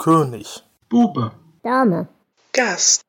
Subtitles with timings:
[0.00, 0.62] König.
[0.88, 1.32] Bube.
[1.62, 2.08] Dame.
[2.54, 3.02] Gast.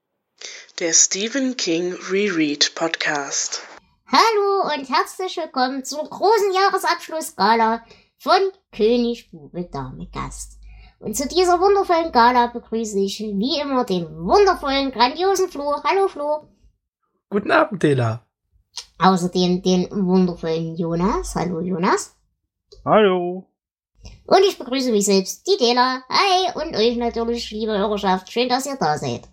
[0.81, 3.61] Der Stephen King Reread Podcast.
[4.07, 7.85] Hallo und herzlich willkommen zur großen Jahresabschlussgala
[8.17, 8.41] von
[8.75, 10.59] König, Bube, Dame, Gast.
[10.99, 15.81] Und zu dieser wundervollen Gala begrüße ich wie immer den wundervollen, grandiosen Flo.
[15.85, 16.49] Hallo Flo.
[17.29, 18.27] Guten Abend, Dela.
[18.99, 21.35] Außerdem den wundervollen Jonas.
[21.35, 22.17] Hallo Jonas.
[22.83, 23.50] Hallo.
[24.25, 26.03] Und ich begrüße mich selbst, die Dela.
[26.09, 28.31] Hi und euch natürlich, liebe Hörerschaft.
[28.31, 29.27] Schön, dass ihr da seid.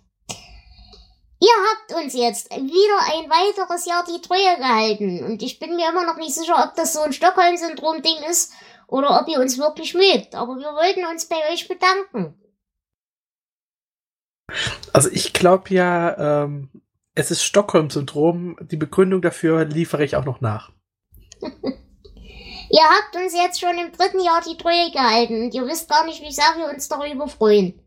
[1.41, 5.89] Ihr habt uns jetzt wieder ein weiteres Jahr die Treue gehalten und ich bin mir
[5.89, 8.51] immer noch nicht sicher, ob das so ein Stockholm-Syndrom-Ding ist
[8.87, 10.35] oder ob ihr uns wirklich mögt.
[10.35, 12.35] Aber wir wollten uns bei euch bedanken.
[14.91, 16.69] Also ich glaube ja, ähm,
[17.15, 18.57] es ist Stockholm-Syndrom.
[18.61, 20.73] Die Begründung dafür liefere ich auch noch nach.
[22.69, 26.05] ihr habt uns jetzt schon im dritten Jahr die Treue gehalten und ihr wisst gar
[26.05, 27.79] nicht, wie sehr wir uns darüber freuen.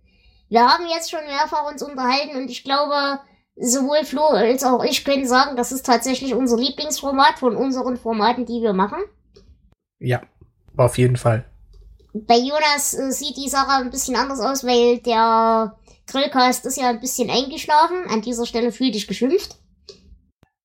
[0.48, 3.20] Wir haben jetzt schon mehrfach uns unterhalten und ich glaube,
[3.56, 8.46] sowohl Flo als auch ich können sagen, das ist tatsächlich unser Lieblingsformat von unseren Formaten,
[8.46, 9.00] die wir machen.
[9.98, 10.22] Ja,
[10.76, 11.44] auf jeden Fall.
[12.14, 15.76] Bei Jonas äh, sieht die Sache ein bisschen anders aus, weil der
[16.06, 18.04] Grillcast ist ja ein bisschen eingeschlafen.
[18.08, 19.56] An dieser Stelle fühl dich geschimpft.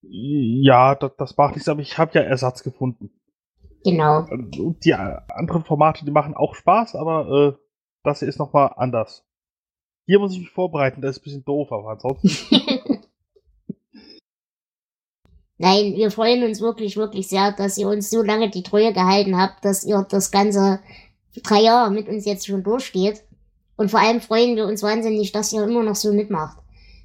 [0.01, 3.11] Ja, das, das macht nichts, aber ich habe ja Ersatz gefunden.
[3.87, 4.25] Genau.
[4.29, 7.57] Und die anderen Formate, die machen auch Spaß, aber äh,
[8.03, 9.23] das hier ist nochmal anders.
[10.05, 12.29] Hier muss ich mich vorbereiten, das ist ein bisschen doof, aber ansonsten.
[15.57, 19.37] Nein, wir freuen uns wirklich, wirklich sehr, dass ihr uns so lange die Treue gehalten
[19.37, 20.81] habt, dass ihr das ganze
[21.43, 23.23] drei Jahre mit uns jetzt schon durchgeht.
[23.77, 26.57] Und vor allem freuen wir uns wahnsinnig, dass ihr immer noch so mitmacht.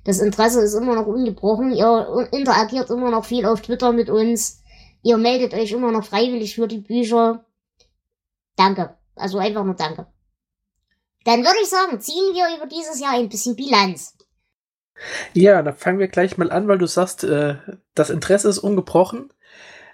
[0.02, 1.70] Das Interesse ist immer noch ungebrochen.
[1.70, 4.61] Ihr interagiert immer noch viel auf Twitter mit uns.
[5.02, 7.44] Ihr meldet euch immer noch freiwillig für die Bücher.
[8.56, 8.96] Danke.
[9.14, 10.06] Also einfach nur danke.
[11.24, 14.16] Dann würde ich sagen, ziehen wir über dieses Jahr ein bisschen Bilanz.
[15.34, 17.56] Ja, dann fangen wir gleich mal an, weil du sagst, äh,
[17.94, 19.32] das Interesse ist ungebrochen.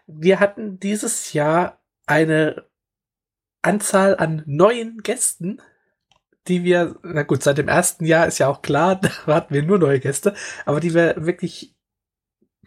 [0.06, 2.65] Wir hatten dieses Jahr eine
[3.62, 5.60] Anzahl an neuen Gästen,
[6.49, 8.97] die wir, na gut, seit dem ersten Jahr ist ja auch klar,
[9.27, 10.34] da hatten wir nur neue Gäste,
[10.65, 11.75] aber die wir wirklich,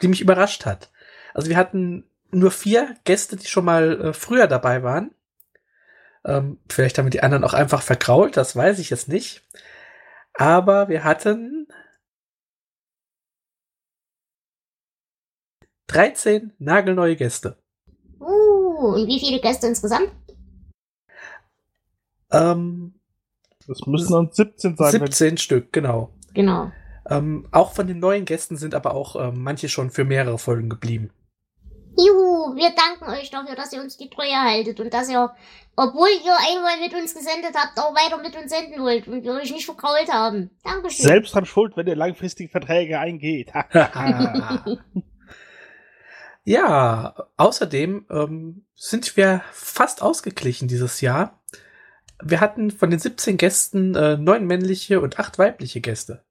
[0.01, 0.91] die mich überrascht hat.
[1.33, 5.13] Also wir hatten nur vier Gäste, die schon mal äh, früher dabei waren.
[6.23, 9.43] Ähm, vielleicht haben wir die anderen auch einfach vergrault, das weiß ich jetzt nicht.
[10.33, 11.67] Aber wir hatten
[15.87, 17.57] 13 nagelneue Gäste.
[18.19, 20.11] Uh, und wie viele Gäste insgesamt?
[22.31, 22.93] Ähm,
[23.67, 24.91] das müssen dann 17 sein.
[24.91, 26.13] 17 Stück, genau.
[26.33, 26.71] Genau.
[27.09, 30.69] Ähm, auch von den neuen Gästen sind aber auch ähm, manche schon für mehrere Folgen
[30.69, 31.09] geblieben.
[31.97, 35.29] Juhu, wir danken euch dafür, dass ihr uns die Treue haltet und dass ihr,
[35.75, 39.33] obwohl ihr einmal mit uns gesendet habt, auch weiter mit uns senden wollt und wir
[39.33, 40.51] euch nicht verkrault haben.
[40.63, 41.05] Dankeschön.
[41.05, 43.51] Selbst dran schuld, wenn ihr langfristige Verträge eingeht.
[46.43, 51.41] ja, außerdem ähm, sind wir fast ausgeglichen dieses Jahr.
[52.23, 56.23] Wir hatten von den 17 Gästen äh, neun männliche und acht weibliche Gäste.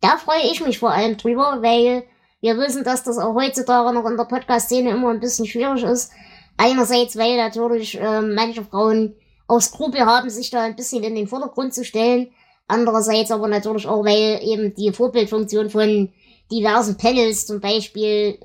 [0.00, 2.04] Da freue ich mich vor allem drüber, weil
[2.40, 6.12] wir wissen, dass das auch heutzutage noch in der Podcast-Szene immer ein bisschen schwierig ist.
[6.56, 9.14] Einerseits, weil natürlich äh, manche Frauen
[9.46, 12.30] auch Skrupel haben, sich da ein bisschen in den Vordergrund zu stellen.
[12.66, 16.12] Andererseits aber natürlich auch, weil eben die Vorbildfunktion von
[16.52, 18.38] diversen Panels zum Beispiel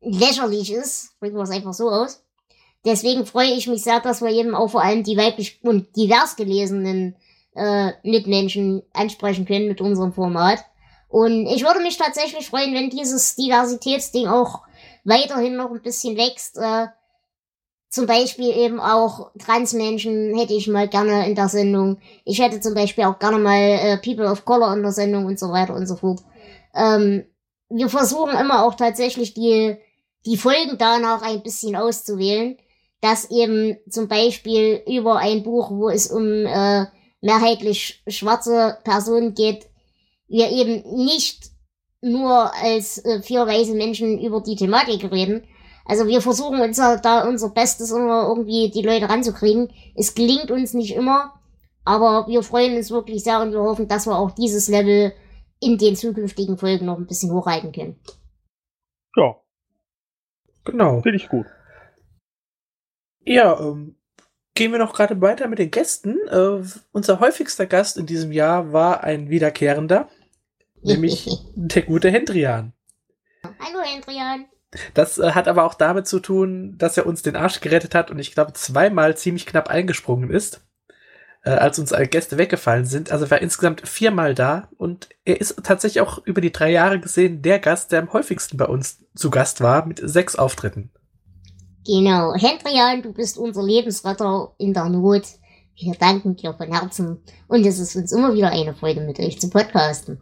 [0.00, 1.10] lächerlich ist.
[1.20, 2.22] Drücken wir es einfach so aus.
[2.84, 6.36] Deswegen freue ich mich sehr, dass wir eben auch vor allem die weiblich und divers
[6.36, 7.16] gelesenen
[7.54, 10.64] äh, Mitmenschen ansprechen können mit unserem Format.
[11.08, 14.62] Und ich würde mich tatsächlich freuen, wenn dieses Diversitätsding auch
[15.04, 16.58] weiterhin noch ein bisschen wächst.
[16.58, 16.88] Äh,
[17.90, 21.98] zum Beispiel eben auch Transmenschen hätte ich mal gerne in der Sendung.
[22.24, 25.38] Ich hätte zum Beispiel auch gerne mal äh, People of Color in der Sendung und
[25.38, 26.20] so weiter und so fort.
[26.74, 27.24] Ähm,
[27.70, 29.76] wir versuchen immer auch tatsächlich die,
[30.26, 32.58] die Folgen danach ein bisschen auszuwählen,
[33.00, 36.86] dass eben zum Beispiel über ein Buch, wo es um äh,
[37.22, 39.67] mehrheitlich schwarze Personen geht,
[40.28, 41.50] wir eben nicht
[42.00, 45.46] nur als äh, vier weise Menschen über die Thematik reden.
[45.84, 49.72] Also wir versuchen uns da unser Bestes immer irgendwie die Leute ranzukriegen.
[49.96, 51.32] Es gelingt uns nicht immer,
[51.84, 55.12] aber wir freuen uns wirklich sehr und wir hoffen, dass wir auch dieses Level
[55.60, 57.98] in den zukünftigen Folgen noch ein bisschen hochhalten können.
[59.16, 59.36] Ja.
[60.64, 61.00] Genau.
[61.00, 61.46] Finde ich gut.
[63.24, 63.96] Ja, ähm,
[64.54, 66.18] gehen wir noch gerade weiter mit den Gästen.
[66.28, 70.08] Äh, unser häufigster Gast in diesem Jahr war ein Wiederkehrender
[70.82, 72.72] nämlich der gute Hendrian.
[73.44, 74.46] Hallo Hendrian.
[74.94, 78.10] Das äh, hat aber auch damit zu tun, dass er uns den Arsch gerettet hat
[78.10, 80.60] und ich glaube zweimal ziemlich knapp eingesprungen ist.
[81.44, 83.12] äh, als uns alle Gäste weggefallen sind.
[83.12, 87.00] Also er war insgesamt viermal da und er ist tatsächlich auch über die drei Jahre
[87.00, 90.90] gesehen der Gast, der am häufigsten bei uns zu Gast war, mit sechs Auftritten.
[91.86, 92.34] Genau.
[92.34, 95.22] Hendrian, du bist unser Lebensretter in der Not.
[95.76, 97.22] Wir danken dir von Herzen.
[97.46, 100.20] Und es ist uns immer wieder eine Freude, mit euch zu podcasten.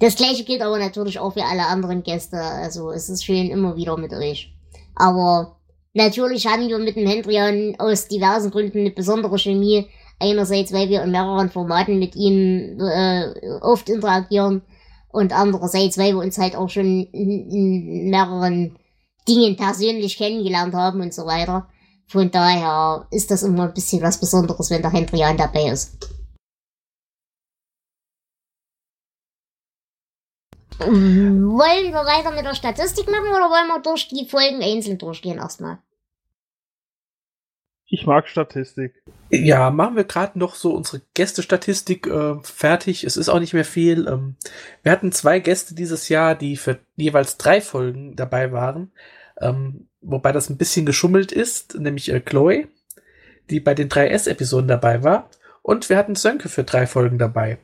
[0.00, 2.38] Das gleiche gilt aber natürlich auch für alle anderen Gäste.
[2.38, 4.52] Also es ist schön immer wieder mit euch.
[4.96, 5.58] Aber
[5.92, 9.86] natürlich haben wir mit dem Hendrian aus diversen Gründen eine besondere Chemie.
[10.18, 14.62] Einerseits, weil wir in mehreren Formaten mit ihm äh, oft interagieren
[15.12, 18.76] und andererseits, weil wir uns halt auch schon in, mehreren
[19.28, 21.68] Dingen persönlich kennengelernt haben und so weiter.
[22.06, 25.96] Von daher ist das immer ein bisschen was Besonderes, wenn der Hendrian dabei ist.
[30.80, 35.38] Wollen wir weiter mit der Statistik machen oder wollen wir durch die Folgen einzeln durchgehen
[35.38, 35.78] erstmal?
[37.92, 39.02] Ich mag Statistik.
[39.30, 43.02] Ja, machen wir gerade noch so unsere Gästestatistik äh, fertig.
[43.02, 44.06] Es ist auch nicht mehr viel.
[44.06, 44.36] Ähm,
[44.82, 48.92] wir hatten zwei Gäste dieses Jahr, die für jeweils drei Folgen dabei waren.
[49.40, 52.68] Ähm, wobei das ein bisschen geschummelt ist, nämlich äh, Chloe,
[53.50, 55.28] die bei den 3S-Episoden dabei war.
[55.62, 57.58] Und wir hatten Sönke für drei Folgen dabei.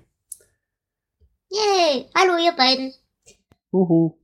[1.51, 2.07] Yay!
[2.17, 2.93] Hallo, ihr beiden.
[3.77, 4.19] Uhu.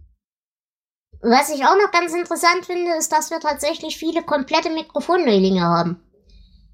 [1.20, 6.02] Was ich auch noch ganz interessant finde, ist, dass wir tatsächlich viele komplette Mikrofonneulinge haben.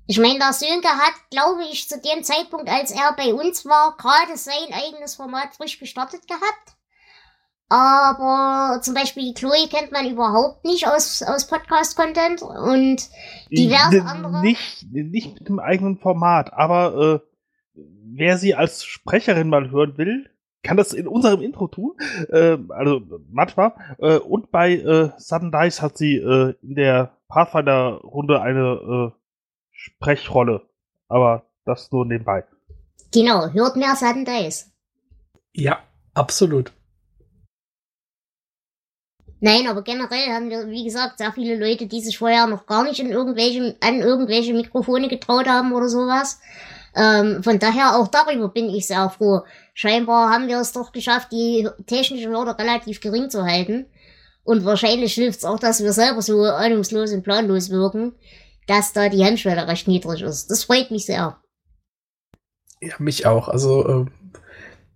[0.07, 3.95] Ich meine, der Sönke hat, glaube ich, zu dem Zeitpunkt, als er bei uns war,
[3.99, 6.79] gerade sein eigenes Format frisch gestartet gehabt.
[7.69, 13.03] Aber zum Beispiel die Chloe kennt man überhaupt nicht aus, aus Podcast-Content und
[13.51, 14.41] diverse andere.
[14.41, 17.23] Nicht, nicht mit dem eigenen Format, aber
[17.75, 17.81] äh,
[18.15, 20.31] wer sie als Sprecherin mal hören will,
[20.63, 21.97] kann das in unserem Intro tun.
[22.31, 23.01] Äh, also
[23.31, 23.73] manchmal.
[23.99, 29.19] Äh, und bei äh, Sudden Dice hat sie äh, in der Pathfinder-Runde eine äh,
[29.71, 30.63] Sprechrolle.
[31.09, 32.45] Aber das nur nebenbei.
[33.13, 34.71] Genau, hört mehr Sudden Dice.
[35.53, 35.79] Ja,
[36.15, 36.73] absolut.
[39.41, 42.83] Nein, aber generell haben wir, wie gesagt, sehr viele Leute, die sich vorher noch gar
[42.83, 46.41] nicht in irgendwelche, an irgendwelche Mikrofone getraut haben oder sowas.
[46.95, 49.43] Ähm, von daher auch darüber bin ich sehr froh.
[49.75, 53.87] Scheinbar haben wir es doch geschafft, die technische Hürde relativ gering zu halten.
[54.45, 58.15] Und wahrscheinlich hilft es auch, dass wir selber so ahnungslos und planlos wirken,
[58.67, 60.51] dass da die Hemmschwelle recht niedrig ist.
[60.51, 61.39] Das freut mich sehr.
[62.81, 63.49] Ja, mich auch.
[63.49, 64.07] Also, äh,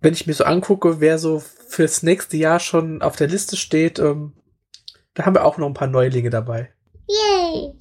[0.01, 3.99] wenn ich mir so angucke, wer so fürs nächste Jahr schon auf der Liste steht,
[3.99, 4.33] ähm,
[5.13, 6.73] da haben wir auch noch ein paar Neulinge dabei.
[7.07, 7.73] Yay!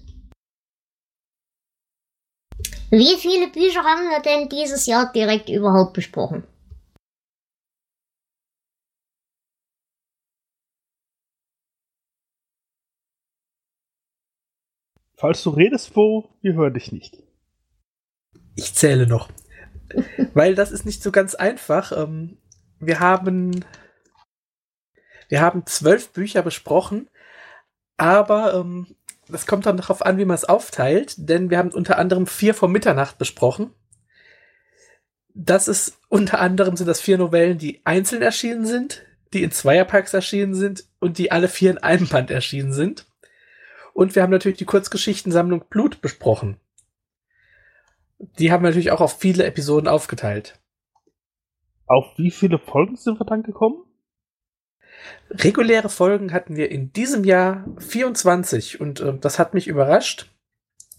[2.95, 6.45] Wie viele Bücher haben wir denn dieses Jahr direkt überhaupt besprochen?
[15.17, 17.17] Falls du redest, Flo, wir hören dich nicht.
[18.57, 19.31] Ich zähle noch.
[20.35, 21.93] Weil das ist nicht so ganz einfach.
[21.93, 22.37] Ähm,
[22.79, 23.65] wir haben.
[25.31, 27.09] Wir haben zwölf Bücher besprochen,
[27.97, 28.97] aber ähm,
[29.29, 32.55] das kommt dann darauf an, wie man es aufteilt, denn wir haben unter anderem vier
[32.55, 33.71] vor Mitternacht besprochen.
[35.35, 39.03] Das ist unter anderem sind das vier Novellen, die einzeln erschienen sind,
[39.33, 43.07] die in Zweierpacks erschienen sind und die alle vier in einem Band erschienen sind.
[43.95, 46.59] Und wir haben natürlich die Kurzgeschichtensammlung Blut besprochen.
[48.39, 50.61] Die haben wir natürlich auch auf viele Episoden aufgeteilt.
[51.87, 53.85] Auf wie viele Folgen sind wir dann gekommen?
[55.31, 60.31] Reguläre Folgen hatten wir in diesem Jahr 24 und äh, das hat mich überrascht.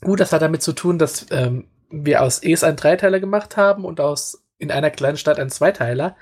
[0.02, 3.86] Gut, das hat damit zu tun, dass ähm, wir aus Es einen Dreiteiler gemacht haben
[3.86, 6.16] und aus In einer kleinen Stadt einen Zweiteiler.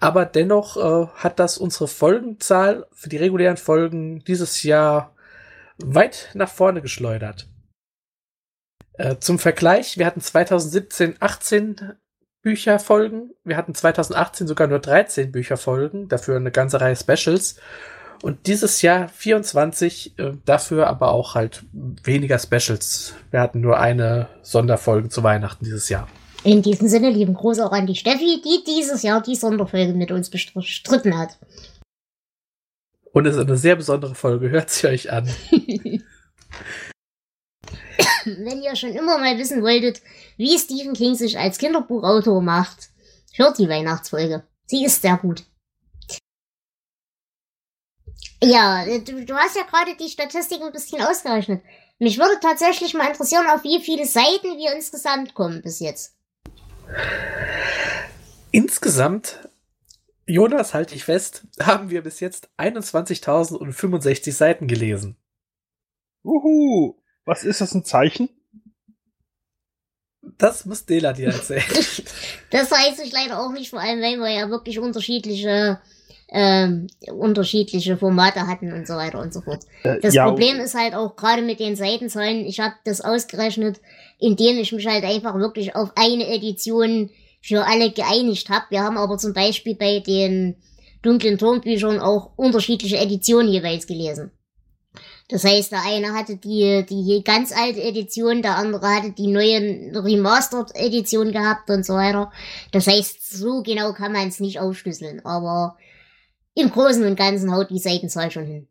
[0.00, 5.14] Aber dennoch äh, hat das unsere Folgenzahl für die regulären Folgen dieses Jahr
[5.78, 7.48] weit nach vorne geschleudert.
[8.94, 11.92] Äh, zum Vergleich, wir hatten 2017 18
[12.42, 17.56] Bücherfolgen, wir hatten 2018 sogar nur 13 Bücherfolgen, dafür eine ganze Reihe Specials.
[18.20, 23.14] Und dieses Jahr 24, äh, dafür aber auch halt weniger Specials.
[23.30, 26.08] Wir hatten nur eine Sonderfolge zu Weihnachten dieses Jahr.
[26.44, 30.10] In diesem Sinne, lieben Gruß auch an die Steffi, die dieses Jahr die Sonderfolge mit
[30.10, 31.38] uns bestritten hat.
[33.12, 35.28] Und es ist eine sehr besondere Folge, hört sie euch an.
[38.24, 40.02] Wenn ihr schon immer mal wissen wolltet,
[40.36, 42.90] wie Stephen King sich als Kinderbuchautor macht,
[43.34, 44.44] hört die Weihnachtsfolge.
[44.66, 45.44] Sie ist sehr gut.
[48.42, 51.62] Ja, du, du hast ja gerade die Statistik ein bisschen ausgerechnet.
[51.98, 56.16] Mich würde tatsächlich mal interessieren, auf wie viele Seiten wir insgesamt kommen bis jetzt.
[58.50, 59.48] Insgesamt,
[60.26, 65.16] Jonas, halte ich fest, haben wir bis jetzt 21.065 Seiten gelesen.
[66.24, 67.01] Uhu.
[67.24, 68.28] Was ist das ein Zeichen?
[70.38, 71.62] Das muss Dela dir erzählen.
[72.50, 75.80] Das weiß ich leider auch nicht, vor allem weil wir ja wirklich unterschiedliche
[76.32, 79.64] ähm, unterschiedliche Formate hatten und so weiter und so fort.
[79.84, 83.80] Äh, Das ja, Problem ist halt auch gerade mit den Seitenzahlen, ich habe das ausgerechnet,
[84.18, 87.10] indem ich mich halt einfach wirklich auf eine Edition
[87.42, 88.66] für alle geeinigt habe.
[88.70, 90.56] Wir haben aber zum Beispiel bei den
[91.02, 94.30] dunklen Turmbüchern auch unterschiedliche Editionen jeweils gelesen.
[95.32, 99.90] Das heißt, der eine hatte die, die ganz alte Edition, der andere hatte die neue
[99.94, 102.30] Remastered-Edition gehabt und so weiter.
[102.70, 105.78] Das heißt, so genau kann man es nicht aufschlüsseln, aber
[106.54, 108.68] im Großen und Ganzen haut die Seitenzahl schon hin.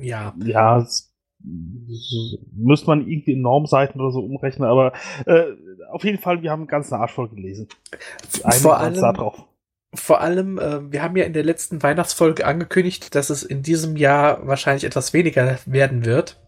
[0.00, 1.12] Ja, Ja, das
[1.44, 4.94] müsste man irgendwie in Normseiten oder so umrechnen, aber
[5.26, 5.44] äh,
[5.92, 7.68] auf jeden Fall, wir haben einen ganzen Arsch voll gelesen.
[8.30, 9.45] Vor uns da allem, drauf.
[9.96, 13.96] Vor allem, äh, wir haben ja in der letzten Weihnachtsfolge angekündigt, dass es in diesem
[13.96, 16.40] Jahr wahrscheinlich etwas weniger werden wird.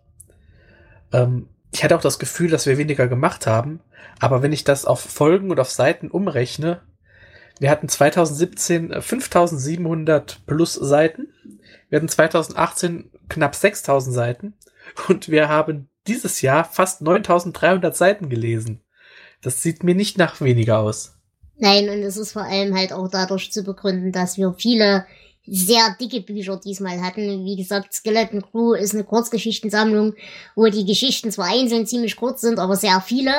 [1.12, 3.80] Ähm, ich hatte auch das Gefühl, dass wir weniger gemacht haben,
[4.20, 6.80] aber wenn ich das auf Folgen und auf Seiten umrechne,
[7.60, 11.28] wir hatten 2017 äh, 5700 plus Seiten,
[11.88, 14.54] wir hatten 2018 knapp 6000 Seiten
[15.08, 18.82] und wir haben dieses Jahr fast 9300 Seiten gelesen.
[19.42, 21.17] Das sieht mir nicht nach weniger aus.
[21.58, 25.06] Nein, und es ist vor allem halt auch dadurch zu begründen, dass wir viele
[25.44, 27.44] sehr dicke Bücher diesmal hatten.
[27.44, 30.14] Wie gesagt, Skeleton Crew ist eine Kurzgeschichtensammlung,
[30.54, 33.32] wo die Geschichten zwar einzeln ziemlich kurz sind, aber sehr viele.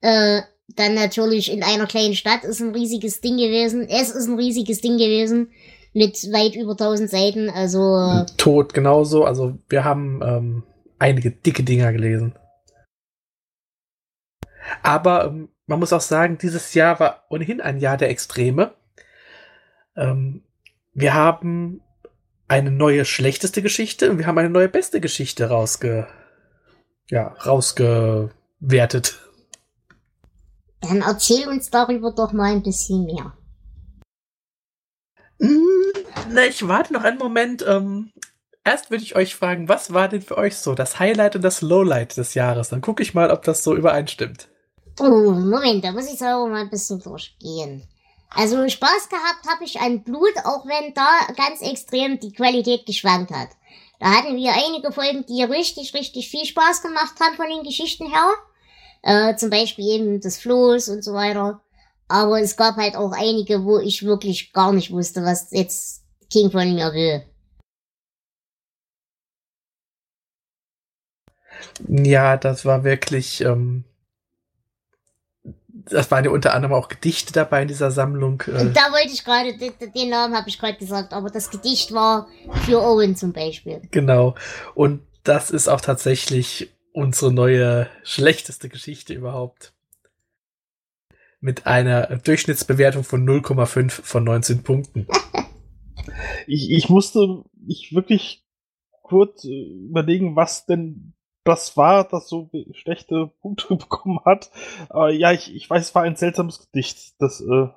[0.00, 3.86] Äh, dann natürlich in einer kleinen Stadt ist ein riesiges Ding gewesen.
[3.88, 5.50] Es ist ein riesiges Ding gewesen
[5.94, 7.48] mit weit über 1000 Seiten.
[7.48, 9.24] Also Tod genauso.
[9.24, 10.62] Also wir haben ähm,
[10.98, 12.34] einige dicke Dinger gelesen.
[14.82, 18.72] Aber ähm, man muss auch sagen, dieses Jahr war ohnehin ein Jahr der Extreme.
[19.96, 20.42] Ähm,
[20.94, 21.82] wir haben
[22.48, 26.08] eine neue schlechteste Geschichte und wir haben eine neue beste Geschichte rausge
[27.10, 29.20] ja, rausgewertet.
[30.80, 33.34] dann erzähl uns darüber doch mal ein bisschen mehr.
[35.38, 37.64] Mm, Na, ich warte noch einen Moment.
[37.66, 38.12] Ähm,
[38.64, 41.62] erst würde ich euch fragen, was war denn für euch so das Highlight und das
[41.62, 42.68] Lowlight des Jahres?
[42.70, 44.48] Dann gucke ich mal, ob das so übereinstimmt.
[45.00, 47.86] Oh, Moment, da muss ich selber mal ein bisschen durchgehen.
[48.30, 53.30] Also Spaß gehabt habe ich an Blut, auch wenn da ganz extrem die Qualität geschwankt
[53.30, 53.48] hat.
[54.00, 58.06] Da hatten wir einige Folgen, die richtig, richtig viel Spaß gemacht haben von den Geschichten
[58.06, 58.30] her.
[59.02, 61.60] Äh, zum Beispiel eben des Flohs und so weiter.
[62.08, 66.50] Aber es gab halt auch einige, wo ich wirklich gar nicht wusste, was jetzt King
[66.50, 67.24] von mir will.
[71.88, 73.40] Ja, das war wirklich.
[73.40, 73.84] Ähm,
[75.90, 78.42] das waren ja unter anderem auch Gedichte dabei in dieser Sammlung.
[78.46, 81.92] Äh, Und da wollte ich gerade, den, Namen habe ich gerade gesagt, aber das Gedicht
[81.92, 82.28] war
[82.66, 83.82] für Owen zum Beispiel.
[83.90, 84.34] genau.
[84.74, 89.72] Und das ist auch tatsächlich unsere neue schlechteste Geschichte überhaupt.
[91.40, 95.06] Mit einer Durchschnittsbewertung von 0,5 von 19 Punkten.
[96.46, 98.42] Ich, ich musste mich wirklich
[99.02, 101.12] kurz äh, überlegen, was denn
[101.48, 104.50] das war, das so schlechte Punkte bekommen hat.
[104.88, 107.14] Aber ja, ich, ich weiß, es war ein seltsames Gedicht.
[107.18, 107.68] Das, äh,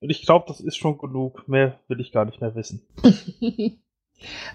[0.00, 1.48] und ich glaube, das ist schon genug.
[1.48, 2.86] Mehr will ich gar nicht mehr wissen.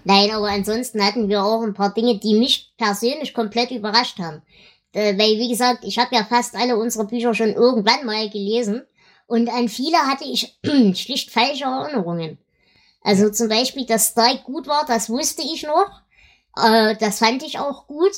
[0.04, 4.42] Nein, aber ansonsten hatten wir auch ein paar Dinge, die mich persönlich komplett überrascht haben.
[4.92, 8.82] Äh, weil, wie gesagt, ich habe ja fast alle unsere Bücher schon irgendwann mal gelesen
[9.26, 10.58] und an viele hatte ich
[10.94, 12.38] schlicht falsche Erinnerungen.
[13.02, 16.02] Also zum Beispiel, dass Strike gut war, das wusste ich noch.
[16.56, 18.12] Äh, das fand ich auch gut.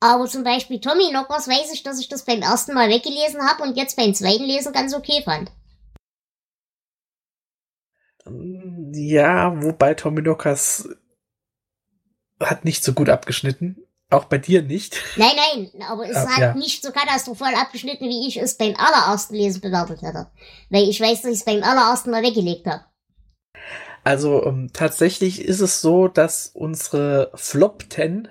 [0.00, 3.62] Aber zum Beispiel Tommy Knockers weiß ich, dass ich das beim ersten Mal weggelesen habe
[3.62, 5.50] und jetzt beim zweiten Lesen ganz okay fand.
[8.92, 10.88] Ja, wobei Tommy Knockers
[12.38, 13.76] hat nicht so gut abgeschnitten.
[14.10, 14.96] Auch bei dir nicht.
[15.16, 16.54] Nein, nein, aber es Ah, hat ja.
[16.54, 20.30] nicht so katastrophal abgeschnitten, wie ich es beim allerersten Lesen bewertet hätte.
[20.68, 22.84] Weil ich weiß, dass ich es beim allerersten Mal weggelegt habe.
[24.04, 28.28] Also ähm, tatsächlich ist es so, dass unsere Flop 10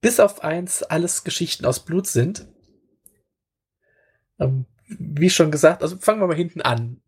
[0.00, 2.46] bis auf eins alles Geschichten aus Blut sind.
[4.38, 7.00] Ähm, wie schon gesagt, also fangen wir mal hinten an.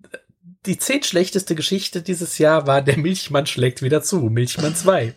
[0.65, 5.15] Die zehn schlechteste Geschichte dieses Jahr war Der Milchmann schlägt wieder zu, Milchmann 2.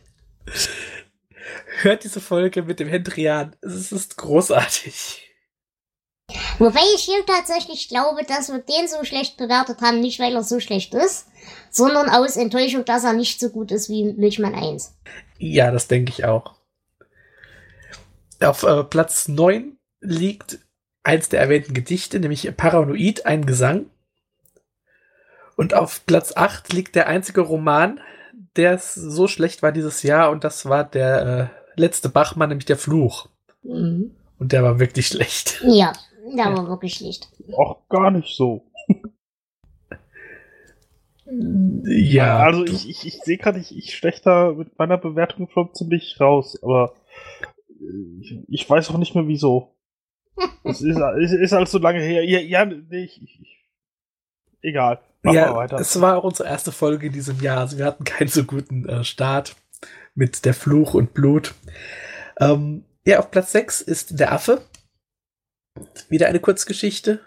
[1.81, 3.55] Hört diese Folge mit dem Hendrian.
[3.61, 5.28] Es ist großartig.
[6.57, 10.43] Wobei ich hier tatsächlich glaube, dass wir den so schlecht bewertet haben, nicht weil er
[10.43, 11.27] so schlecht ist,
[11.69, 14.95] sondern aus Enttäuschung, dass er nicht so gut ist wie Milchmann 1.
[15.37, 16.55] Ja, das denke ich auch.
[18.41, 20.59] Auf äh, Platz 9 liegt
[21.03, 23.87] eins der erwähnten Gedichte, nämlich Paranoid, ein Gesang.
[25.55, 27.99] Und auf Platz 8 liegt der einzige Roman,
[28.55, 32.77] der so schlecht war dieses Jahr, und das war der äh, letzte Bachmann, nämlich der
[32.77, 33.27] Fluch.
[33.63, 34.15] Mhm.
[34.37, 35.61] Und der war wirklich schlecht.
[35.63, 35.93] Ja,
[36.35, 37.29] der war wirklich schlecht.
[37.53, 38.65] Auch gar nicht so.
[41.31, 42.39] Ja.
[42.39, 46.19] Also ich, ich, ich sehe gerade, ich, ich steche da mit meiner Bewertung schon ziemlich
[46.19, 46.95] raus, aber
[47.69, 49.75] äh, ich, ich weiß auch nicht mehr wieso.
[50.63, 52.23] Es ist, es ist alles so lange her.
[52.23, 53.65] Ja, ja nee, ich, ich,
[54.61, 55.01] egal.
[55.21, 55.77] Mach mal ja, weiter.
[55.77, 57.59] es war auch unsere erste Folge in diesem Jahr.
[57.59, 59.57] Also wir hatten keinen so guten äh, Start
[60.15, 61.53] mit der Fluch und Blut.
[62.39, 64.61] Ähm, ja, auf Platz 6 ist der Affe.
[66.09, 67.19] Wieder eine Kurzgeschichte.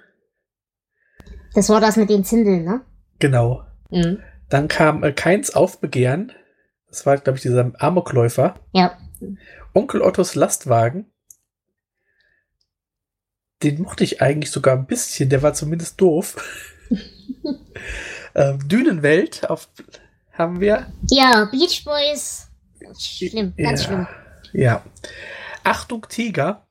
[1.54, 2.80] Das war das mit den Zindeln, ne?
[3.18, 3.64] Genau.
[3.90, 4.22] Mhm.
[4.48, 6.32] Dann kam äh, Keins Aufbegehren.
[6.88, 8.60] Das war, glaube ich, dieser Amokläufer.
[8.72, 8.98] Ja.
[9.72, 11.10] Onkel Ottos Lastwagen.
[13.62, 15.28] Den mochte ich eigentlich sogar ein bisschen.
[15.28, 16.36] Der war zumindest doof.
[18.34, 19.68] ähm, Dünenwelt auf,
[20.32, 20.92] haben wir.
[21.08, 22.48] Ja, Beach Boys.
[22.98, 23.86] Schlimm, ganz ja.
[23.86, 24.06] schlimm.
[24.52, 24.84] Ja.
[25.62, 26.66] Achtung, Tiger.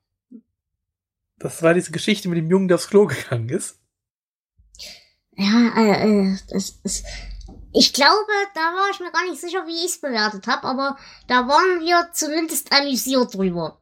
[1.42, 3.80] Das war diese Geschichte mit dem Jungen, der aufs Klo gegangen ist.
[5.36, 7.06] Ja, äh, äh, das ist.
[7.74, 10.98] Ich glaube, da war ich mir gar nicht sicher, wie ich es bewertet habe, aber
[11.28, 13.82] da waren wir zumindest amüsiert drüber.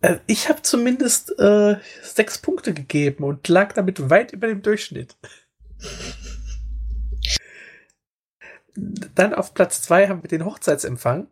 [0.00, 5.16] Äh, Ich habe zumindest äh, sechs Punkte gegeben und lag damit weit über dem Durchschnitt.
[8.74, 11.28] Dann auf Platz zwei haben wir den Hochzeitsempfang.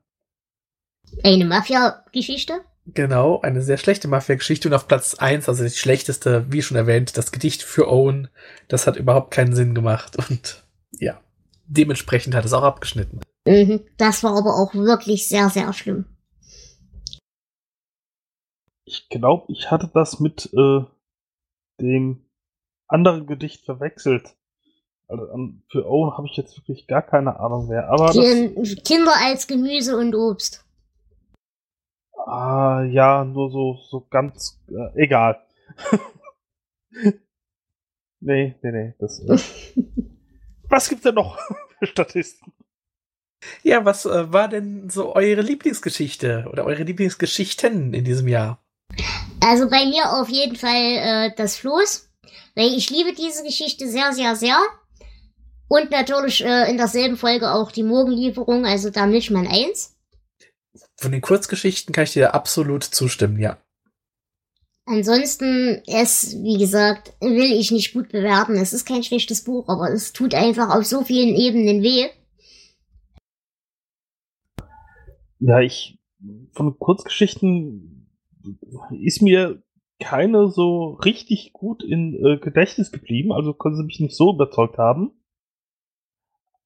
[1.25, 2.65] Eine Mafia-Geschichte?
[2.87, 4.69] Genau, eine sehr schlechte Mafia-Geschichte.
[4.69, 8.29] Und auf Platz eins, also die schlechteste, wie schon erwähnt, das Gedicht für Owen.
[8.69, 10.17] Das hat überhaupt keinen Sinn gemacht.
[10.17, 11.21] Und ja,
[11.67, 13.21] dementsprechend hat es auch abgeschnitten.
[13.47, 13.81] Mhm.
[13.97, 16.07] Das war aber auch wirklich sehr, sehr schlimm.
[18.85, 20.81] Ich glaube, ich hatte das mit äh,
[21.81, 22.25] dem
[22.89, 24.35] anderen Gedicht verwechselt.
[25.07, 25.27] Also
[25.71, 27.89] für Owen habe ich jetzt wirklich gar keine Ahnung mehr.
[27.89, 30.65] Aber Kinder als Gemüse und Obst.
[32.27, 35.41] Ah, ja, nur so so ganz äh, egal.
[38.21, 38.95] nee, nee, nee.
[38.99, 39.39] Das, äh,
[40.69, 41.39] was gibt's denn noch
[41.79, 42.53] für Statisten?
[43.63, 48.63] Ja, was äh, war denn so eure Lieblingsgeschichte oder eure Lieblingsgeschichten in diesem Jahr?
[49.43, 52.11] Also bei mir auf jeden Fall äh, das Floß,
[52.55, 54.59] weil ich liebe diese Geschichte sehr, sehr, sehr.
[55.69, 59.97] Und natürlich äh, in derselben Folge auch die Morgenlieferung, also da Milchmann 1.
[61.01, 63.57] Von den Kurzgeschichten kann ich dir absolut zustimmen, ja.
[64.85, 68.57] Ansonsten, es, wie gesagt, will ich nicht gut bewerten.
[68.57, 72.11] Es ist kein schlechtes Buch, aber es tut einfach auf so vielen Ebenen weh.
[75.39, 75.99] Ja, ich
[76.53, 78.07] von Kurzgeschichten
[78.91, 79.63] ist mir
[80.01, 84.77] keine so richtig gut in äh, Gedächtnis geblieben, also können sie mich nicht so überzeugt
[84.77, 85.13] haben.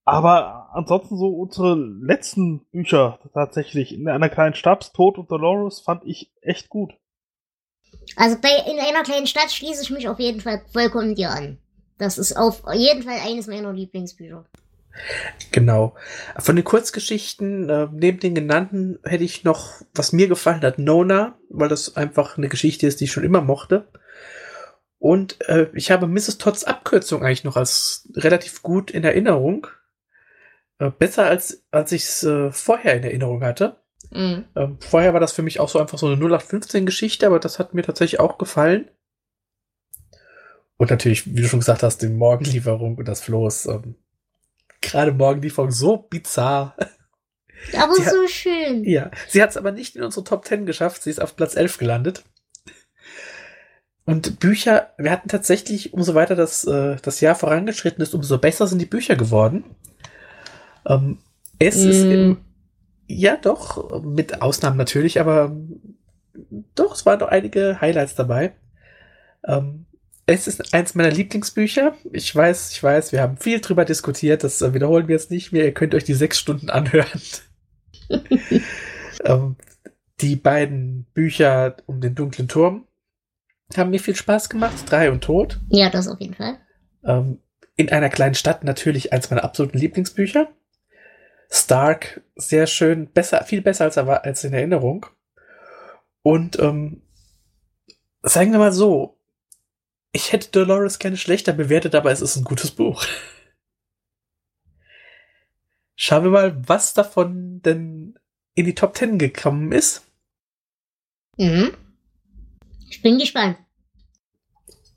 [0.04, 6.04] Aber ansonsten so unsere letzten Bücher tatsächlich in einer kleinen Stadt, Tod und Dolores, fand
[6.04, 6.92] ich echt gut.
[8.16, 11.58] Also bei in einer kleinen Stadt schließe ich mich auf jeden Fall vollkommen dir an.
[11.98, 14.44] Das ist auf jeden Fall eines meiner Lieblingsbücher.
[15.50, 15.94] Genau.
[16.38, 21.38] Von den Kurzgeschichten, äh, neben den genannten, hätte ich noch, was mir gefallen hat, Nona,
[21.50, 23.88] weil das einfach eine Geschichte ist, die ich schon immer mochte.
[24.98, 26.38] Und äh, ich habe Mrs.
[26.38, 29.66] Todds Abkürzung eigentlich noch als relativ gut in Erinnerung.
[30.78, 33.76] Äh, besser als, als ich es äh, vorher in Erinnerung hatte.
[34.10, 34.44] Mhm.
[34.56, 37.74] Ähm, vorher war das für mich auch so einfach so eine 0815-Geschichte, aber das hat
[37.74, 38.90] mir tatsächlich auch gefallen.
[40.76, 43.66] Und natürlich, wie du schon gesagt hast, die Morgenlieferung und das Floß.
[43.66, 43.94] Ähm,
[44.80, 46.76] Gerade Morgenlieferung so bizarr.
[47.78, 48.84] Aber Sie hat- so schön.
[48.84, 51.02] Ja, sie hat es aber nicht in unsere Top 10 geschafft.
[51.02, 52.24] Sie ist auf Platz 11 gelandet.
[54.04, 58.66] Und Bücher, wir hatten tatsächlich, umso weiter das, äh, das Jahr vorangeschritten ist, umso besser
[58.66, 59.64] sind die Bücher geworden.
[60.86, 61.18] Ähm,
[61.58, 62.10] es ist Mm.
[62.10, 62.36] im,
[63.06, 65.56] ja doch, mit Ausnahmen natürlich, aber
[66.74, 68.54] doch, es waren doch einige Highlights dabei.
[69.46, 69.86] Ähm,
[70.26, 71.94] es ist eins meiner Lieblingsbücher.
[72.12, 74.42] Ich weiß, ich weiß, wir haben viel drüber diskutiert.
[74.42, 75.64] Das äh, wiederholen wir jetzt nicht mehr.
[75.64, 77.20] Ihr könnt euch die sechs Stunden anhören.
[79.24, 79.56] ähm,
[80.20, 82.86] die beiden Bücher um den dunklen Turm
[83.76, 84.74] haben mir viel Spaß gemacht.
[84.86, 85.60] Drei und Tod.
[85.68, 86.58] Ja, das auf jeden Fall.
[87.04, 87.40] Ähm,
[87.76, 90.48] in einer kleinen Stadt natürlich eins meiner absoluten Lieblingsbücher.
[91.54, 95.06] Stark, sehr schön, besser, viel besser als, als in Erinnerung.
[96.22, 97.02] Und ähm,
[98.22, 99.20] sagen wir mal so,
[100.10, 103.04] ich hätte Dolores gerne schlechter bewertet, aber es ist ein gutes Buch.
[105.94, 108.18] Schauen wir mal, was davon denn
[108.54, 110.02] in die Top 10 gekommen ist.
[111.36, 111.76] Mhm.
[112.88, 113.58] Ich bin gespannt.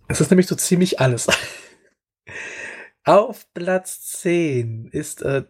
[0.08, 1.28] Es ist nämlich so ziemlich alles.
[3.04, 5.44] Auf Platz 10 ist äh,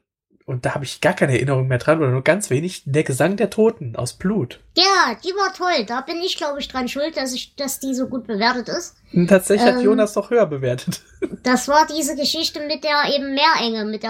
[0.48, 3.36] und da habe ich gar keine Erinnerung mehr dran oder nur ganz wenig, der Gesang
[3.36, 4.62] der Toten aus Blut.
[4.78, 5.86] Ja, die war toll.
[5.86, 8.96] Da bin ich, glaube ich, dran schuld, dass, ich, dass die so gut bewertet ist.
[9.14, 9.84] Und tatsächlich hat Ähm.
[9.86, 11.02] Jonas doch höher bewertet.
[11.44, 14.10] Das war diese Geschichte mit der eben Meerenge, mit der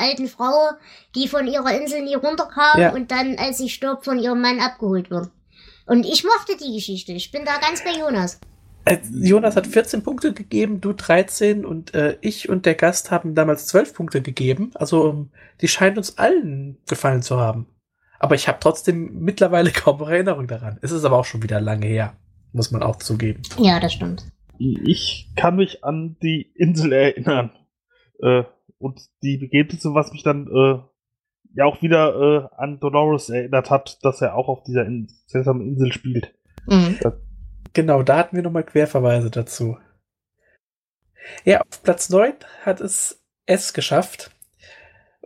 [0.00, 0.70] äh, alten Frau,
[1.14, 2.92] die von ihrer Insel nie runterkam Ja.
[2.92, 5.28] und dann, als sie stirbt, von ihrem Mann abgeholt wird.
[5.86, 7.12] Und ich mochte die Geschichte.
[7.12, 8.40] Ich bin da ganz bei Jonas.
[8.88, 13.34] Äh, Jonas hat 14 Punkte gegeben, du 13 und äh, ich und der Gast haben
[13.34, 14.70] damals 12 Punkte gegeben.
[14.74, 17.66] Also ähm, die scheint uns allen gefallen zu haben.
[18.18, 20.78] Aber ich habe trotzdem mittlerweile kaum noch Erinnerung daran.
[20.82, 22.14] Es ist aber auch schon wieder lange her,
[22.52, 23.42] muss man auch zugeben.
[23.58, 24.24] Ja, das stimmt.
[24.58, 27.52] Ich kann mich an die Insel erinnern.
[28.20, 28.44] Äh,
[28.78, 30.80] und die Begebnisse, was mich dann äh,
[31.54, 35.66] ja auch wieder äh, an Dolores erinnert hat, dass er auch auf dieser in seltsamen
[35.66, 36.34] Insel spielt.
[36.66, 36.98] Mhm.
[37.78, 39.78] Genau, da hatten wir nochmal Querverweise dazu.
[41.44, 44.32] Ja, auf Platz 9 hat es S geschafft.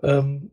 [0.03, 0.51] Ähm,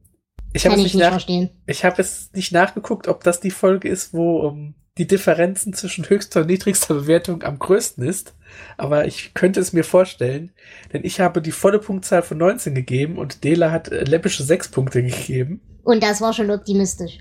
[0.53, 1.49] ich habe nicht nicht nach, verstehen.
[1.67, 6.07] Ich habe es nicht nachgeguckt, ob das die Folge ist, wo um, die Differenzen zwischen
[6.07, 8.33] höchster und niedrigster Bewertung am größten ist.
[8.77, 10.53] Aber ich könnte es mir vorstellen,
[10.93, 14.69] denn ich habe die volle Punktzahl von 19 gegeben und Dela hat äh, läppische 6
[14.69, 15.81] Punkte gegeben.
[15.83, 17.17] Und das war schon optimistisch.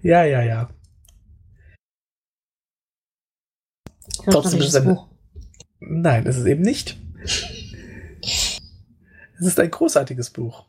[0.00, 0.70] Ja, ja, ja.
[4.30, 5.06] Trotzdem ist es eine- Buch.
[5.80, 6.96] Nein, ist es eben nicht.
[8.22, 8.60] Es
[9.46, 10.64] ist ein großartiges Buch.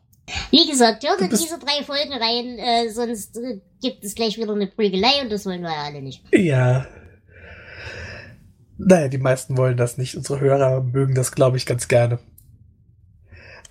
[0.50, 4.52] Wie gesagt, hört in diese drei Folgen rein, äh, sonst äh, gibt es gleich wieder
[4.52, 6.24] eine Prügelei und das wollen wir ja alle nicht.
[6.32, 6.86] Ja.
[8.78, 10.16] Naja, die meisten wollen das nicht.
[10.16, 12.18] Unsere Hörer mögen das, glaube ich, ganz gerne.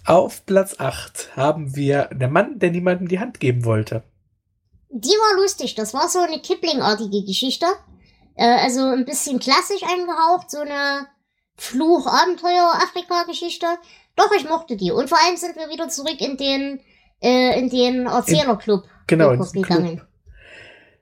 [0.06, 4.04] Auf Platz 8 haben wir Der Mann, der niemandem die Hand geben wollte.
[4.90, 7.66] Die war lustig, das war so eine Kipling-artige Geschichte.
[8.36, 11.08] Äh, also ein bisschen klassisch angehaucht, so eine
[11.58, 13.66] Fluch-Abenteuer-Afrika-Geschichte.
[14.16, 14.92] Doch, ich mochte die.
[14.92, 16.80] Und vor allem sind wir wieder zurück in den,
[17.22, 20.08] äh, in den Erzählerclub Genau, in Club diesem Club.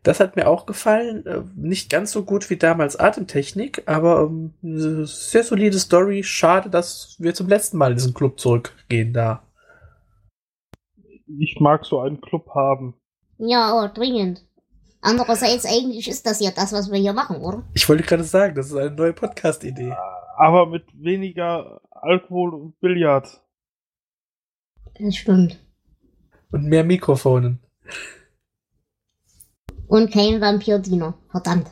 [0.04, 1.26] Das hat mir auch gefallen.
[1.28, 6.24] Äh, Nicht ganz so gut wie damals Atemtechnik, aber ähm, eine sehr solide Story.
[6.24, 9.44] Schade, dass wir zum letzten Mal in diesen Club zurückgehen da.
[11.40, 12.96] Ich mag so einen Club haben.
[13.38, 14.44] Ja, oh, dringend.
[15.02, 17.64] Andererseits, eigentlich ist das ja das, was wir hier machen, oder?
[17.74, 19.96] Ich wollte gerade sagen, das ist eine neue Podcast-Idee.
[20.38, 23.42] Aber mit weniger Alkohol und Billard.
[25.00, 25.60] Das stimmt.
[26.52, 27.60] Und mehr Mikrofonen.
[29.88, 31.18] Und kein Vampir-Diener.
[31.32, 31.72] Verdammt.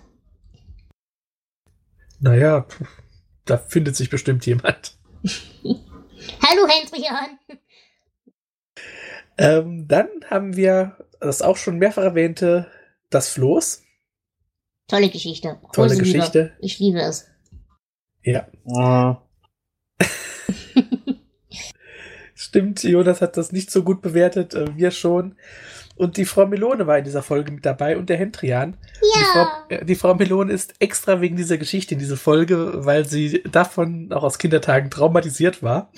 [2.20, 2.66] Naja,
[3.46, 4.98] da findet sich bestimmt jemand.
[5.64, 7.40] Hallo, Hendrian.
[9.38, 12.70] Ähm, dann haben wir das auch schon mehrfach erwähnte
[13.10, 13.84] Das Floß.
[14.88, 15.60] Tolle Geschichte.
[15.74, 16.04] Tolle Liebe.
[16.04, 16.54] Geschichte.
[16.60, 17.28] Ich liebe es.
[18.24, 18.48] Ja,
[22.36, 22.84] stimmt.
[22.84, 25.36] Jonas hat das nicht so gut bewertet, äh, wir schon.
[25.96, 28.78] Und die Frau Melone war in dieser Folge mit dabei und der Hendrian.
[29.02, 29.66] Die, Frau, Ja.
[29.70, 34.12] äh, die Frau Melone ist extra wegen dieser Geschichte in diese Folge, weil sie davon
[34.14, 35.92] auch aus Kindertagen traumatisiert war.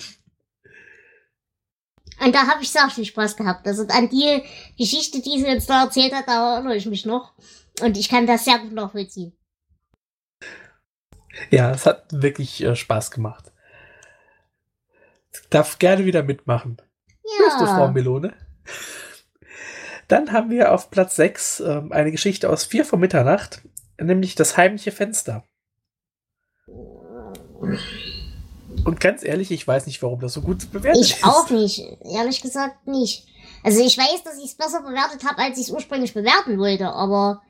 [2.24, 3.66] Und da habe ich sehr viel Spaß gehabt.
[3.66, 4.42] Also an die
[4.78, 7.32] Geschichte, die sie jetzt da erzählt hat, da erinnere ich mich noch.
[7.80, 9.36] Und ich kann das sehr gut nachvollziehen.
[11.50, 13.52] Ja, es hat wirklich äh, Spaß gemacht.
[15.50, 16.76] Darf gerne wieder mitmachen.
[17.22, 17.90] Grüß du, Frau Ja.
[17.90, 18.34] Melone.
[20.08, 23.62] Dann haben wir auf Platz 6 ähm, eine Geschichte aus vier vor Mitternacht,
[23.98, 25.44] nämlich das heimliche Fenster.
[28.84, 31.24] Und ganz ehrlich, ich weiß nicht, warum das so gut bewertet Ich ist.
[31.24, 31.80] auch nicht.
[32.04, 33.26] Ehrlich gesagt nicht.
[33.62, 36.88] Also ich weiß, dass ich es besser bewertet habe, als ich es ursprünglich bewerten wollte,
[36.92, 37.42] aber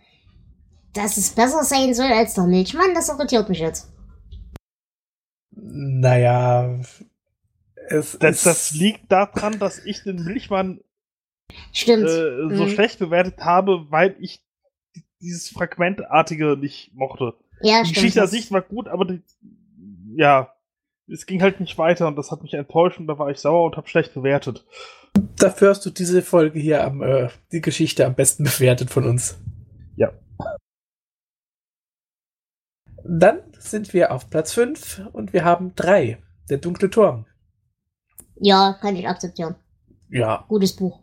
[0.92, 3.88] dass es besser sein soll als der Milchmann, das irritiert mich jetzt.
[5.54, 6.80] Naja,
[7.88, 10.80] es das, das liegt daran, dass ich den Milchmann
[11.72, 12.04] Stimmt.
[12.04, 12.68] äh, so Mhm.
[12.68, 14.44] schlecht bewertet habe, weil ich
[15.20, 17.34] dieses Fragmentartige nicht mochte.
[17.62, 17.94] ja, Die stimmt.
[17.94, 19.22] Geschichte an das- sich war gut, aber die,
[20.16, 20.52] ja,
[21.08, 23.64] es ging halt nicht weiter und das hat mich enttäuscht und da war ich sauer
[23.64, 24.64] und habe schlecht bewertet.
[25.36, 29.38] dafür hast du diese Folge hier am, äh, die Geschichte am besten bewertet von uns.
[29.96, 30.12] Ja.
[33.04, 36.22] Dann sind wir auf Platz 5 und wir haben drei.
[36.50, 37.26] Der dunkle Turm.
[38.36, 39.54] Ja, kann ich akzeptieren.
[40.08, 41.00] Ja, Gutes Buch.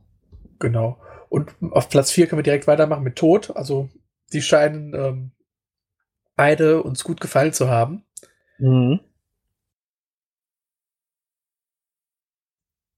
[0.59, 0.99] genau.
[1.29, 3.55] Und auf Platz 4 können wir direkt weitermachen mit Tod.
[3.55, 3.89] Also,
[4.33, 5.31] die scheinen ähm,
[6.35, 8.03] beide uns gut gefallen zu haben.
[8.57, 8.99] Mhm.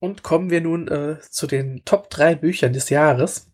[0.02, 3.52] Und kommen wir nun äh, zu den Top 3 Büchern des Jahres.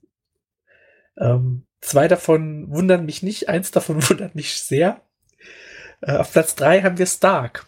[1.19, 5.03] Ähm, zwei davon wundern mich nicht, eins davon wundert mich sehr.
[6.01, 7.67] Äh, auf Platz 3 haben wir Stark.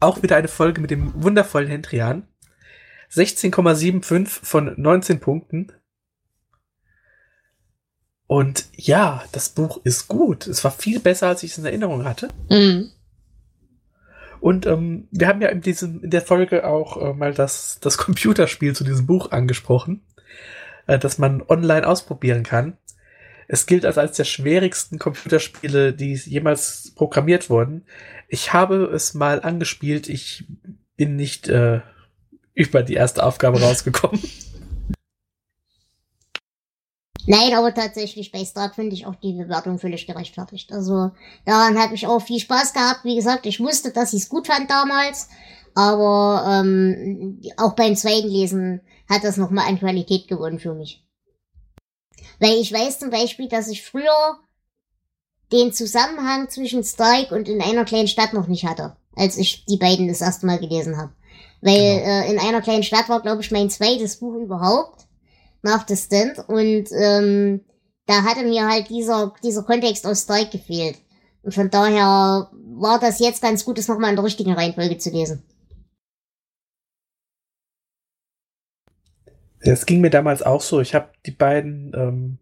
[0.00, 2.26] Auch wieder eine Folge mit dem wundervollen Hendrian.
[3.12, 5.72] 16,75 von 19 Punkten.
[8.26, 10.46] Und ja, das Buch ist gut.
[10.46, 12.30] Es war viel besser, als ich es in Erinnerung hatte.
[12.48, 12.92] Mhm.
[14.40, 17.98] Und ähm, wir haben ja in, diesem, in der Folge auch äh, mal das, das
[17.98, 20.02] Computerspiel zu diesem Buch angesprochen,
[20.86, 22.76] äh, das man online ausprobieren kann.
[23.48, 27.84] Es gilt als eines der schwierigsten Computerspiele, die jemals programmiert wurden.
[28.28, 30.08] Ich habe es mal angespielt.
[30.08, 30.44] Ich
[30.96, 31.80] bin nicht äh,
[32.54, 34.20] über die erste Aufgabe rausgekommen.
[37.26, 40.72] Nein, aber tatsächlich bei Stark finde ich auch die Bewertung völlig gerechtfertigt.
[40.72, 41.10] Also
[41.44, 43.04] daran habe ich auch viel Spaß gehabt.
[43.04, 45.28] Wie gesagt, ich wusste, dass ich es gut fand damals,
[45.74, 51.04] aber ähm, auch beim zweiten Lesen hat das nochmal an Qualität gewonnen für mich.
[52.38, 54.38] Weil ich weiß zum Beispiel, dass ich früher
[55.52, 59.76] den Zusammenhang zwischen Stark und in einer kleinen Stadt noch nicht hatte, als ich die
[59.76, 61.12] beiden das erste Mal gelesen habe.
[61.60, 62.08] Weil Genau.
[62.08, 65.05] äh, in einer kleinen Stadt war, glaube ich, mein zweites Buch überhaupt
[65.66, 67.60] nach The Stand und ähm,
[68.06, 70.96] da hatte mir halt dieser, dieser Kontext aus Strike gefehlt.
[71.42, 75.10] Und von daher war das jetzt ganz gut, es nochmal in der richtigen Reihenfolge zu
[75.10, 75.42] lesen.
[79.60, 80.80] Das ging mir damals auch so.
[80.80, 82.38] Ich habe die beiden ähm,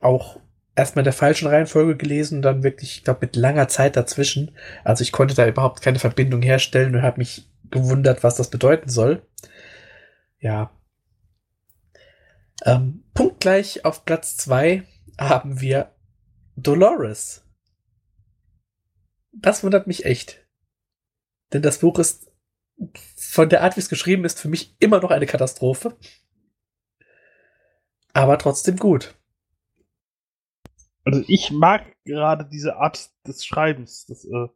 [0.00, 0.38] auch
[0.74, 4.56] erstmal in der falschen Reihenfolge gelesen und dann wirklich, ich glaube, mit langer Zeit dazwischen.
[4.84, 8.88] Also ich konnte da überhaupt keine Verbindung herstellen und habe mich gewundert, was das bedeuten
[8.88, 9.22] soll.
[10.40, 10.70] Ja.
[12.64, 14.84] Ähm, punktgleich auf Platz zwei
[15.18, 15.94] haben wir
[16.56, 17.44] Dolores.
[19.32, 20.46] Das wundert mich echt.
[21.52, 22.30] Denn das Buch ist
[23.16, 25.96] von der Art, wie es geschrieben ist, für mich immer noch eine Katastrophe.
[28.12, 29.14] Aber trotzdem gut.
[31.04, 34.06] Also ich mag gerade diese Art des Schreibens.
[34.06, 34.48] Das äh,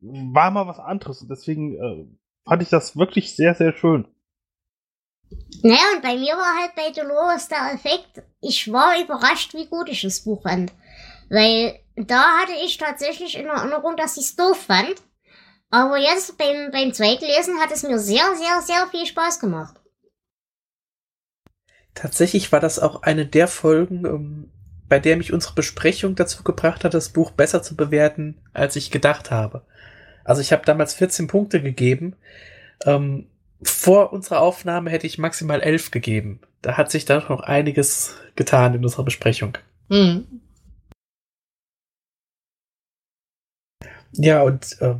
[0.00, 2.06] war mal was anderes und deswegen äh,
[2.48, 4.06] fand ich das wirklich sehr, sehr schön.
[5.62, 9.88] Naja, und bei mir war halt bei Dolores der Effekt, ich war überrascht, wie gut
[9.88, 10.72] ich das Buch fand.
[11.28, 14.94] Weil da hatte ich tatsächlich in Erinnerung, dass ich es doof fand.
[15.70, 19.74] Aber jetzt beim, beim Zweitlesen hat es mir sehr, sehr, sehr viel Spaß gemacht.
[21.94, 24.52] Tatsächlich war das auch eine der Folgen, ähm,
[24.88, 28.90] bei der mich unsere Besprechung dazu gebracht hat, das Buch besser zu bewerten, als ich
[28.90, 29.66] gedacht habe.
[30.24, 32.16] Also ich habe damals 14 Punkte gegeben.
[32.86, 33.28] Ähm,
[33.62, 36.40] vor unserer Aufnahme hätte ich maximal 11 gegeben.
[36.62, 39.58] Da hat sich da noch einiges getan in unserer Besprechung.
[39.90, 40.26] Hm.
[44.12, 44.96] Ja, und äh,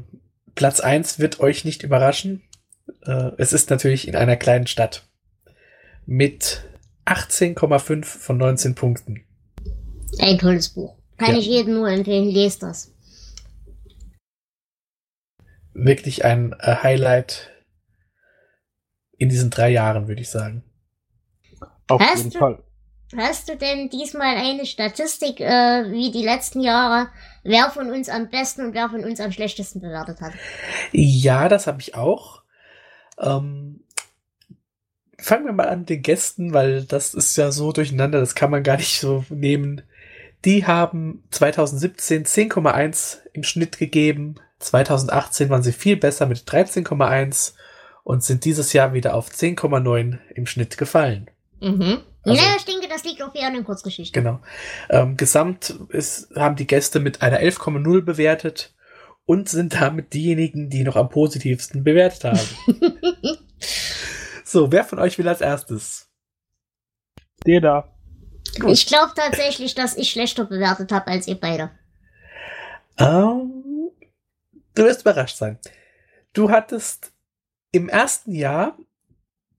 [0.54, 2.42] Platz 1 wird euch nicht überraschen.
[3.02, 5.06] Äh, es ist natürlich in einer kleinen Stadt.
[6.06, 6.64] Mit
[7.06, 9.24] 18,5 von 19 Punkten.
[10.18, 10.96] Ein tolles Buch.
[11.16, 11.38] Kann Ja.
[11.38, 12.92] ich jedem nur empfehlen, lest das.
[15.74, 17.50] Wirklich ein äh, Highlight
[19.18, 20.62] in diesen drei Jahren, würde ich sagen.
[21.88, 22.62] Auf Hast jeden du- Fall.
[23.16, 27.08] Hast du denn diesmal eine Statistik, äh, wie die letzten Jahre,
[27.42, 30.32] wer von uns am besten und wer von uns am schlechtesten bewertet hat?
[30.92, 32.42] Ja, das habe ich auch.
[33.18, 33.80] Ähm,
[35.18, 38.50] fangen wir mal an mit den Gästen, weil das ist ja so durcheinander, das kann
[38.50, 39.80] man gar nicht so nehmen.
[40.44, 44.34] Die haben 2017 10,1 im Schnitt gegeben.
[44.58, 47.54] 2018 waren sie viel besser mit 13,1
[48.08, 51.30] und sind dieses Jahr wieder auf 10,9 im Schnitt gefallen.
[51.60, 52.00] Mhm.
[52.22, 54.24] Also- naja, ich denke, das liegt auch eher an den Kurzgeschichten.
[54.24, 54.40] Genau.
[54.88, 58.74] Ähm, gesamt ist, haben die Gäste mit einer 11,0 bewertet
[59.26, 62.48] und sind damit diejenigen, die noch am positivsten bewertet haben.
[64.42, 66.08] so, wer von euch will als erstes?
[67.46, 67.94] Der da.
[68.58, 68.70] Gut.
[68.70, 71.72] Ich glaube tatsächlich, dass ich schlechter bewertet habe als ihr beide.
[72.96, 73.90] Ähm,
[74.74, 75.58] du wirst überrascht sein.
[76.32, 77.12] Du hattest
[77.72, 78.78] im ersten Jahr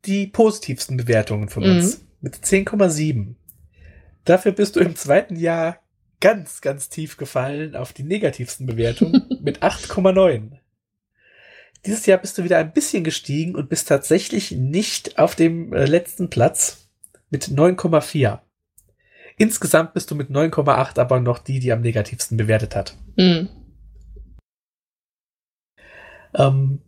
[0.06, 3.36] die positivsten Bewertungen von uns mit 10,7.
[4.26, 5.80] Dafür bist du im zweiten Jahr
[6.20, 10.52] ganz, ganz tief gefallen auf die negativsten Bewertungen mit 8,9.
[11.86, 15.86] Dieses Jahr bist du wieder ein bisschen gestiegen und bist tatsächlich nicht auf dem äh,
[15.86, 16.90] letzten Platz
[17.30, 18.40] mit 9,4.
[19.38, 22.98] Insgesamt bist du mit 9,8 aber noch die, die am negativsten bewertet hat.
[23.16, 23.48] Mhm.
[26.36, 26.82] Ähm,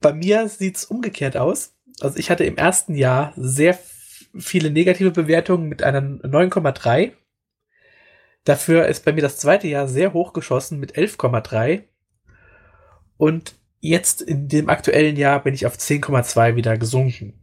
[0.00, 1.74] bei mir sieht's umgekehrt aus.
[2.00, 3.78] Also ich hatte im ersten Jahr sehr
[4.36, 7.12] viele negative Bewertungen mit einer 9,3.
[8.44, 11.84] Dafür ist bei mir das zweite Jahr sehr hoch geschossen mit 11,3.
[13.16, 17.40] Und jetzt in dem aktuellen Jahr bin ich auf 10,2 wieder gesunken.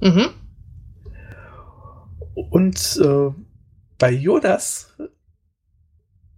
[0.00, 0.30] Mhm.
[2.34, 3.30] Und äh,
[3.98, 4.96] bei Jonas,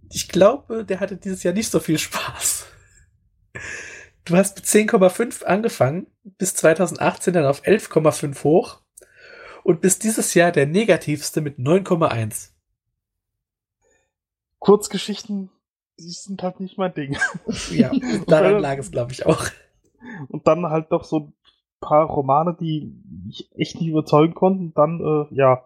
[0.09, 2.65] ich glaube, der hatte dieses Jahr nicht so viel Spaß.
[4.27, 8.81] Du hast mit 10,5 angefangen, bis 2018 dann auf 11,5 hoch
[9.63, 12.51] und bist dieses Jahr der negativste mit 9,1.
[14.59, 15.49] Kurzgeschichten,
[15.97, 17.17] die sind halt nicht mein Ding.
[17.71, 17.89] Ja,
[18.27, 19.45] daran lag es, glaube ich, auch.
[20.27, 21.33] Und dann halt doch so ein
[21.79, 22.93] paar Romane, die
[23.25, 24.73] mich echt nicht überzeugen konnten.
[24.73, 25.65] Dann, äh, ja.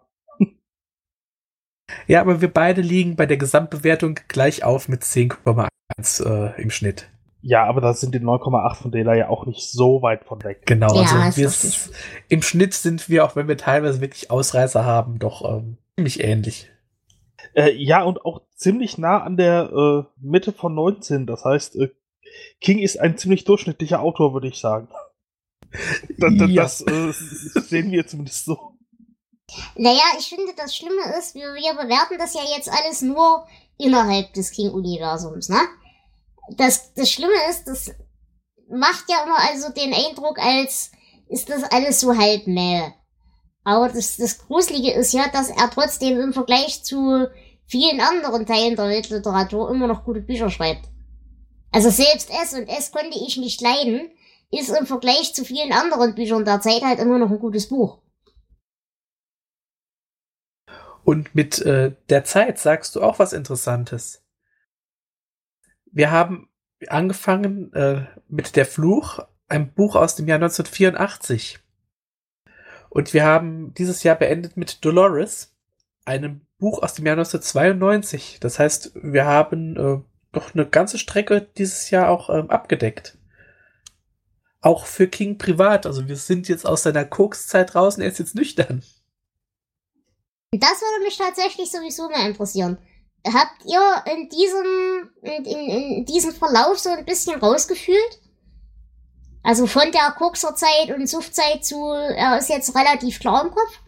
[2.05, 7.09] Ja, aber wir beide liegen bei der Gesamtbewertung gleich auf mit 10,1 äh, im Schnitt.
[7.41, 10.65] Ja, aber da sind die 9,8 von Dela ja auch nicht so weit von weg.
[10.65, 11.91] Genau, Ja, also ist
[12.29, 16.69] im Schnitt sind wir, auch wenn wir teilweise wirklich Ausreißer haben, doch ähm, ziemlich ähnlich.
[17.55, 21.25] Äh, ja, und auch ziemlich nah an der äh, Mitte von 19.
[21.25, 21.89] Das heißt, äh,
[22.59, 24.87] King ist ein ziemlich durchschnittlicher Autor, würde ich sagen.
[26.17, 26.63] Da, da, Ja.
[26.63, 28.77] Das äh, sehen wir zumindest so.
[29.75, 34.33] Naja, ich finde, das Schlimme ist, wir, wir bewerten das ja jetzt alles nur innerhalb
[34.33, 35.59] des King-Universums, ne?
[36.57, 37.91] Das, das Schlimme ist, das
[38.69, 40.91] macht ja immer also den Eindruck, als
[41.29, 42.93] ist das alles so halb mäh.
[43.63, 47.29] Aber das, das Gruselige ist ja, dass er trotzdem im Vergleich zu
[47.65, 50.89] vielen anderen Teilen der Weltliteratur immer noch gute Bücher schreibt.
[51.71, 54.11] Also selbst S und S konnte ich nicht leiden,
[54.51, 57.99] ist im Vergleich zu vielen anderen Büchern der Zeit halt immer noch ein gutes Buch.
[61.03, 64.23] Und mit äh, der Zeit sagst du auch was Interessantes.
[65.91, 66.49] Wir haben
[66.87, 71.59] angefangen äh, mit Der Fluch, ein Buch aus dem Jahr 1984.
[72.89, 75.55] Und wir haben dieses Jahr beendet mit Dolores,
[76.05, 78.39] einem Buch aus dem Jahr 1992.
[78.39, 79.99] Das heißt, wir haben äh,
[80.31, 83.17] doch eine ganze Strecke dieses Jahr auch ähm, abgedeckt.
[84.61, 85.85] Auch für King privat.
[85.85, 88.83] Also wir sind jetzt aus seiner Kokszeit draußen, er ist jetzt nüchtern.
[90.51, 92.77] Das würde mich tatsächlich sowieso mal interessieren.
[93.25, 98.19] Habt ihr in diesem, in, in, in diesem Verlauf so ein bisschen rausgefühlt?
[99.43, 103.79] Also von der Kokserzeit und Suchtzeit zu, er ist jetzt relativ klar im Kopf?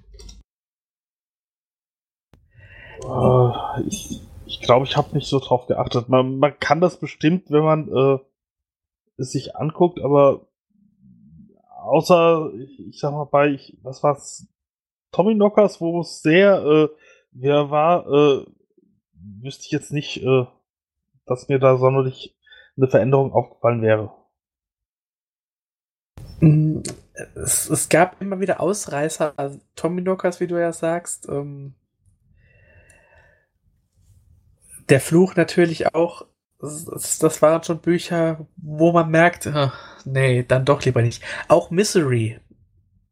[3.06, 4.22] Äh, ich
[4.54, 6.10] ich glaube, ich habe nicht so drauf geachtet.
[6.10, 8.20] Man, man kann das bestimmt, wenn man äh,
[9.18, 10.48] es sich anguckt, aber
[11.82, 14.48] außer, ich, ich sag mal, bei, ich, was war's,
[15.12, 16.90] Tommy Knockers, wo es sehr, äh,
[17.32, 18.46] wer war, äh,
[19.42, 20.46] wüsste ich jetzt nicht, äh,
[21.26, 22.36] dass mir da sonderlich
[22.78, 24.14] eine Veränderung aufgefallen wäre.
[26.42, 26.82] Mm,
[27.36, 31.28] Es, es gab immer wieder Ausreißer, also Tommy Knockers, wie du ja sagst.
[31.30, 31.76] Ähm,
[34.90, 36.26] der Fluch natürlich auch.
[36.60, 41.22] Das, das waren schon Bücher, wo man merkt, ach, nee, dann doch lieber nicht.
[41.50, 42.40] Auch Misery,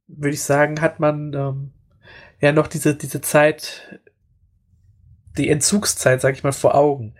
[0.07, 1.73] würde ich sagen, hat man ähm,
[2.39, 4.00] ja noch diese, diese Zeit,
[5.37, 7.15] die Entzugszeit, sag ich mal, vor Augen.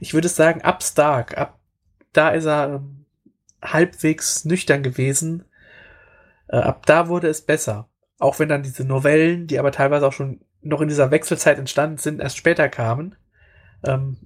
[0.00, 1.58] Ich würde sagen, ab Stark, ab
[2.12, 3.06] da ist er ähm,
[3.62, 5.44] halbwegs nüchtern gewesen.
[6.48, 7.88] Äh, ab da wurde es besser.
[8.18, 11.98] Auch wenn dann diese Novellen, die aber teilweise auch schon noch in dieser Wechselzeit entstanden
[11.98, 13.16] sind, erst später kamen.
[13.84, 14.16] Ähm,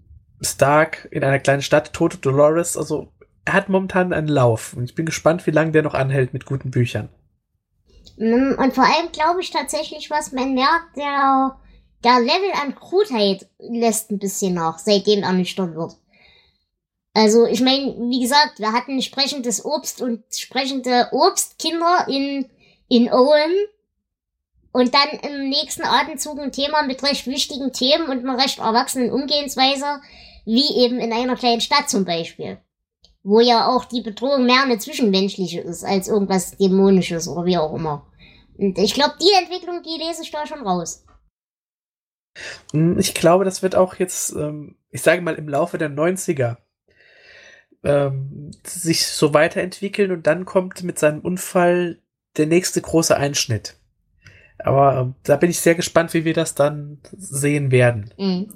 [0.41, 3.13] Stark in einer kleinen Stadt, Tote Dolores, also
[3.45, 6.45] er hat momentan einen Lauf und ich bin gespannt, wie lange der noch anhält mit
[6.45, 7.09] guten Büchern.
[8.19, 11.57] Mm, Und vor allem glaube ich tatsächlich, was man merkt, der,
[12.05, 15.97] der Level an Krutheit lässt ein bisschen nach, seitdem er nüchtern wird.
[17.15, 22.49] Also, ich meine, wie gesagt, wir hatten sprechendes Obst und sprechende Obstkinder in,
[22.89, 23.53] in Owen.
[24.71, 29.11] Und dann im nächsten Atemzug ein Thema mit recht wichtigen Themen und einer recht erwachsenen
[29.11, 30.01] Umgehensweise,
[30.45, 32.59] wie eben in einer kleinen Stadt zum Beispiel.
[33.25, 37.75] Wo ja auch die Bedrohung mehr eine zwischenmenschliche ist, als irgendwas Dämonisches oder wie auch
[37.75, 38.07] immer.
[38.57, 41.05] Und ich glaube, die Entwicklung, die lese ich da schon raus.
[42.73, 46.59] Hm, Ich glaube, das wird auch jetzt, ähm, ich sage mal, im Laufe der 90er
[47.85, 52.01] ähm, sich so weiterentwickeln und dann kommt mit seinem Unfall
[52.37, 53.77] der nächste große Einschnitt.
[54.59, 58.13] Aber ähm, da bin ich sehr gespannt, wie wir das dann sehen werden.
[58.19, 58.53] Mhm.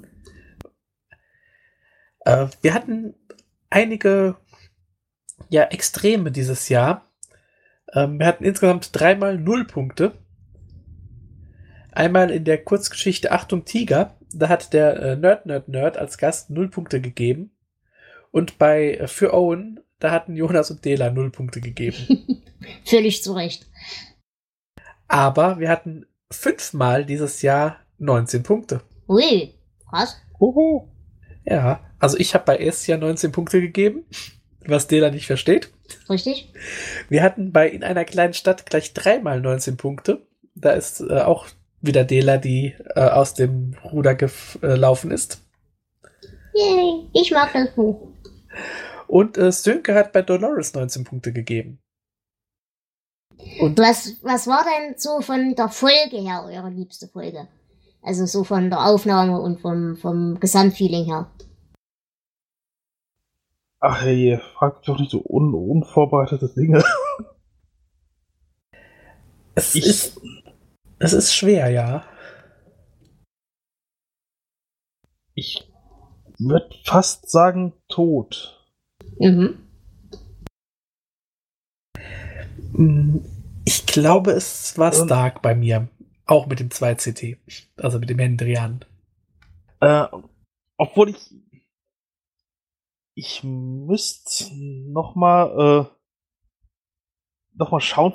[2.25, 3.15] Äh, wir hatten
[3.69, 4.35] einige
[5.49, 7.09] ja, Extreme dieses Jahr.
[7.95, 10.13] Wir hatten insgesamt dreimal Nullpunkte.
[11.95, 16.49] Einmal in der Kurzgeschichte Achtung Tiger, da hat der äh, Nerd Nerd Nerd als Gast
[16.49, 17.51] null Punkte gegeben.
[18.31, 22.41] Und bei äh, Für Owen, da hatten Jonas und Dela null Punkte gegeben.
[22.85, 23.67] Völlig zu Recht.
[25.07, 28.81] Aber wir hatten fünfmal dieses Jahr 19 Punkte.
[29.07, 29.53] Ui,
[29.87, 30.17] krass.
[30.39, 30.87] Huhu.
[31.45, 34.05] Ja, also ich habe bei S ja 19 Punkte gegeben,
[34.65, 35.71] was Dela nicht versteht.
[36.09, 36.51] Richtig?
[37.09, 40.25] Wir hatten bei In einer kleinen Stadt gleich dreimal 19 Punkte.
[40.55, 41.47] Da ist äh, auch
[41.83, 45.43] wieder Dela, die äh, aus dem Ruder gelaufen ist.
[46.55, 48.07] Yay, ich mag das Buch.
[49.07, 51.79] Und äh, Sönke hat bei Dolores 19 Punkte gegeben.
[53.59, 57.47] Und was, was war denn so von der Folge her eure liebste Folge?
[58.01, 61.31] Also so von der Aufnahme und vom, vom Gesamtfeeling her.
[63.79, 66.83] Ach hey, frag mich doch nicht so un unvorbereitete Dinge.
[69.55, 70.21] Es ich, ist,
[71.03, 72.05] es ist schwer, ja.
[75.35, 75.69] Ich
[76.39, 78.65] würde fast sagen tot.
[79.19, 79.67] Mhm.
[82.71, 83.17] Mm,
[83.65, 85.89] ich glaube, es war Stark bei mir.
[86.25, 87.37] Auch mit dem 2CT.
[87.75, 88.85] Also mit dem Hendrian.
[89.81, 90.05] Äh,
[90.77, 91.35] obwohl ich.
[93.15, 95.85] Ich müsste nochmal äh,
[97.55, 98.13] noch mal schauen.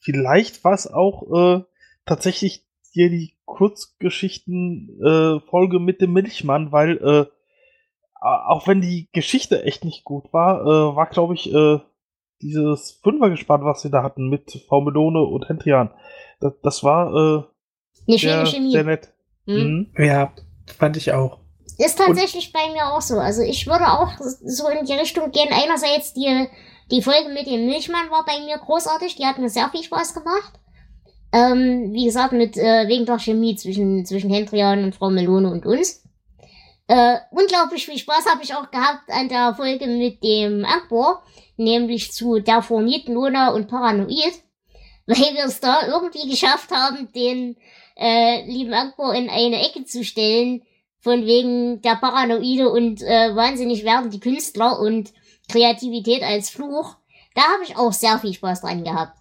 [0.00, 1.64] Vielleicht war es auch äh,
[2.06, 7.26] tatsächlich hier die Kurzgeschichten-Folge äh, mit dem Milchmann, weil äh,
[8.20, 11.80] auch wenn die Geschichte echt nicht gut war, äh, war, glaube ich, äh,
[12.40, 15.90] dieses Fünfergespann, was sie da hatten mit Frau Melone und Hendrian,
[16.40, 17.48] das, das war
[18.08, 18.72] äh, Chemie.
[18.72, 19.12] sehr nett.
[19.46, 19.92] Hm?
[19.94, 20.04] Mhm.
[20.04, 20.32] Ja,
[20.78, 21.38] fand ich auch.
[21.78, 23.18] Ist tatsächlich und, bei mir auch so.
[23.18, 25.48] Also ich würde auch so in die Richtung gehen.
[25.50, 26.48] Einerseits die,
[26.90, 29.16] die Folge mit dem Milchmann war bei mir großartig.
[29.16, 30.60] Die hat mir sehr viel Spaß gemacht.
[31.32, 35.64] Ähm, wie gesagt, mit äh, wegen der Chemie zwischen, zwischen Hendrian und Frau Melone und
[35.64, 36.02] uns.
[36.88, 41.22] Äh, unglaublich viel Spaß habe ich auch gehabt an der Folge mit dem Akbor,
[41.56, 44.42] nämlich zu der Formiten Luna und Paranoid
[45.06, 47.56] weil wir es da irgendwie geschafft haben, den
[47.96, 50.62] äh, lieben Akbar in eine Ecke zu stellen,
[51.00, 55.12] von wegen der Paranoide und äh, wahnsinnig werden die Künstler und
[55.50, 56.96] Kreativität als Fluch.
[57.34, 59.18] Da habe ich auch sehr viel Spaß dran gehabt.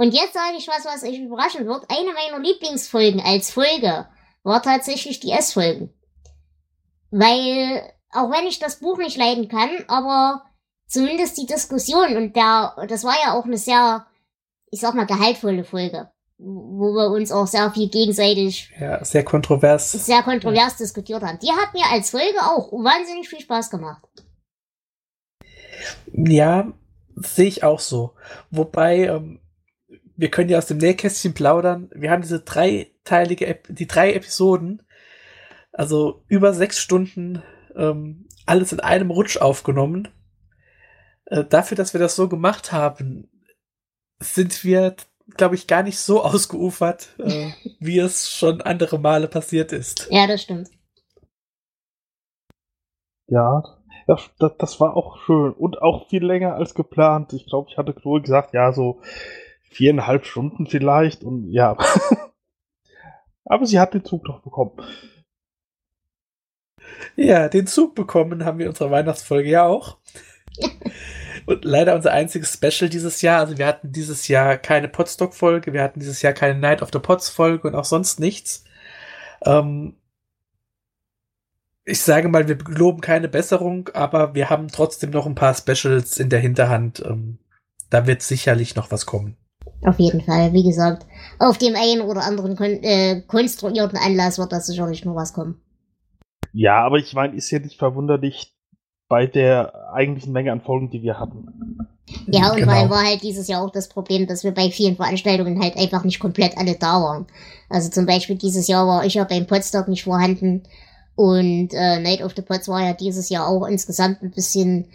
[0.00, 1.84] Und jetzt sage ich was, was euch überraschen wird.
[1.90, 4.06] Eine meiner Lieblingsfolgen als Folge
[4.42, 5.92] war tatsächlich die S-Folgen.
[7.10, 10.44] Weil, auch wenn ich das Buch nicht leiden kann, aber
[10.86, 14.06] zumindest die Diskussion und der, das war ja auch eine sehr
[14.70, 18.70] ich sag mal, gehaltvolle Folge, wo wir uns auch sehr viel gegenseitig.
[18.80, 19.92] Ja, sehr kontrovers.
[19.92, 20.78] Sehr kontrovers ja.
[20.78, 21.38] diskutiert haben.
[21.40, 24.02] Die hat mir als Folge auch wahnsinnig viel Spaß gemacht.
[26.12, 26.72] Ja,
[27.16, 28.14] sehe ich auch so.
[28.50, 29.39] Wobei, ähm,
[30.20, 31.90] wir können ja aus dem Nähkästchen plaudern.
[31.94, 34.82] Wir haben diese dreiteilige, die drei Episoden,
[35.72, 37.42] also über sechs Stunden,
[37.74, 40.08] ähm, alles in einem Rutsch aufgenommen.
[41.24, 43.30] Äh, dafür, dass wir das so gemacht haben,
[44.18, 44.94] sind wir,
[45.38, 50.06] glaube ich, gar nicht so ausgeufert, äh, wie es schon andere Male passiert ist.
[50.10, 50.68] Ja, das stimmt.
[53.26, 53.62] Ja,
[54.06, 57.32] das, das, das war auch schön und auch viel länger als geplant.
[57.32, 59.00] Ich glaube, ich hatte Chloe gesagt, ja, so
[59.70, 61.76] viereinhalb Stunden vielleicht und ja.
[63.44, 64.72] Aber sie hat den Zug doch bekommen.
[67.16, 69.98] Ja, den Zug bekommen haben wir in unserer Weihnachtsfolge ja auch.
[71.46, 73.40] Und leider unser einziges Special dieses Jahr.
[73.40, 76.98] Also wir hatten dieses Jahr keine Podstock-Folge, wir hatten dieses Jahr keine Night of the
[76.98, 78.64] Pods-Folge und auch sonst nichts.
[79.44, 79.96] Ähm
[81.84, 86.18] ich sage mal, wir loben keine Besserung, aber wir haben trotzdem noch ein paar Specials
[86.18, 87.00] in der Hinterhand.
[87.04, 87.38] Ähm
[87.90, 89.36] da wird sicherlich noch was kommen.
[89.82, 91.06] Auf jeden Fall, wie gesagt,
[91.38, 95.60] auf dem einen oder anderen kon äh, konstruierten Anlass wird da sicherlich noch was kommen.
[96.52, 98.54] Ja, aber ich meine, ist ja nicht verwunderlich,
[99.10, 101.78] bei der eigentlichen Menge an Folgen, die wir hatten.
[102.28, 102.72] Ja, und genau.
[102.72, 106.04] weil war halt dieses Jahr auch das Problem, dass wir bei vielen Veranstaltungen halt einfach
[106.04, 107.26] nicht komplett alle da waren.
[107.68, 110.62] Also zum Beispiel dieses Jahr war ich ja beim Potsdok nicht vorhanden
[111.16, 114.86] und äh, Night of the Pots war ja dieses Jahr auch insgesamt ein bisschen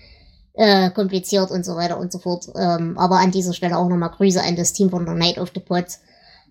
[0.56, 2.48] äh, kompliziert und so weiter und so fort.
[2.56, 5.52] Ähm, aber an dieser Stelle auch nochmal Grüße an das Team von der Night of
[5.54, 6.02] the Pots.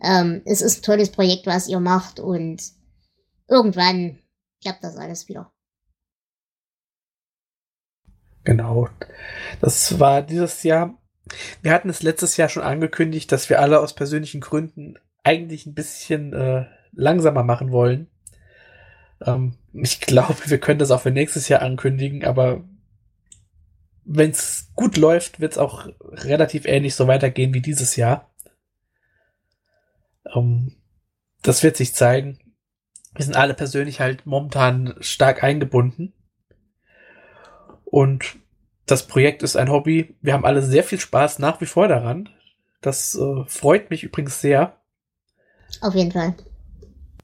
[0.03, 2.63] Ähm, es ist ein tolles Projekt, was ihr macht und
[3.49, 4.19] irgendwann
[4.63, 5.51] klappt das alles wieder.
[8.45, 8.89] Genau.
[9.61, 10.99] Das war dieses Jahr.
[11.63, 15.75] Wir hatten es letztes Jahr schon angekündigt, dass wir alle aus persönlichen Gründen eigentlich ein
[15.75, 18.09] bisschen äh, langsamer machen wollen.
[19.25, 22.63] Ähm, ich glaube, wir können das auch für nächstes Jahr ankündigen, aber
[24.05, 28.31] wenn es gut läuft, wird es auch relativ ähnlich so weitergehen wie dieses Jahr.
[30.35, 30.77] Ähm,
[31.43, 32.39] das wird sich zeigen.
[33.15, 36.13] Wir sind alle persönlich halt momentan stark eingebunden.
[37.85, 38.37] Und
[38.87, 40.17] das Projekt ist ein Hobby.
[40.21, 42.29] Wir haben alle sehr viel Spaß nach wie vor daran.
[42.81, 44.81] Das äh, freut mich übrigens sehr.
[45.81, 46.35] Auf jeden Fall.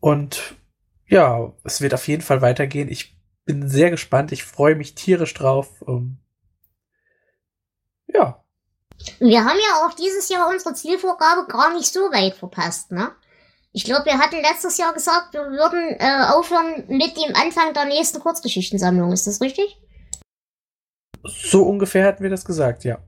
[0.00, 0.54] Und
[1.06, 2.88] ja, es wird auf jeden Fall weitergehen.
[2.88, 4.32] Ich bin sehr gespannt.
[4.32, 5.82] Ich freue mich tierisch drauf.
[5.86, 6.18] Ähm,
[8.14, 8.42] ja.
[9.18, 13.12] Wir haben ja auch dieses Jahr unsere Zielvorgabe gar nicht so weit verpasst, ne?
[13.72, 17.84] Ich glaube, wir hatten letztes Jahr gesagt, wir würden äh, aufhören mit dem Anfang der
[17.84, 19.12] nächsten Kurzgeschichtensammlung.
[19.12, 19.78] Ist das richtig?
[21.22, 22.98] So ungefähr hatten wir das gesagt, ja.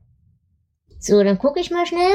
[0.99, 2.13] So, dann gucke ich mal schnell.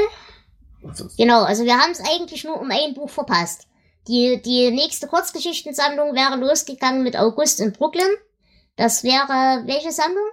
[1.17, 3.67] Genau, also wir haben es eigentlich nur um ein Buch verpasst.
[4.07, 8.09] Die, die nächste Kurzgeschichtensammlung wäre losgegangen mit August in Brooklyn.
[8.77, 10.25] Das wäre welche Sammlung?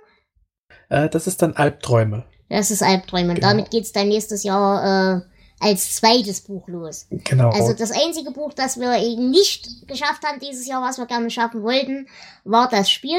[0.88, 2.24] Äh, das ist dann Albträume.
[2.48, 3.30] Das ist Albträume.
[3.30, 3.48] Und Genau.
[3.48, 5.20] damit geht's dann nächstes Jahr äh,
[5.60, 7.06] als zweites Buch los.
[7.10, 7.50] Genau.
[7.50, 11.30] Also das einzige Buch, das wir eben nicht geschafft haben dieses Jahr, was wir gerne
[11.30, 12.08] schaffen wollten,
[12.44, 13.18] war das Spiel.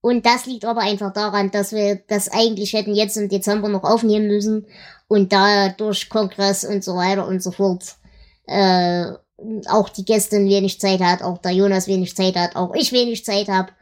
[0.00, 3.82] Und das liegt aber einfach daran, dass wir das eigentlich hätten jetzt im Dezember noch
[3.82, 4.66] aufnehmen müssen
[5.08, 7.96] und da durch Kongress und so weiter und so fort
[8.46, 9.06] äh,
[9.68, 13.24] auch die Gästin wenig Zeit hat, auch der Jonas wenig Zeit hat, auch ich wenig
[13.24, 13.72] Zeit habe.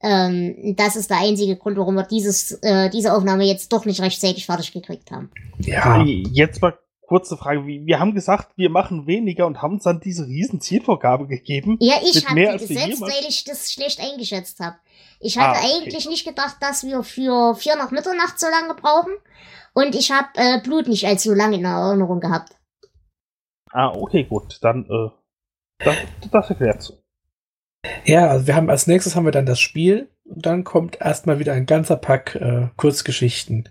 [0.00, 4.00] Ähm, das ist der einzige Grund, warum wir dieses, äh, diese Aufnahme jetzt doch nicht
[4.00, 5.30] rechtzeitig fertig gekriegt haben.
[5.58, 6.02] ja.
[6.04, 6.78] Jetzt mal
[7.08, 7.66] kurze Frage.
[7.66, 11.78] Wir haben gesagt, wir machen weniger und haben uns dann diese riesen Zielvorgabe gegeben.
[11.80, 14.76] Ja, ich habe die gesetzt, weil ich das schlecht eingeschätzt habe.
[15.18, 15.82] Ich hatte Ah, okay.
[15.82, 19.14] eigentlich nicht gedacht, dass wir für vier nach Mitternacht so lange brauchen.
[19.72, 22.52] Und ich habe äh, Blut nicht als so lange in Erinnerung gehabt.
[23.72, 24.58] Ah, okay, gut.
[24.62, 25.10] Dann, äh,
[25.84, 25.96] das,
[26.30, 26.92] das erklärt's.
[28.04, 31.38] Ja, also wir haben als nächstes haben wir dann das Spiel und dann kommt erstmal
[31.38, 33.68] wieder ein ganzer Pack äh, Kurzgeschichten,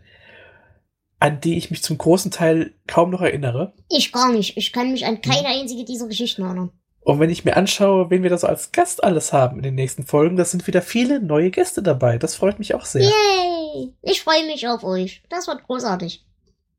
[1.20, 3.74] an die ich mich zum großen Teil kaum noch erinnere.
[3.90, 4.58] Ich gar nicht.
[4.58, 5.08] Ich kann mich Mhm.
[5.08, 6.72] an keine einzige dieser Geschichten erinnern.
[7.02, 9.76] Und wenn ich mir anschaue, wen wir da so als Gast alles haben in den
[9.76, 12.18] nächsten Folgen, das sind wieder viele neue Gäste dabei.
[12.18, 13.04] Das freut mich auch sehr.
[13.04, 13.94] Yay!
[14.02, 15.24] Ich freue mich auf euch.
[15.30, 16.26] Das wird großartig.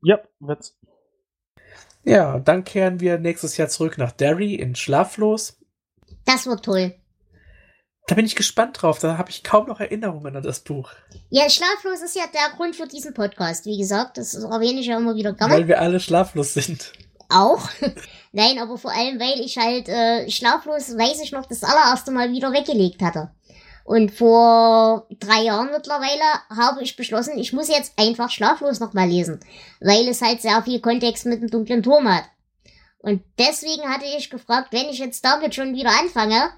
[0.03, 0.77] Ja, wird's.
[2.03, 5.57] Ja, dann kehren wir nächstes Jahr zurück nach Derry in Schlaflos.
[6.25, 6.93] Das wird toll.
[8.09, 8.97] Da bin ich gespannt drauf.
[8.97, 10.89] Da habe ich kaum noch Erinnerungen an das Buch,
[11.29, 13.67] Ja, schlaflos ist ja der Grund für diesen Podcast.
[13.67, 15.53] Wie gesagt, das erwähne ich ja immer wieder gerne.
[15.53, 16.91] weil wir alle schlaflos sind.
[17.29, 17.69] Auch.
[18.31, 22.31] Nein, aber vor allem, weil ich halt äh, schlaflos, weiß ich noch, das allererste Mal
[22.31, 23.29] wieder weggelegt hatte.
[23.83, 29.39] Und vor drei Jahren mittlerweile habe ich beschlossen, ich muss jetzt einfach schlaflos nochmal lesen,
[29.81, 32.23] weil es halt sehr viel Kontext mit dem dunklen Turm hat.
[32.97, 36.49] Und deswegen hatte ich gefragt, wenn ich jetzt damit schon wieder anfange,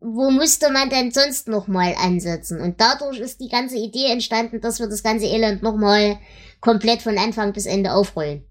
[0.00, 2.60] wo müsste man denn sonst nochmal ansetzen?
[2.60, 6.18] Und dadurch ist die ganze Idee entstanden, dass wir das ganze Elend nochmal
[6.60, 8.44] komplett von Anfang bis Ende aufrollen.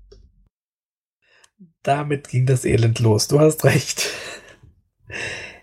[1.83, 3.27] Damit ging das Elend los.
[3.27, 4.09] Du hast recht.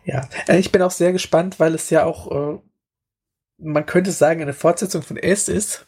[0.04, 2.58] ja, äh, ich bin auch sehr gespannt, weil es ja auch, äh,
[3.58, 5.86] man könnte sagen, eine Fortsetzung von S ist.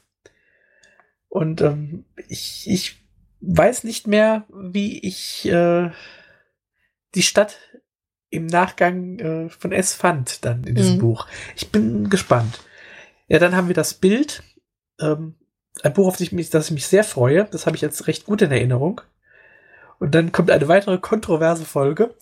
[1.29, 3.05] Und ähm, ich, ich
[3.41, 5.91] weiß nicht mehr, wie ich äh,
[7.15, 7.59] die Stadt
[8.35, 11.01] im Nachgang äh, von S fand, dann in diesem Mhm.
[11.01, 11.26] Buch.
[11.57, 12.61] Ich bin gespannt.
[13.28, 14.43] Ja, dann haben wir das Bild.
[15.01, 15.37] Ähm,
[15.82, 17.45] ein Buch, auf das ich mich, das ich mich sehr freue.
[17.47, 19.01] Das habe ich jetzt recht gut in Erinnerung.
[19.99, 22.14] Und dann kommt eine weitere kontroverse Folge.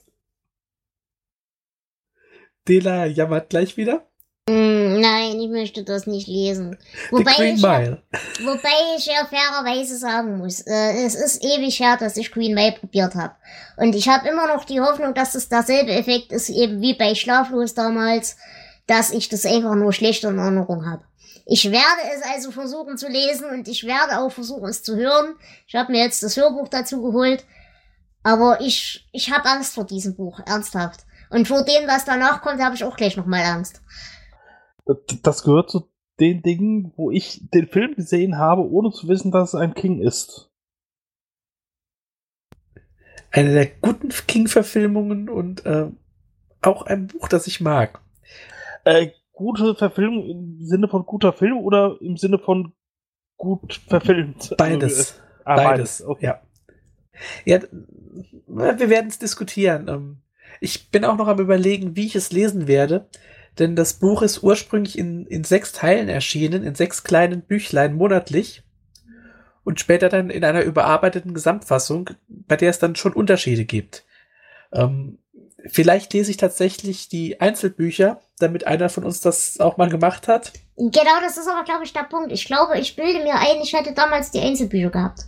[2.69, 4.07] Dela jammert gleich wieder.
[4.49, 6.77] Mm, Nein, ich möchte das nicht lesen.
[7.11, 7.99] Wobei ich, ja,
[8.45, 12.73] wobei ich ja fairerweise sagen muss, äh, es ist ewig her, dass ich Green Mile
[12.73, 13.35] probiert habe.
[13.77, 17.15] Und ich habe immer noch die Hoffnung, dass es derselbe Effekt ist, eben wie bei
[17.15, 18.37] Schlaflos damals,
[18.89, 21.05] dass ich das einfach nur schlecht in Erinnerung habe.
[21.47, 25.35] Ich werde es also versuchen zu lesen und ich werde auch versuchen, es zu hören.
[25.67, 27.45] Ich habe mir jetzt das Hörbuch dazu geholt.
[28.25, 31.01] Aber ich, ich habe Angst vor diesem Buch, ernsthaft.
[31.31, 33.81] Und vor dem, was danach kommt, habe ich auch gleich nochmal Angst.
[35.23, 35.89] Das gehört zu
[36.21, 40.01] den Dingen, wo ich den Film gesehen habe, ohne zu wissen, dass es ein King
[40.01, 40.51] ist.
[43.31, 45.91] Eine der guten King-Verfilmungen und äh,
[46.61, 48.01] auch ein Buch, das ich mag.
[48.85, 52.75] Äh, gute Verfilmung im Sinne von guter Film oder im Sinne von
[53.37, 54.55] gut verfilmt?
[54.59, 54.99] Beides.
[54.99, 56.05] Also, äh, ah, Beides.
[56.05, 56.27] Okay.
[56.27, 56.43] Ja.
[57.45, 57.61] Ja,
[58.47, 59.89] wir werden es diskutieren.
[59.89, 60.23] Ähm,
[60.61, 63.09] Ich bin auch noch am überlegen, wie ich es lesen werde.
[63.59, 68.63] Denn das Buch ist ursprünglich in, in sechs Teilen erschienen, in sechs kleinen Büchlein monatlich.
[69.65, 74.05] Und später dann in einer überarbeiteten Gesamtfassung, bei der es dann schon Unterschiede gibt.
[74.73, 75.19] Ähm,
[75.67, 80.53] vielleicht lese ich tatsächlich die Einzelbücher, damit einer von uns das auch mal gemacht hat.
[80.77, 82.33] Genau, das ist aber, glaube ich, der Punkt.
[82.33, 85.27] Ich glaube, ich bilde mir ein, ich hätte damals die Einzelbücher gehabt.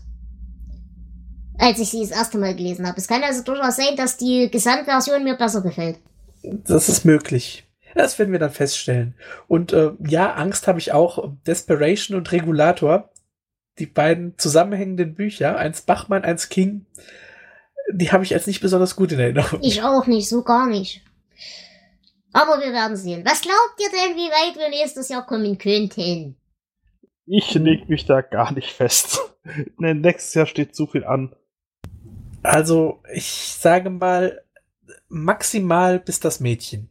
[1.59, 2.99] Als ich sie das erste Mal gelesen habe.
[2.99, 5.99] Es kann also durchaus sein, dass die Gesamtversion mir besser gefällt.
[6.43, 7.64] Das ist möglich.
[7.95, 9.15] Das werden wir dann feststellen.
[9.49, 11.33] Und äh, ja, Angst habe ich auch.
[11.47, 13.11] Desperation und Regulator,
[13.79, 16.87] die beiden zusammenhängenden Bücher, eins Bachmann, eins King,
[17.93, 19.61] die habe ich als nicht besonders gut in Erinnerung.
[19.63, 21.03] Ich auch nicht, so gar nicht.
[22.33, 23.25] Aber wir werden sehen.
[23.25, 26.37] Was glaubt ihr denn, wie weit wir nächstes Jahr kommen könnten?
[27.27, 29.21] Ich leg mich da gar nicht fest.
[29.77, 31.37] Ne, nächstes Jahr steht zu viel an.
[32.43, 34.43] Also, ich sage mal,
[35.09, 36.89] maximal bis das Mädchen.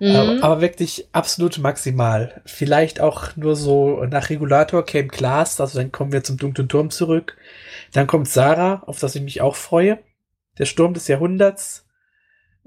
[0.00, 0.42] Mhm.
[0.42, 2.42] Aber wirklich absolut maximal.
[2.44, 6.90] Vielleicht auch nur so nach Regulator käme Glas, also dann kommen wir zum dunklen Turm
[6.90, 7.36] zurück.
[7.92, 9.98] Dann kommt Sarah, auf das ich mich auch freue.
[10.58, 11.84] Der Sturm des Jahrhunderts.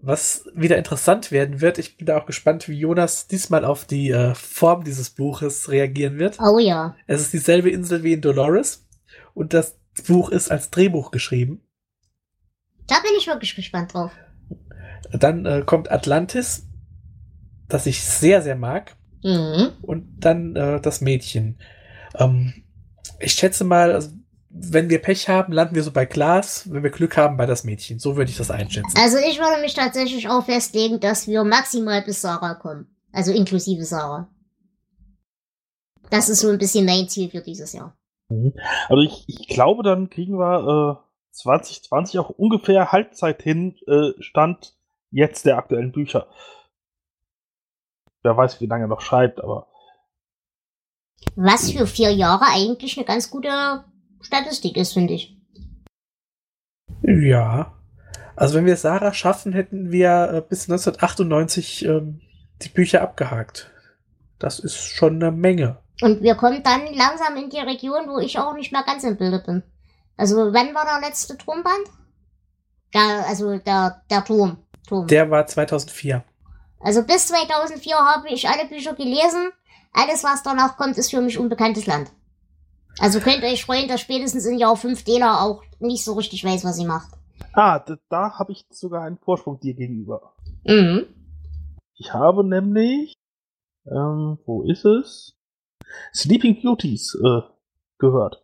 [0.01, 1.77] Was wieder interessant werden wird.
[1.77, 6.17] Ich bin da auch gespannt, wie Jonas diesmal auf die äh, Form dieses Buches reagieren
[6.19, 6.37] wird.
[6.39, 6.95] Oh ja.
[7.05, 8.87] Es ist dieselbe Insel wie in Dolores.
[9.33, 9.77] Und das
[10.07, 11.61] Buch ist als Drehbuch geschrieben.
[12.87, 14.11] Da bin ich wirklich gespannt drauf.
[15.11, 16.68] Dann äh, kommt Atlantis,
[17.69, 18.95] das ich sehr, sehr mag.
[19.23, 19.71] Mhm.
[19.81, 21.59] Und dann äh, das Mädchen.
[22.15, 22.53] Ähm,
[23.19, 24.09] ich schätze mal, also,
[24.49, 26.71] wenn wir Pech haben, landen wir so bei Glas.
[26.71, 27.99] Wenn wir Glück haben, bei das Mädchen.
[27.99, 28.97] So würde ich das einschätzen.
[28.97, 32.87] Also ich würde mich tatsächlich auch festlegen, dass wir maximal bis Sarah kommen.
[33.11, 34.27] Also inklusive Sarah.
[36.09, 37.95] Das ist so ein bisschen mein Ziel für dieses Jahr.
[38.29, 38.53] Mhm.
[38.87, 44.75] Also ich, ich glaube, dann kriegen wir äh, 2020 auch ungefähr Halbzeit hin, äh, stand
[45.11, 46.27] jetzt der aktuellen Bücher.
[48.23, 49.67] Wer weiß, wie lange er noch schreibt, aber.
[51.35, 53.83] Was für vier Jahre eigentlich eine ganz gute
[54.21, 55.37] Statistik ist, finde ich.
[57.03, 57.73] Ja.
[58.35, 62.21] Also wenn wir Sarah schaffen, hätten wir äh, bis 1998 ähm,
[62.61, 63.71] die Bücher abgehakt.
[64.37, 65.77] Das ist schon eine Menge.
[66.01, 69.17] Und wir kommen dann langsam in die Region, wo ich auch nicht mehr ganz im
[69.17, 69.63] Bilde bin.
[70.15, 71.87] Also wann war der letzte Turmband?
[72.93, 74.57] Ja, also der, der Turm.
[74.87, 75.07] Turm.
[75.07, 76.23] Der war 2004.
[76.79, 79.51] Also bis 2004 habe ich alle Bücher gelesen.
[79.93, 82.11] Alles, was danach kommt, ist für mich unbekanntes Land.
[82.99, 86.43] Also könnt ihr euch freuen, dass spätestens in Jahr 5 Dela auch nicht so richtig
[86.43, 87.09] weiß, was sie macht.
[87.53, 90.33] Ah, da, da habe ich sogar einen Vorsprung dir gegenüber.
[90.65, 91.07] Mhm.
[91.95, 93.13] Ich habe nämlich,
[93.85, 95.35] ähm, wo ist es?
[96.13, 97.41] Sleeping Beauties äh,
[97.97, 98.43] gehört.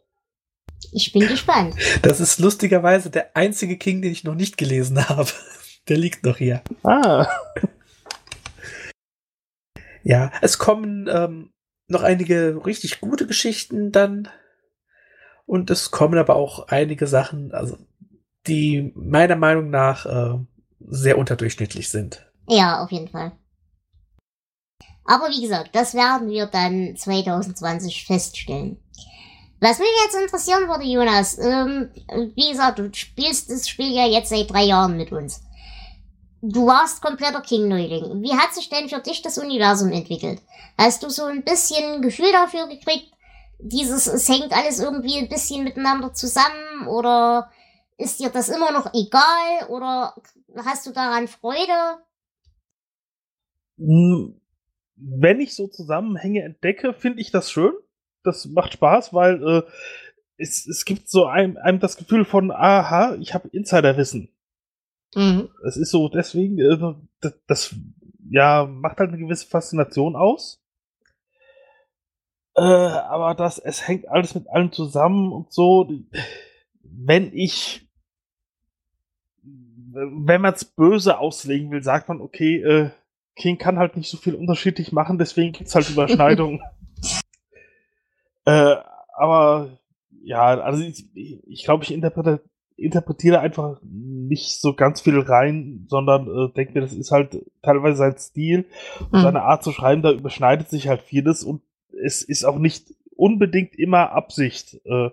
[0.92, 1.76] Ich bin gespannt.
[2.02, 5.30] Das ist lustigerweise der einzige King, den ich noch nicht gelesen habe.
[5.88, 6.64] Der liegt noch hier.
[6.84, 7.28] Ah.
[10.06, 11.52] Ja, es kommen ähm,
[11.88, 14.30] noch einige richtig gute Geschichten dann.
[15.48, 17.78] Und es kommen aber auch einige Sachen, also
[18.46, 20.38] die meiner Meinung nach äh,
[20.80, 22.32] sehr unterdurchschnittlich sind.
[22.48, 23.32] Ja, auf jeden Fall.
[25.06, 28.78] Aber wie gesagt, das werden wir dann 2020 feststellen.
[29.60, 31.90] Was mich jetzt interessieren würde, Jonas, ähm,
[32.36, 35.42] wie gesagt, du spielst das Spiel ja jetzt seit drei Jahren mit uns.
[36.48, 38.22] Du warst kompletter King-Neuling.
[38.22, 40.42] Wie hat sich denn für dich das Universum entwickelt?
[40.78, 43.12] Hast du so ein bisschen Gefühl dafür gekriegt,
[43.58, 47.50] dieses, es hängt alles irgendwie ein bisschen miteinander zusammen oder
[47.98, 50.14] ist dir das immer noch egal oder
[50.64, 52.04] hast du daran Freude?
[53.80, 54.40] Hm,
[54.98, 57.74] wenn ich so Zusammenhänge entdecke, finde ich das schön.
[58.24, 59.64] Das macht Spaß, weil äh,
[60.38, 64.30] es, es gibt so einem, einem das Gefühl von, aha, ich habe Insiderwissen.
[65.16, 65.50] Mhm.
[65.66, 67.76] Es ist so, deswegen, äh, das, das,
[68.30, 70.62] ja, macht halt eine gewisse Faszination aus.
[72.56, 75.90] Äh, aber das, es hängt alles mit allem zusammen und so.
[76.84, 77.88] Wenn ich,
[79.42, 82.90] wenn man es böse auslegen will, sagt man, okay, äh,
[83.36, 86.62] King kann halt nicht so viel unterschiedlich machen, deswegen gibt's halt Überschneidungen.
[88.46, 88.76] äh,
[89.14, 89.78] aber
[90.24, 92.42] ja, also ich, ich glaube, ich interpretiere,
[92.78, 97.98] interpretiere einfach nicht so ganz viel rein, sondern äh, denke mir, das ist halt teilweise
[97.98, 98.66] sein Stil
[99.12, 99.24] und Mhm.
[99.24, 101.62] seine Art zu schreiben, da überschneidet sich halt vieles und
[102.04, 105.10] es ist auch nicht unbedingt immer Absicht, äh,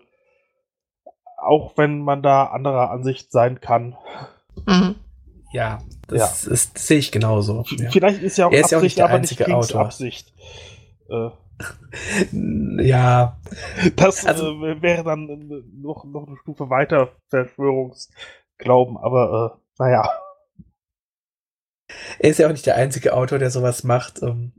[1.36, 3.96] auch wenn man da anderer Ansicht sein kann.
[4.66, 4.96] Mhm.
[5.52, 7.64] Ja, das, ist- sehe ich genauso.
[7.76, 7.90] Ja.
[7.90, 9.42] Vielleicht ist ja auch Er ist ja auch Absicht, nicht der aber nicht
[9.72, 9.80] Autor.
[9.82, 10.32] Absicht.
[11.10, 11.28] Äh,
[12.32, 13.38] ja,
[13.96, 20.10] Das Also- äh, wäre dann äh, noch, noch eine Stufe weiter Verschwörungsglauben, aber äh, naja.
[22.18, 24.22] er ist ja auch nicht der einzige Autor, der sowas macht.
[24.22, 24.52] Ähm,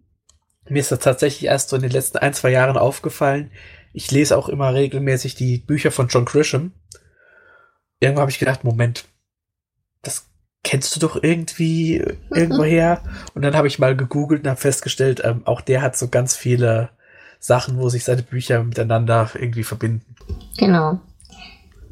[0.69, 3.51] mir ist das tatsächlich erst so in den letzten ein, zwei Jahren aufgefallen.
[3.91, 6.71] Ich lese auch immer regelmäßig die Bücher von John Grisham.
[7.99, 9.05] Irgendwann habe ich gedacht, Moment,
[10.01, 10.29] das
[10.63, 13.01] kennst du doch irgendwie irgendwoher.
[13.33, 16.35] Und dann habe ich mal gegoogelt und habe festgestellt, ähm, auch der hat so ganz
[16.35, 16.89] viele
[17.39, 20.15] Sachen, wo sich seine Bücher miteinander irgendwie verbinden.
[20.57, 20.99] Genau.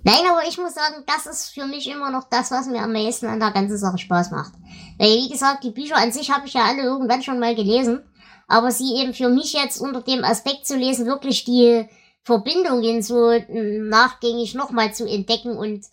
[0.03, 2.93] Nein, aber ich muss sagen, das ist für mich immer noch das, was mir am
[2.93, 4.53] meisten an der ganzen Sache Spaß macht.
[4.97, 8.01] Weil, wie gesagt, die Bücher an sich habe ich ja alle irgendwann schon mal gelesen.
[8.47, 11.85] Aber sie eben für mich jetzt unter dem Aspekt zu lesen, wirklich die
[12.23, 15.85] Verbindungen so nachgängig nochmal zu entdecken und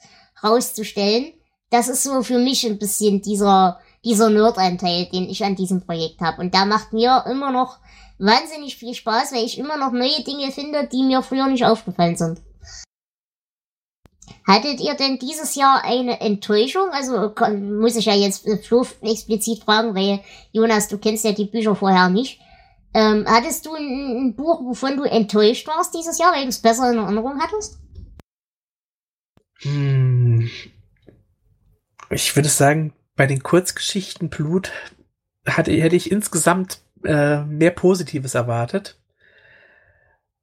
[0.42, 1.32] rauszustellen,
[1.70, 6.20] das ist so für mich ein bisschen dieser, dieser Nerd-Anteil, den ich an diesem Projekt
[6.20, 6.40] habe.
[6.40, 7.78] Und der macht mir immer noch
[8.18, 12.16] wahnsinnig viel Spaß, weil ich immer noch neue Dinge finde, die mir früher nicht aufgefallen
[12.16, 12.40] sind.
[14.46, 16.88] Hattet ihr denn dieses Jahr eine Enttäuschung?
[16.90, 20.20] Also muss ich ja jetzt Flo explizit fragen, weil
[20.52, 22.40] Jonas, du kennst ja die Bücher vorher nicht.
[22.94, 26.60] Ähm, hattest du ein, ein, Buch, wovon du enttäuscht warst dieses Jahr, weil du es
[26.60, 27.78] besser in Erinnerung hattest?
[29.60, 30.48] Hm.
[32.10, 34.72] Ich würde sagen, bei den Kurzgeschichten Blut
[35.46, 38.98] hatte, hätte ich insgesamt äh, mehr Positives erwartet.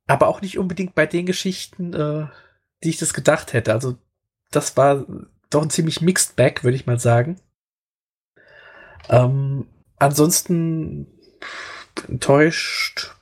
[0.08, 2.28] Aber auch nicht unbedingt bei den Geschichten, äh,
[2.84, 3.74] die ich das gedacht hätte.
[3.74, 3.98] Also
[4.52, 5.06] das war
[5.50, 7.38] doch ein ziemlich mixed bag, würde ich mal sagen.
[9.10, 11.08] Ähm, ansonsten
[12.08, 13.16] enttäuscht.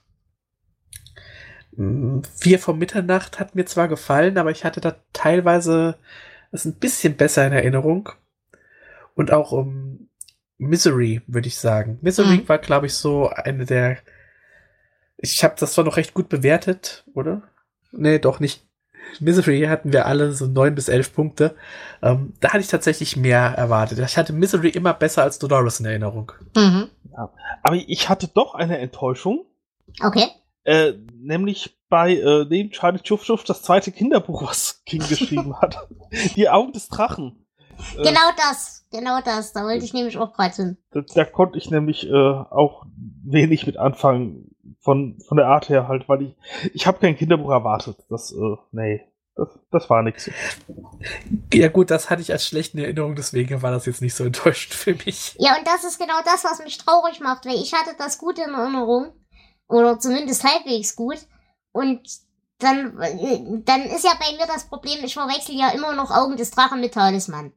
[1.76, 5.98] Vier vor Mitternacht hat mir zwar gefallen, aber ich hatte da teilweise
[6.52, 8.10] es ein bisschen besser in Erinnerung.
[9.16, 10.10] Und auch um
[10.58, 12.00] Misery, würde ich sagen.
[12.02, 12.50] Misery mhm.
[12.50, 13.98] war, glaube ich, so eine der.
[15.18, 17.44] Ich habe das zwar noch recht gut bewertet, oder?
[17.92, 18.66] Nee, doch nicht.
[19.20, 21.56] Misery hatten wir alle so neun bis elf Punkte.
[22.02, 24.00] Ähm, da hatte ich tatsächlich mehr erwartet.
[24.00, 26.32] Ich hatte Misery immer besser als Dolores in Erinnerung.
[26.56, 26.90] Mhm.
[27.12, 27.32] Ja.
[27.62, 29.46] Aber ich hatte doch eine Enttäuschung.
[30.02, 30.28] Okay.
[30.64, 35.88] Äh, nämlich bei äh, dem Charlie Chuff Chuff das zweite Kinderbuch, was King geschrieben hat.
[36.36, 37.43] Die Augen des Drachen.
[37.98, 39.54] Äh, genau das, genau das.
[39.54, 40.78] Da wollte ich nämlich auch gerade hin.
[40.92, 42.86] Da, da, konnte ich nämlich äh, auch
[43.24, 46.36] wenig mit anfangen von, von der Art her halt, weil ich,
[46.74, 47.98] ich habe kein Kinderbuch erwartet.
[48.10, 49.02] Das, äh, nee,
[49.36, 50.30] das, das war nichts.
[51.54, 54.74] Ja gut, das hatte ich als schlechte Erinnerung, deswegen war das jetzt nicht so enttäuschend
[54.74, 55.36] für mich.
[55.40, 58.38] Ja, und das ist genau das, was mich traurig macht, weil ich hatte das gut
[58.38, 59.14] in Erinnerung.
[59.68, 61.18] Oder zumindest halbwegs gut.
[61.72, 62.02] Und
[62.60, 62.96] dann,
[63.66, 66.80] dann ist ja bei mir das Problem, ich verwechsel ja immer noch Augen des Drachen
[66.80, 67.52] mit Talisman.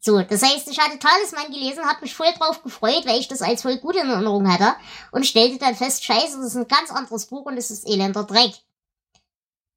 [0.00, 3.42] So, das heißt, ich hatte Talisman gelesen, habe mich voll drauf gefreut, weil ich das
[3.42, 4.76] als voll gut in Erinnerung hatte
[5.10, 8.24] und stellte dann fest, scheiße, das ist ein ganz anderes Buch und es ist elender
[8.24, 8.54] Dreck.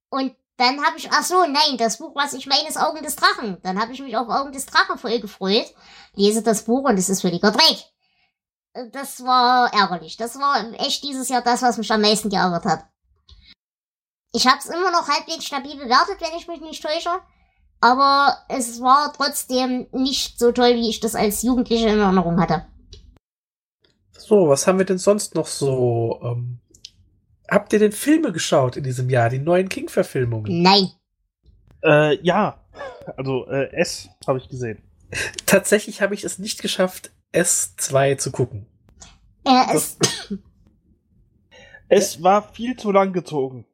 [0.09, 3.15] Und dann habe ich, ach so, nein, das Buch, was ich meine, ist Augen des
[3.15, 3.57] Drachen.
[3.63, 5.73] Dann habe ich mich auf Augen des Drachen voll gefreut,
[6.13, 7.85] lese das Buch und es ist völliger Dreck.
[8.91, 10.17] Das war ärgerlich.
[10.17, 12.85] Das war echt dieses Jahr das, was mich am meisten geärgert hat.
[14.33, 17.21] Ich habe es immer noch halbwegs stabil bewertet, wenn ich mich nicht täusche
[17.81, 22.65] aber es war trotzdem nicht so toll, wie ich das als Jugendliche in Erinnerung hatte.
[24.11, 26.21] So, was haben wir denn sonst noch so?
[26.23, 26.59] Ähm,
[27.49, 30.61] habt ihr denn Filme geschaut in diesem Jahr, die neuen King-Verfilmungen?
[30.61, 30.91] Nein.
[31.83, 32.63] Äh, ja.
[33.17, 34.81] Also äh, S habe ich gesehen.
[35.47, 38.67] Tatsächlich habe ich es nicht geschafft, S2 zu gucken.
[39.43, 39.97] Äh, es,
[41.89, 43.65] es war viel zu lang gezogen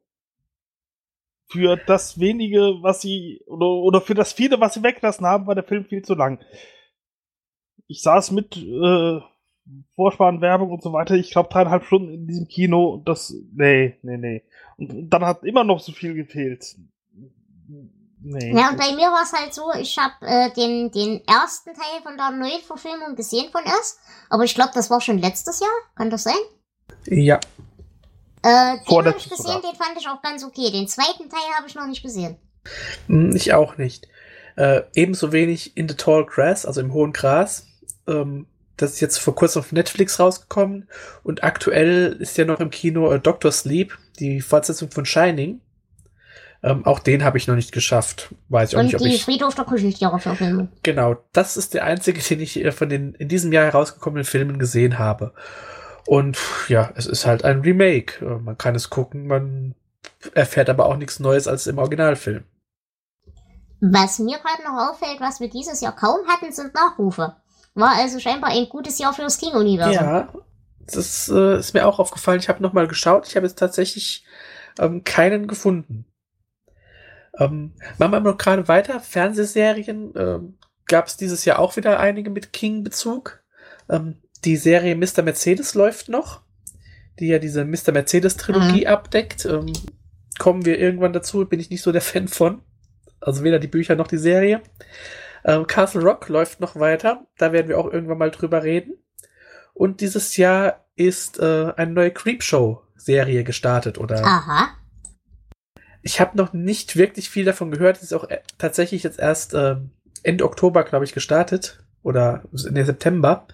[1.48, 5.54] für das wenige, was sie, oder, oder für das viele, was sie weggelassen haben, war
[5.54, 6.40] der Film viel zu lang.
[7.86, 9.20] Ich saß mit äh,
[9.94, 13.98] Vorspann, Werbung und so weiter, ich glaube dreieinhalb Stunden in diesem Kino und das, nee,
[14.02, 14.42] nee, nee.
[14.76, 16.76] Und dann hat immer noch so viel gefehlt.
[18.20, 18.52] Nee.
[18.52, 22.02] Ja, und bei mir war es halt so, ich habe äh, den, den ersten Teil
[22.02, 26.10] von der Neuverfilmung gesehen von S, aber ich glaube, das war schon letztes Jahr, kann
[26.10, 26.34] das sein?
[27.06, 27.38] Ja.
[28.42, 29.60] Äh, den habe ich gesehen, sogar.
[29.62, 30.70] den fand ich auch ganz okay.
[30.70, 32.36] Den zweiten Teil habe ich noch nicht gesehen.
[33.06, 34.08] Hm, ich auch nicht.
[34.56, 37.66] Äh, ebenso wenig In the Tall Grass, also im hohen Gras.
[38.06, 40.88] Ähm, das ist jetzt vor kurzem auf Netflix rausgekommen.
[41.22, 45.60] Und aktuell ist ja noch im Kino äh, Doctor Sleep, die Fortsetzung von Shining.
[46.62, 48.34] Ähm, auch den habe ich noch nicht geschafft.
[48.48, 49.24] Weiß ich auch und nicht, ob die ich.
[49.24, 50.68] Friedhof der Kuscheltiere-Verfilmung.
[50.82, 54.58] Genau, das ist der einzige, den ich äh, von den in diesem Jahr herausgekommenen Filmen
[54.58, 55.34] gesehen habe.
[56.08, 56.38] Und
[56.68, 58.24] ja, es ist halt ein Remake.
[58.24, 59.74] Äh, man kann es gucken, man
[60.32, 62.44] erfährt aber auch nichts Neues als im Originalfilm.
[63.82, 67.36] Was mir gerade noch auffällt, was wir dieses Jahr kaum hatten, sind Nachrufe.
[67.74, 69.92] War also scheinbar ein gutes Jahr fürs King-Universum.
[69.92, 70.32] Ja,
[70.86, 72.40] das äh, ist mir auch aufgefallen.
[72.40, 73.28] Ich habe nochmal geschaut.
[73.28, 74.24] Ich habe jetzt tatsächlich
[74.78, 76.06] ähm, keinen gefunden.
[77.38, 79.00] Ähm, machen wir noch gerade weiter.
[79.00, 83.42] Fernsehserien ähm, gab es dieses Jahr auch wieder einige mit King-Bezug.
[83.90, 85.22] Ähm, die Serie Mr.
[85.22, 86.42] Mercedes läuft noch,
[87.18, 87.92] die ja diese Mr.
[87.92, 88.86] Mercedes-Trilogie mhm.
[88.86, 89.44] abdeckt.
[89.44, 89.72] Ähm,
[90.38, 92.62] kommen wir irgendwann dazu, bin ich nicht so der Fan von.
[93.20, 94.62] Also weder die Bücher noch die Serie.
[95.44, 97.26] Ähm, Castle Rock läuft noch weiter.
[97.36, 98.94] Da werden wir auch irgendwann mal drüber reden.
[99.74, 104.24] Und dieses Jahr ist äh, eine neue Creepshow-Serie gestartet, oder?
[104.24, 104.70] Aha.
[106.02, 108.00] Ich habe noch nicht wirklich viel davon gehört.
[108.00, 109.76] Die ist auch äh, tatsächlich jetzt erst äh,
[110.22, 111.84] Ende Oktober, glaube ich, gestartet.
[112.02, 113.46] Oder Ende September.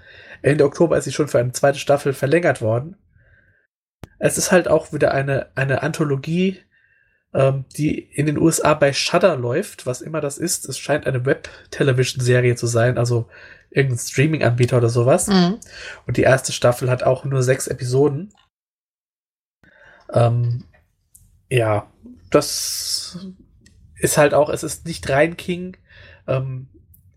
[0.44, 2.96] Ende Oktober ist sie schon für eine zweite Staffel verlängert worden.
[4.18, 6.60] Es ist halt auch wieder eine, eine Anthologie,
[7.32, 10.68] ähm, die in den USA bei Shudder läuft, was immer das ist.
[10.68, 13.28] Es scheint eine Web-Television-Serie zu sein, also
[13.70, 15.28] irgendein Streaming-Anbieter oder sowas.
[15.28, 15.58] Mhm.
[16.06, 18.32] Und die erste Staffel hat auch nur sechs Episoden.
[20.12, 20.64] Ähm,
[21.48, 21.90] ja,
[22.30, 23.18] das
[23.96, 25.76] ist halt auch, es ist nicht rein King.
[26.26, 26.68] Ähm,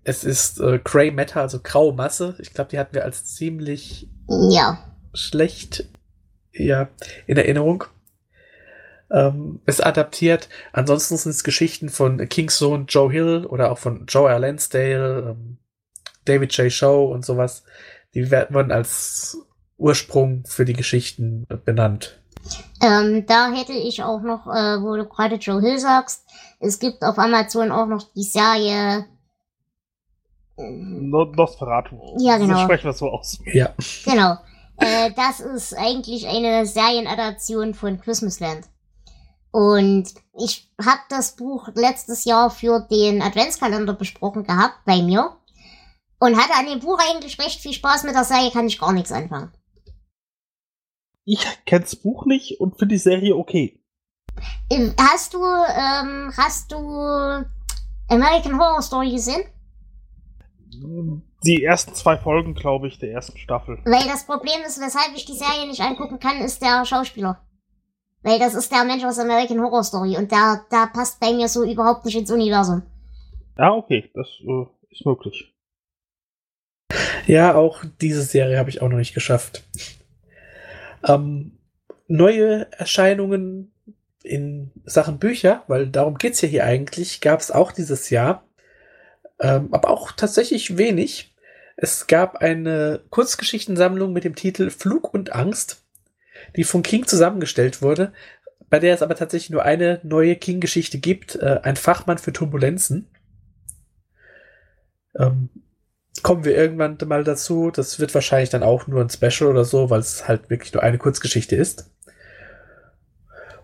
[0.08, 2.36] es ist äh, Grey Matter, also graue Masse.
[2.40, 4.80] Ich glaube, die hatten wir als ziemlich Ja.
[5.14, 5.84] schlecht
[6.54, 6.88] ja,
[7.28, 7.84] in Erinnerung.
[9.12, 10.48] Ähm, ist adaptiert.
[10.72, 14.40] Ansonsten sind es Geschichten von Kings Sohn Joe Hill oder auch von Joe R.
[14.40, 15.58] Lansdale, ähm,
[16.24, 16.72] David J.
[16.72, 17.64] Shaw und sowas.
[18.14, 19.38] Die werden als
[19.78, 22.18] Ursprung für die Geschichten benannt.
[22.82, 26.24] Ähm, da hätte ich auch noch, äh, wo du gerade Joe Hill sagst,
[26.62, 29.06] es gibt auf Amazon auch noch die Serie.
[30.58, 32.16] No Nosferatu.
[32.20, 32.58] Ja, genau.
[32.58, 33.40] So sprechen wir so aus.
[33.46, 33.74] Ja.
[34.06, 34.38] Genau.
[34.78, 38.68] Äh, das ist eigentlich eine Serienadaption von Christmasland.
[39.52, 45.36] Und ich habe das Buch letztes Jahr für den Adventskalender besprochen gehabt bei mir.
[46.20, 48.92] Und hatte an dem Buch eigentlich recht viel Spaß mit der Serie, kann ich gar
[48.92, 49.52] nichts anfangen.
[51.26, 53.80] Ich kenn's Buch nicht und finde die Serie okay.
[54.70, 56.78] Ähm, Hast du, ähm, hast du
[58.10, 59.44] American Horror Story gesehen?
[61.44, 63.80] Die ersten zwei Folgen, glaube ich, der ersten Staffel.
[63.86, 67.42] Weil das Problem ist, weshalb ich die Serie nicht angucken kann, ist der Schauspieler.
[68.24, 71.48] Weil das ist der Mensch aus American Horror Story und der, der passt bei mir
[71.48, 72.84] so überhaupt nicht ins Universum.
[73.58, 75.54] Ja, okay, das äh, ist möglich.
[77.26, 79.64] Ja, auch diese Serie habe ich auch noch nicht geschafft.
[81.08, 81.58] Ähm,
[82.08, 83.74] neue Erscheinungen
[84.24, 88.47] in Sachen Bücher, weil darum geht's ja hier eigentlich, gab es auch dieses Jahr.
[89.40, 91.36] Ähm, aber auch tatsächlich wenig.
[91.76, 95.84] Es gab eine Kurzgeschichtensammlung mit dem Titel Flug und Angst,
[96.56, 98.14] die von King zusammengestellt wurde,
[98.70, 103.08] bei der es aber tatsächlich nur eine neue King-Geschichte gibt, äh, ein Fachmann für Turbulenzen.
[105.16, 105.50] Ähm,
[106.24, 107.72] kommen wir irgendwann mal dazu.
[107.72, 110.84] Das wird wahrscheinlich dann auch nur ein Special oder so, weil es halt wirklich nur
[110.84, 111.92] eine Kurzgeschichte ist.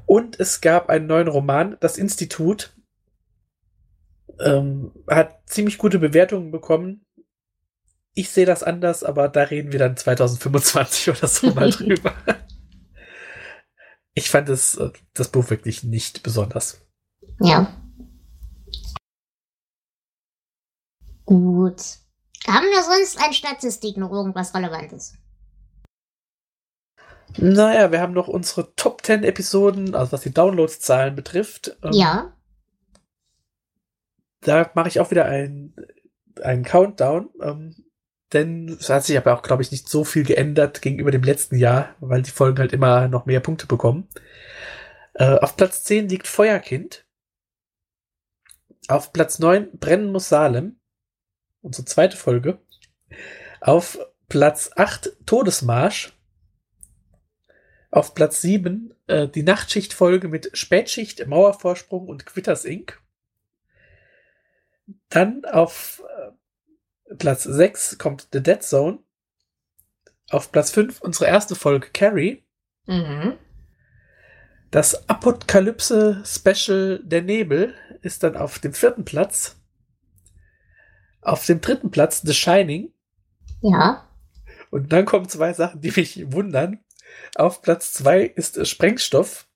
[0.06, 2.74] Und es gab einen neuen Roman, Das Institut.
[4.40, 7.06] Ähm, hat ziemlich gute Bewertungen bekommen.
[8.16, 12.14] Ich sehe das anders, aber da reden wir dann 2025 oder so mal drüber.
[14.14, 16.82] Ich fand das, äh, das Buch wirklich nicht besonders.
[17.40, 17.74] Ja.
[21.26, 21.82] Gut.
[22.46, 25.14] Haben wir sonst an Statistiken noch irgendwas Relevantes?
[27.38, 31.76] Naja, wir haben noch unsere Top 10 Episoden, also was die Downloadzahlen betrifft.
[31.82, 32.34] Ähm, Ja.
[34.44, 35.76] Da mache ich auch wieder einen,
[36.42, 37.30] einen Countdown.
[37.42, 37.76] Ähm,
[38.34, 41.56] denn es hat sich aber auch, glaube ich, nicht so viel geändert gegenüber dem letzten
[41.56, 44.08] Jahr, weil die Folgen halt immer noch mehr Punkte bekommen.
[45.14, 47.06] Äh, auf Platz 10 liegt Feuerkind.
[48.88, 50.80] Auf Platz 9 Brennen muss Salem.
[51.62, 52.60] Unsere zweite Folge.
[53.62, 56.14] Auf Platz 8 Todesmarsch.
[57.92, 63.03] Auf Platz 7 äh, die Nachtschichtfolge mit Spätschicht, Mauervorsprung und Quitters Inc.
[65.10, 69.00] Dann auf äh, Platz 6 kommt The Dead Zone.
[70.30, 72.44] Auf Platz 5 unsere erste Folge Carrie.
[72.86, 73.38] Mhm.
[74.72, 79.56] Das Apokalypse-Special Der Nebel ist dann auf dem vierten Platz.
[81.22, 82.92] Auf dem dritten Platz The Shining.
[83.62, 84.10] Ja.
[84.72, 86.80] Und dann kommen zwei Sachen, die mich wundern.
[87.36, 89.48] Auf Platz zwei ist Sprengstoff.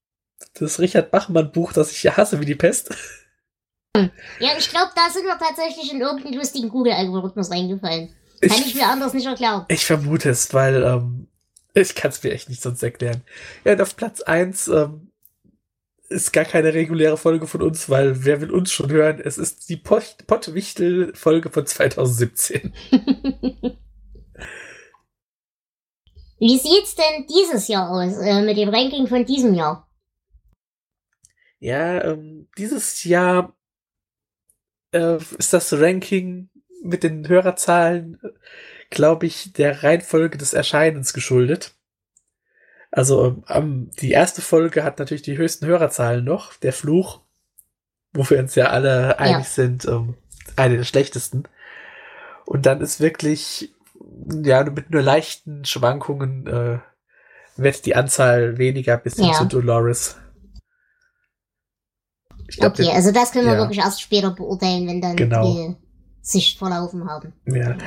[0.54, 2.96] Das Richard Bachmann Buch, das ich hasse wie die Pest.
[4.40, 8.14] Ja, ich glaube, da sind wir tatsächlich in irgendeinen lustigen Google-Algorithmus reingefallen.
[8.42, 9.66] Kann ich, mir anders nicht erklären.
[9.68, 11.28] Ich vermute es, weil ähm,
[11.74, 13.24] ich kann es mir echt nicht sonst erklären.
[13.66, 15.12] Ja, und auf Platz eins ähm,
[16.10, 19.20] ist gar keine reguläre Folge von uns, weil wer will uns schon hören?
[19.24, 22.74] Es ist die Pott- Pottwichtel-Folge von 2017.
[26.40, 29.90] Wie sieht's denn dieses Jahr aus, äh, mit dem Ranking von diesem Jahr?
[31.60, 33.57] Ja, ähm, dieses Jahr
[34.92, 36.50] äh, ist das Ranking
[36.84, 38.20] mit den Hörerzahlen,
[38.90, 41.74] glaube ich, der Reihenfolge des Erscheinens geschuldet.
[42.92, 47.22] Also ähm, die erste Folge hat natürlich die höchsten Hörerzahlen noch, der Fluch,
[48.14, 50.16] wo wir uns ja alle einig sind, ähm,
[50.56, 51.44] eine der schlechtesten.
[52.46, 53.74] Und dann ist wirklich,
[54.44, 56.80] ja, mit nur leichten Schwankungen äh,
[57.58, 59.34] wird die Anzahl weniger bis hin Ja.
[59.34, 60.18] zu Dolores.
[62.48, 63.60] Glaub, Okay, also das können wir ja.
[63.60, 65.44] wirklich erst später beurteilen, wenn dann Genau.
[65.46, 65.76] die
[66.22, 67.34] sich verlaufen haben.
[67.46, 67.78] Ja,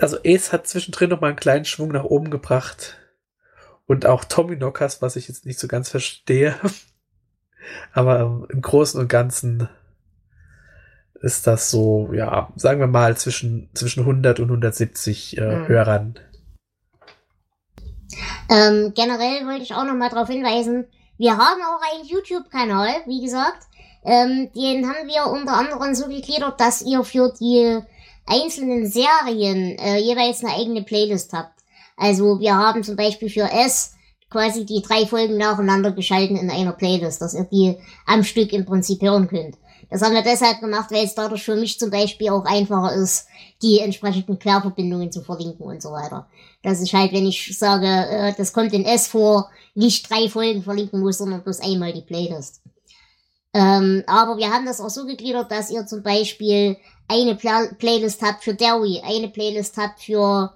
[0.00, 2.96] also Ace hat zwischendrin noch mal einen kleinen Schwung nach oben gebracht.
[3.86, 6.54] Und auch Tommy Knockers, was ich jetzt nicht so ganz verstehe.
[7.92, 9.68] Aber ähm, im Großen und Ganzen
[11.20, 15.68] ist das so, ja, sagen wir mal zwischen, zwischen 100 und 170 äh, Mhm.
[15.68, 16.18] Hörern.
[18.48, 20.86] Ähm, generell wollte ich auch noch mal darauf hinweisen,
[21.18, 23.64] wir haben auch einen YouTube-Kanal, wie gesagt.
[24.04, 27.80] Ähm, den haben wir unter anderem so gegliedert, dass ihr für die
[28.26, 31.58] einzelnen Serien äh, jeweils eine eigene Playlist habt.
[31.96, 33.94] Also wir haben zum Beispiel für S
[34.30, 37.76] quasi die drei Folgen nacheinander geschalten in einer Playlist, dass ihr die
[38.06, 39.56] am Stück im Prinzip hören könnt.
[39.90, 43.26] Das haben wir deshalb gemacht, weil es dadurch für mich zum Beispiel auch einfacher ist,
[43.62, 46.28] die entsprechenden Querverbindungen zu verlinken und so weiter.
[46.62, 50.62] Dass ich halt, wenn ich sage, äh, das kommt in S vor, nicht drei Folgen
[50.62, 52.60] verlinken muss, sondern bloß einmal die Playlist.
[53.54, 56.76] Ähm, aber wir haben das auch so gegliedert, dass ihr zum Beispiel
[57.08, 60.52] eine Pla Playlist habt für Derry, eine Playlist habt für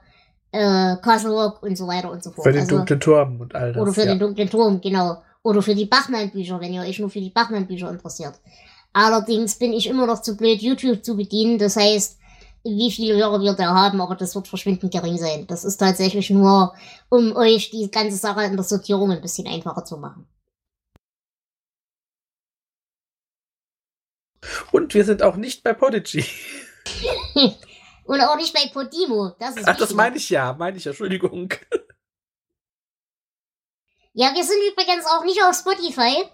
[0.52, 2.46] äh, Castle Rock und so weiter und so fort.
[2.46, 3.82] Für den also, dunklen Turm und all das.
[3.82, 4.06] Oder für ja.
[4.08, 5.22] den dunklen Turm, genau.
[5.42, 8.34] Oder für die Bachmann-Bücher, wenn ihr euch nur für die Bachmann-Bücher interessiert.
[8.92, 11.58] Allerdings bin ich immer noch zu blöd, YouTube zu bedienen.
[11.58, 12.18] Das heißt,
[12.64, 15.46] wie viele Hörer wir da haben, aber das wird verschwindend gering sein.
[15.48, 16.74] Das ist tatsächlich nur,
[17.08, 20.26] um euch die ganze Sache in der Sortierung ein bisschen einfacher zu machen.
[24.72, 26.24] Und wir sind auch nicht bei Podigy.
[28.04, 29.32] Und auch nicht bei Podimo.
[29.38, 31.52] Das ist Ach, das meine ich ja, meine ich Entschuldigung.
[34.14, 36.24] Ja, wir sind übrigens auch nicht auf Spotify.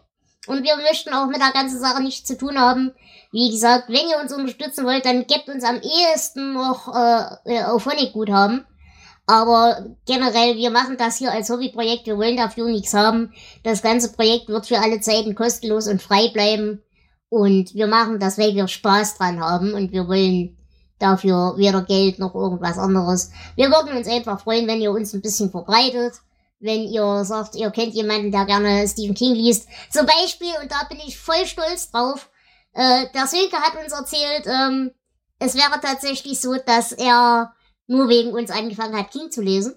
[0.48, 2.92] Und wir möchten auch mit der ganzen Sache nichts zu tun haben.
[3.30, 7.86] Wie gesagt, wenn ihr uns unterstützen wollt, dann gebt uns am ehesten noch äh, auf
[7.86, 8.66] Honiguthaben.
[9.26, 12.06] Aber generell, wir machen das hier als Hobbyprojekt.
[12.06, 13.34] Wir wollen dafür nichts haben.
[13.62, 16.82] Das ganze Projekt wird für alle Zeiten kostenlos und frei bleiben.
[17.28, 19.74] Und wir machen das, weil wir Spaß dran haben.
[19.74, 20.56] Und wir wollen
[20.98, 23.30] dafür weder Geld noch irgendwas anderes.
[23.56, 26.14] Wir würden uns einfach freuen, wenn ihr uns ein bisschen verbreitet
[26.60, 29.68] wenn ihr sagt, ihr kennt jemanden, der gerne Stephen King liest.
[29.90, 32.30] Zum Beispiel, und da bin ich voll stolz drauf,
[32.72, 34.90] äh, der Sönke hat uns erzählt, ähm,
[35.38, 37.54] es wäre tatsächlich so, dass er
[37.86, 39.76] nur wegen uns angefangen hat, King zu lesen.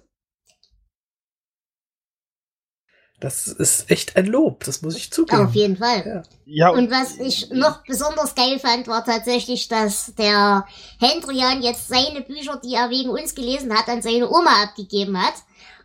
[3.22, 5.46] Das ist echt ein Lob, das muss ich zugeben.
[5.46, 6.24] Auf jeden Fall.
[6.44, 6.70] Ja.
[6.70, 10.66] ja und was ich noch besonders geil fand, war tatsächlich, dass der
[10.98, 15.34] Hendrian jetzt seine Bücher, die er wegen uns gelesen hat, an seine Oma abgegeben hat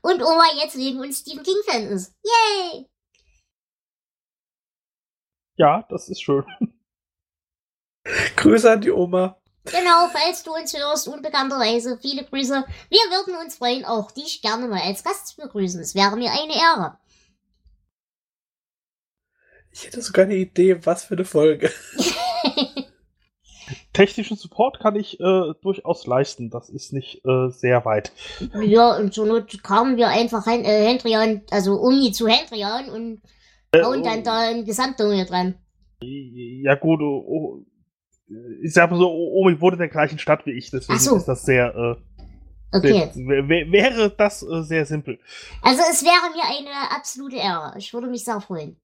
[0.02, 2.16] und Oma jetzt wegen uns Stephen King-Fan ist.
[2.24, 2.88] Yay!
[5.58, 6.44] Ja, das ist schön.
[8.36, 9.40] Grüße an die Oma.
[9.66, 12.66] Genau, falls du uns hörst, unbekannterweise, viele Grüße.
[12.90, 15.80] Wir würden uns freuen, auch dich gerne mal als Gast zu begrüßen.
[15.82, 16.98] Es wäre mir eine Ehre.
[19.78, 21.70] Ich hätte sogar eine Idee, was für eine Folge.
[23.94, 26.50] technischen Support kann ich äh, durchaus leisten.
[26.50, 28.12] Das ist nicht äh, sehr weit.
[28.60, 33.22] Ja, und zur Not kamen wir einfach Hen äh, Hendrian, also Umi zu Hendrian und
[33.72, 34.24] äh, hauen dann oh.
[34.24, 35.60] da ein Gesamtdunge dran.
[36.02, 37.66] Ja gut, oh, oh,
[38.64, 41.18] ich sag mal so, Omi wurde in der gleichen Stadt wie ich, deswegen so.
[41.18, 43.12] ist das sehr, äh, okay.
[43.14, 45.20] Sehr, wäre das äh, sehr simpel.
[45.62, 47.76] Also es wäre mir eine absolute Ehre.
[47.78, 48.80] Ich würde mich sehr freuen.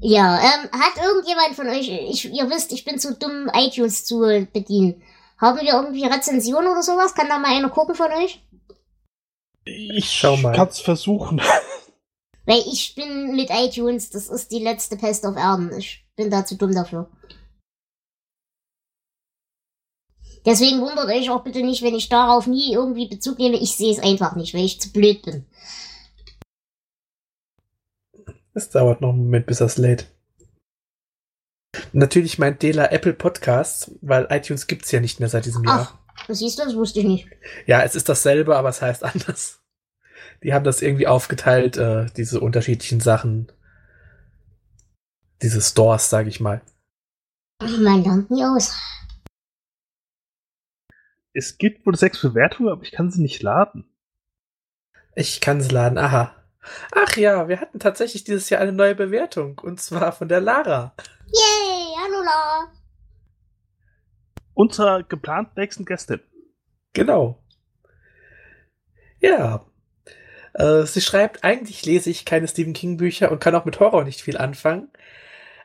[0.00, 4.20] Ja, ähm, hat irgendjemand von euch, ich, ihr wisst, ich bin zu dumm, iTunes zu
[4.52, 5.02] bedienen.
[5.38, 7.14] Haben wir irgendwie Rezensionen oder sowas?
[7.14, 8.40] Kann da mal einer gucken von euch?
[9.64, 10.54] Ich Schau mal.
[10.54, 11.40] kann's versuchen.
[12.46, 15.76] Weil ich bin mit iTunes, das ist die letzte Pest auf Erden.
[15.76, 17.10] Ich bin da zu dumm dafür.
[20.46, 23.58] Deswegen wundert euch auch bitte nicht, wenn ich darauf nie irgendwie Bezug nehme.
[23.58, 25.44] Ich sehe es einfach nicht, weil ich zu blöd bin.
[28.58, 30.12] Es dauert noch einen Moment, bis das lädt.
[31.92, 35.96] Natürlich meint Dela Apple Podcasts, weil iTunes gibt es ja nicht mehr seit diesem Jahr.
[35.96, 37.28] Ach, das siehst du, das wusste ich nicht.
[37.66, 39.62] Ja, es ist dasselbe, aber es heißt anders.
[40.42, 43.52] Die haben das irgendwie aufgeteilt, äh, diese unterschiedlichen Sachen.
[45.40, 46.60] Diese Stores, sag ich mal.
[47.60, 48.76] Man lernt nie aus.
[51.32, 53.84] Es gibt wohl sechs Bewertungen, aber ich kann sie nicht laden.
[55.14, 56.34] Ich kann sie laden, aha.
[56.92, 59.58] Ach ja, wir hatten tatsächlich dieses Jahr eine neue Bewertung.
[59.58, 60.94] Und zwar von der Lara.
[61.26, 62.72] Yay, hallo Lara.
[64.54, 66.20] Unserer geplant nächsten Gästin.
[66.92, 67.42] Genau.
[69.20, 69.64] Ja.
[70.54, 74.04] Äh, sie schreibt, eigentlich lese ich keine Stephen King Bücher und kann auch mit Horror
[74.04, 74.90] nicht viel anfangen.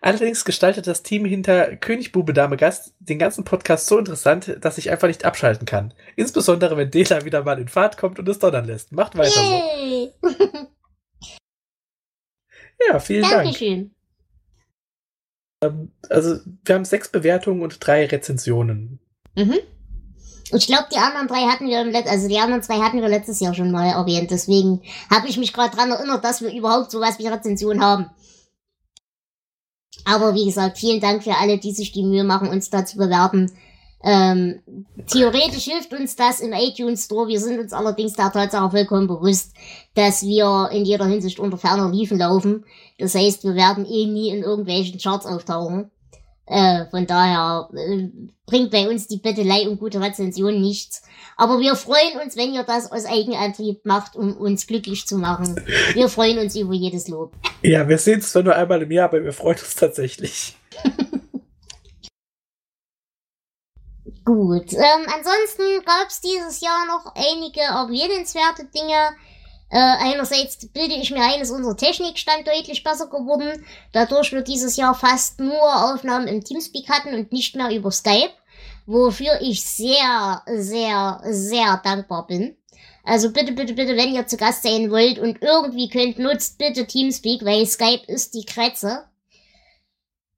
[0.03, 4.77] Allerdings gestaltet das Team hinter König Bube Dame Gast den ganzen Podcast so interessant, dass
[4.77, 5.93] ich einfach nicht abschalten kann.
[6.17, 8.91] Insbesondere wenn Dela wieder mal in Fahrt kommt und es donnern lässt.
[8.91, 10.11] Macht weiter Yay.
[10.21, 10.29] so.
[12.89, 13.93] Ja, vielen Dankeschön.
[15.59, 15.73] Dank.
[15.73, 18.99] Ähm, also, wir haben sechs Bewertungen und drei Rezensionen.
[19.35, 19.59] Mhm.
[20.51, 23.07] Ich glaube, die anderen drei hatten wir im Let also die anderen zwei hatten wir
[23.07, 24.29] letztes Jahr schon mal erwähnt.
[24.29, 28.09] Deswegen habe ich mich gerade dran erinnert, dass wir überhaupt sowas wie Rezension haben.
[30.05, 32.97] Aber wie gesagt, vielen Dank für alle, die sich die Mühe machen, uns da zu
[32.97, 33.51] bewerben.
[34.03, 34.59] Ähm,
[35.07, 37.27] theoretisch hilft uns das im iTunes Store.
[37.27, 39.53] Wir sind uns allerdings der Tatsache vollkommen bewusst,
[39.93, 42.65] dass wir in jeder Hinsicht unter ferner Liefen laufen.
[42.99, 45.89] Das heißt, wir werden eh nie in irgendwelchen Charts auftauchen.
[46.45, 48.09] Äh, von daher äh,
[48.45, 51.01] bringt bei uns die Bettelei und gute Rezension nichts.
[51.37, 55.55] Aber wir freuen uns, wenn ihr das aus Eigenantrieb macht, um uns glücklich zu machen.
[55.93, 57.33] Wir freuen uns über jedes Lob.
[57.61, 60.55] Ja, wir sehen es zwar nur einmal im Jahr, aber wir freuen uns tatsächlich.
[64.25, 64.71] Gut.
[64.73, 69.15] Ähm, ansonsten gab es dieses Jahr noch einige erwähnenswerte Dinge.
[69.69, 73.65] Äh, einerseits bilde ich mir ein, ist unser Technikstand deutlich besser geworden.
[73.91, 78.31] Dadurch wir dieses Jahr fast nur Aufnahmen im Teamspeak hatten und nicht mehr über Skype.
[78.85, 82.55] Wofür ich sehr, sehr, sehr dankbar bin.
[83.03, 86.85] Also bitte, bitte, bitte, wenn ihr zu Gast sein wollt und irgendwie könnt, nutzt bitte
[86.85, 89.05] Teamspeak, weil Skype ist die Kretze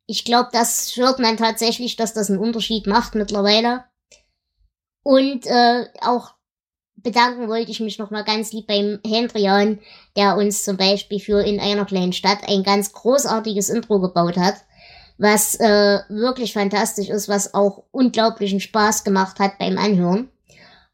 [0.08, 3.86] ich glaube, das hört man tatsächlich, dass das einen Unterschied macht mittlerweile.
[5.04, 6.34] Und äh, auch
[6.96, 9.80] bedanken wollte ich mich nochmal ganz lieb beim Hendrian,
[10.16, 14.56] der uns zum Beispiel für in einer kleinen Stadt ein ganz großartiges Intro gebaut hat,
[15.18, 20.30] was äh, wirklich fantastisch ist, was auch unglaublichen Spaß gemacht hat beim Anhören.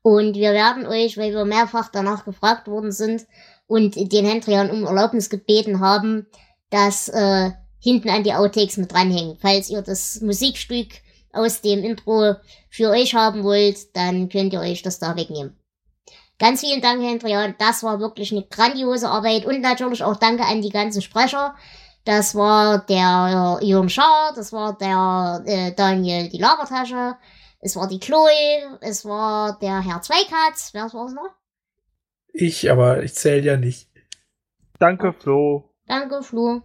[0.03, 3.26] Und wir werden euch, weil wir mehrfach danach gefragt worden sind
[3.68, 6.28] und den Hendrian um Erlaubnis gebeten haben,
[6.72, 7.51] dass äh,
[7.82, 9.38] hinten an die Outtakes mit dranhängen.
[9.41, 10.88] Falls ihr das Musikstück
[11.34, 12.36] aus dem Intro
[12.69, 15.57] für euch haben wollt, dann könnt ihr euch das da wegnehmen.
[16.39, 17.55] Ganz vielen Dank, Hendrian.
[17.59, 21.55] Das war wirklich eine grandiose Arbeit und natürlich auch danke an die ganzen Sprecher.
[22.03, 27.15] Das war der äh, Jürgen Schaar, das war der äh, Daniel die Labertasche,
[27.59, 30.71] es war die Chloe, es war der Herr Zweikatz.
[30.73, 31.29] Wer war es noch?
[32.34, 33.88] Ich, aber ich zähle ja nicht.
[34.79, 35.69] Danke, Flo.
[35.86, 36.63] Danke, Flo.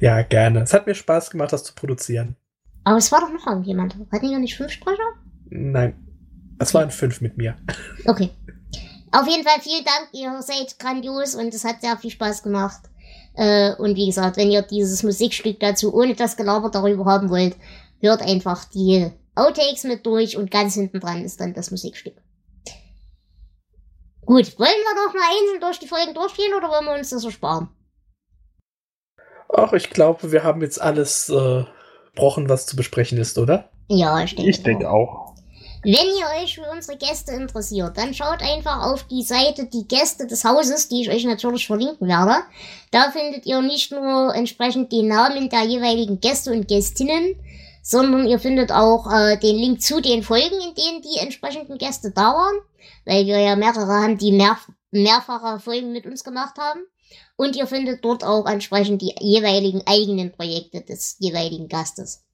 [0.00, 0.62] Ja, gerne.
[0.62, 2.36] Es hat mir Spaß gemacht, das zu produzieren.
[2.84, 3.96] Aber es war doch noch irgendjemand.
[4.12, 5.02] Hatten ihr nicht fünf Sprecher?
[5.50, 5.94] Nein.
[6.58, 7.56] Es waren fünf mit mir.
[8.06, 8.30] Okay.
[9.12, 10.08] Auf jeden Fall vielen Dank.
[10.12, 12.82] Ihr seid grandios und es hat sehr viel Spaß gemacht.
[13.34, 17.56] Äh, und wie gesagt, wenn ihr dieses Musikstück dazu ohne das Gelaber darüber haben wollt,
[18.00, 22.16] hört einfach die Outtakes mit durch und ganz hinten dran ist dann das Musikstück.
[24.24, 27.24] Gut, wollen wir doch mal einzeln durch die Folgen durchgehen oder wollen wir uns das
[27.24, 27.68] ersparen?
[29.48, 31.64] Ach, ich glaube, wir haben jetzt alles äh,
[32.14, 33.70] brochen, was zu besprechen ist, oder?
[33.88, 35.34] Ja, ich denke Ich denke auch.
[35.82, 40.26] Wenn ihr euch für unsere Gäste interessiert, dann schaut einfach auf die Seite Die Gäste
[40.26, 42.42] des Hauses, die ich euch natürlich verlinken werde.
[42.90, 47.36] Da findet ihr nicht nur entsprechend die Namen der jeweiligen Gäste und Gästinnen,
[47.82, 52.10] sondern ihr findet auch äh, den Link zu den Folgen, in denen die entsprechenden Gäste
[52.10, 52.56] da waren,
[53.04, 54.58] weil wir ja mehrere haben, die mehr,
[54.90, 56.80] mehrfache Folgen mit uns gemacht haben.
[57.36, 62.24] Und ihr findet dort auch entsprechend die jeweiligen eigenen Projekte des jeweiligen Gastes.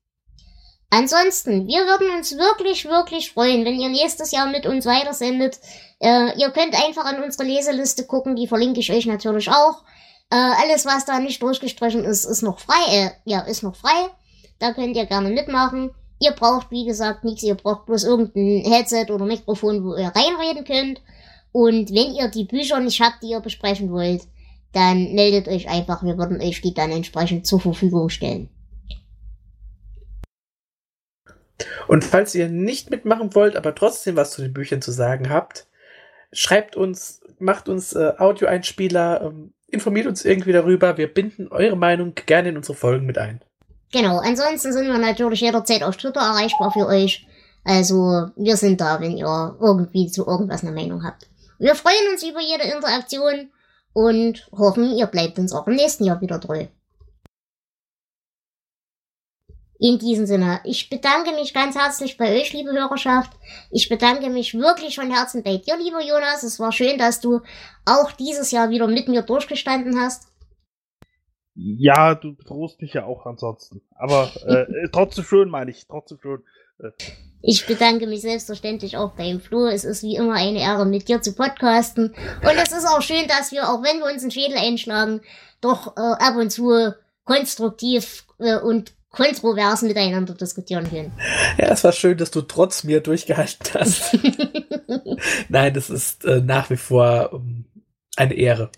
[0.90, 5.58] Ansonsten, wir würden uns wirklich, wirklich freuen, wenn ihr nächstes Jahr mit uns weitersendet.
[6.00, 9.82] Äh, ihr könnt einfach an unsere Leseliste gucken, die verlinke ich euch natürlich auch.
[10.30, 12.84] Äh, alles, was da nicht durchgestrichen ist, ist noch frei.
[12.90, 14.10] Äh, ja, ist noch frei.
[14.58, 15.94] Da könnt ihr gerne mitmachen.
[16.20, 17.42] Ihr braucht, wie gesagt, nichts.
[17.42, 21.00] Ihr braucht bloß irgendein Headset oder Mikrofon, wo ihr reinreden könnt.
[21.52, 24.22] Und wenn ihr die Bücher nicht habt, die ihr besprechen wollt,
[24.72, 28.48] dann meldet euch einfach, wir würden euch die dann entsprechend zur Verfügung stellen.
[31.86, 35.66] Und falls ihr nicht mitmachen wollt, aber trotzdem was zu den Büchern zu sagen habt,
[36.32, 40.96] schreibt uns, macht uns äh, Audioeinspieler, ähm, informiert uns irgendwie darüber.
[40.96, 43.40] Wir binden eure Meinung gerne in unsere Folgen mit ein.
[43.92, 47.26] Genau, ansonsten sind wir natürlich jederzeit auf Twitter erreichbar für euch.
[47.64, 51.28] Also wir sind da, wenn ihr irgendwie zu irgendwas eine Meinung habt.
[51.58, 53.50] Wir freuen uns über jede Interaktion
[53.92, 56.66] und hoffen, ihr bleibt uns auch im nächsten Jahr wieder treu.
[59.78, 63.32] In diesem Sinne, ich bedanke mich ganz herzlich bei euch, liebe Hörerschaft.
[63.72, 66.44] Ich bedanke mich wirklich von Herzen bei dir, lieber Jonas.
[66.44, 67.40] Es war schön, dass du
[67.84, 70.28] auch dieses Jahr wieder mit mir durchgestanden hast.
[71.54, 73.82] Ja, du bedrohst mich ja auch ansonsten.
[73.96, 75.86] Aber äh, trotzdem schön, meine ich.
[75.88, 76.44] Trotzdem schön.
[76.78, 76.90] Äh.
[77.42, 79.66] Ich bedanke mich selbstverständlich auch beim Flo.
[79.66, 82.14] Es ist wie immer eine Ehre, mit dir zu podcasten.
[82.42, 85.20] Und es ist auch schön, dass wir, auch wenn wir uns einen Schädel einschlagen,
[85.60, 86.94] doch äh, ab und zu
[87.24, 91.12] konstruktiv äh, und kontrovers miteinander diskutieren können.
[91.58, 94.18] Ja, es war schön, dass du trotz mir durchgehalten hast.
[95.48, 97.66] Nein, das ist äh, nach wie vor ähm,
[98.16, 98.70] eine Ehre.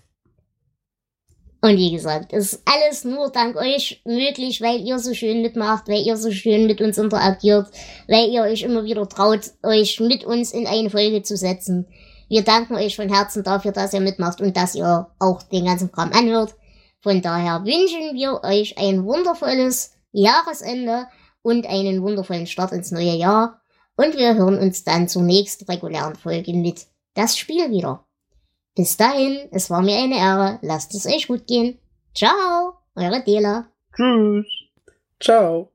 [1.65, 5.87] Und wie gesagt, es ist alles nur dank euch möglich, weil ihr so schön mitmacht,
[5.87, 7.65] weil ihr so schön mit uns interagiert,
[8.07, 11.87] weil ihr euch immer wieder traut, euch mit uns in eine Folge zu setzen.
[12.29, 15.91] Wir danken euch von Herzen dafür, dass ihr mitmacht und dass ihr auch den ganzen
[15.91, 16.53] Kram anhört.
[17.01, 21.07] Von daher wünschen wir euch ein wundervolles Jahresende
[21.41, 23.59] und einen wundervollen Start ins neue Jahr.
[23.97, 26.85] Und wir hören uns dann zur nächsten regulären Folge mit
[27.15, 28.04] Das Spiel wieder.
[28.75, 30.59] Bis dahin, es war mir eine Ehre.
[30.61, 31.79] Lasst es euch gut gehen.
[32.13, 33.67] Ciao, eure Dela.
[33.95, 34.45] Tschüss.
[35.19, 35.74] Ciao.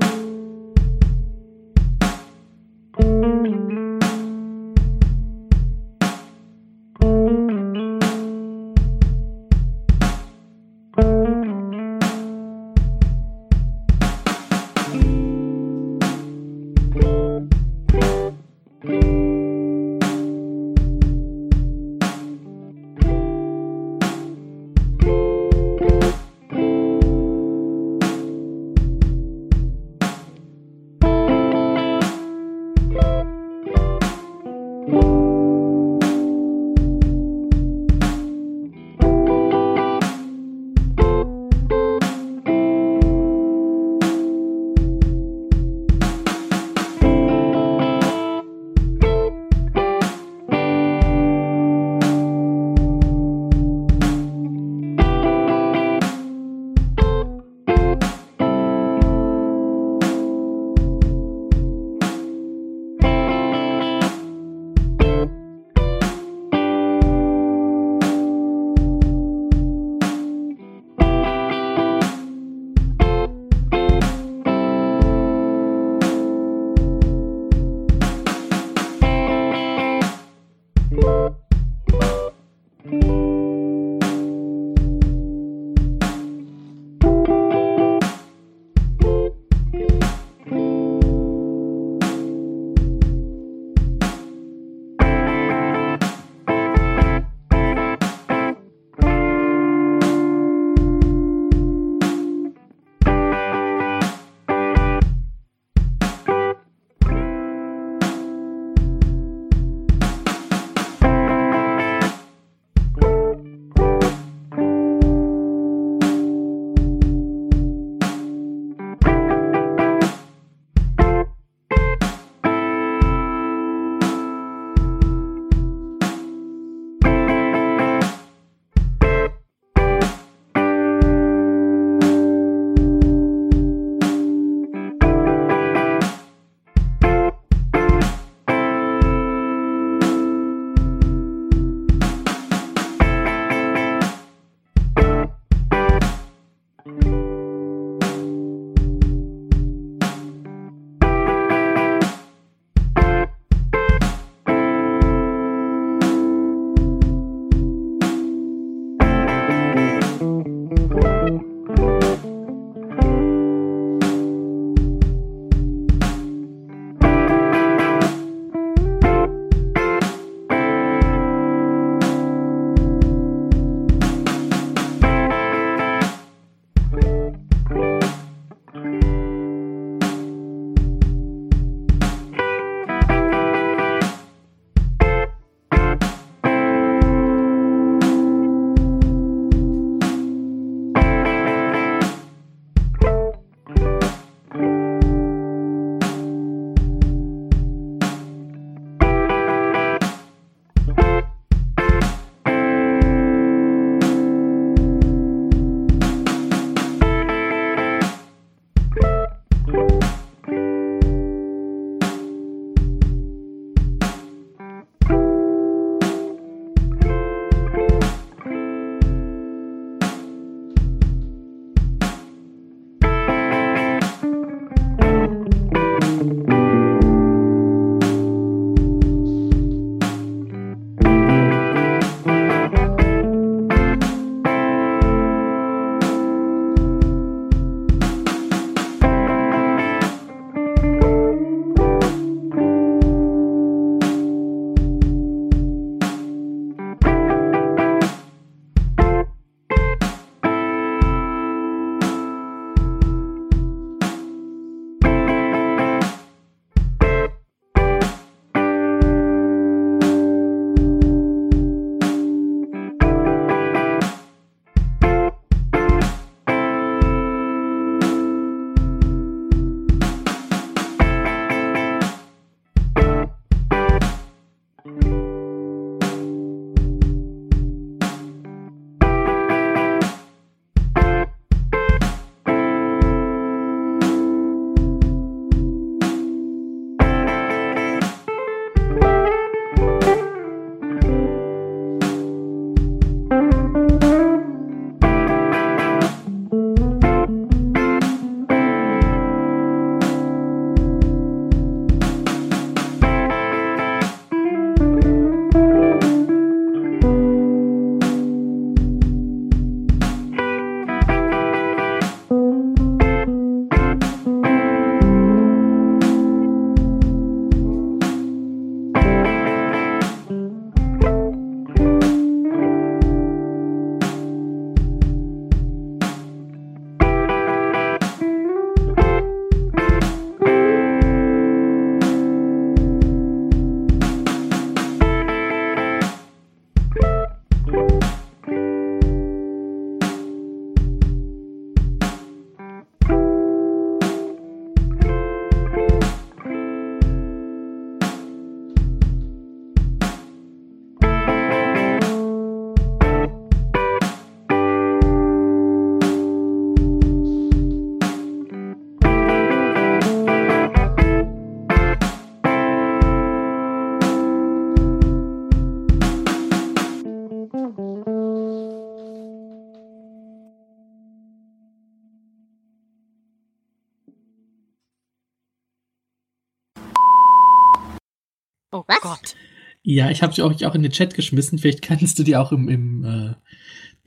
[379.93, 381.59] Ja, ich habe sie auch, auch in den Chat geschmissen.
[381.59, 383.35] Vielleicht kannst du die auch im, im äh,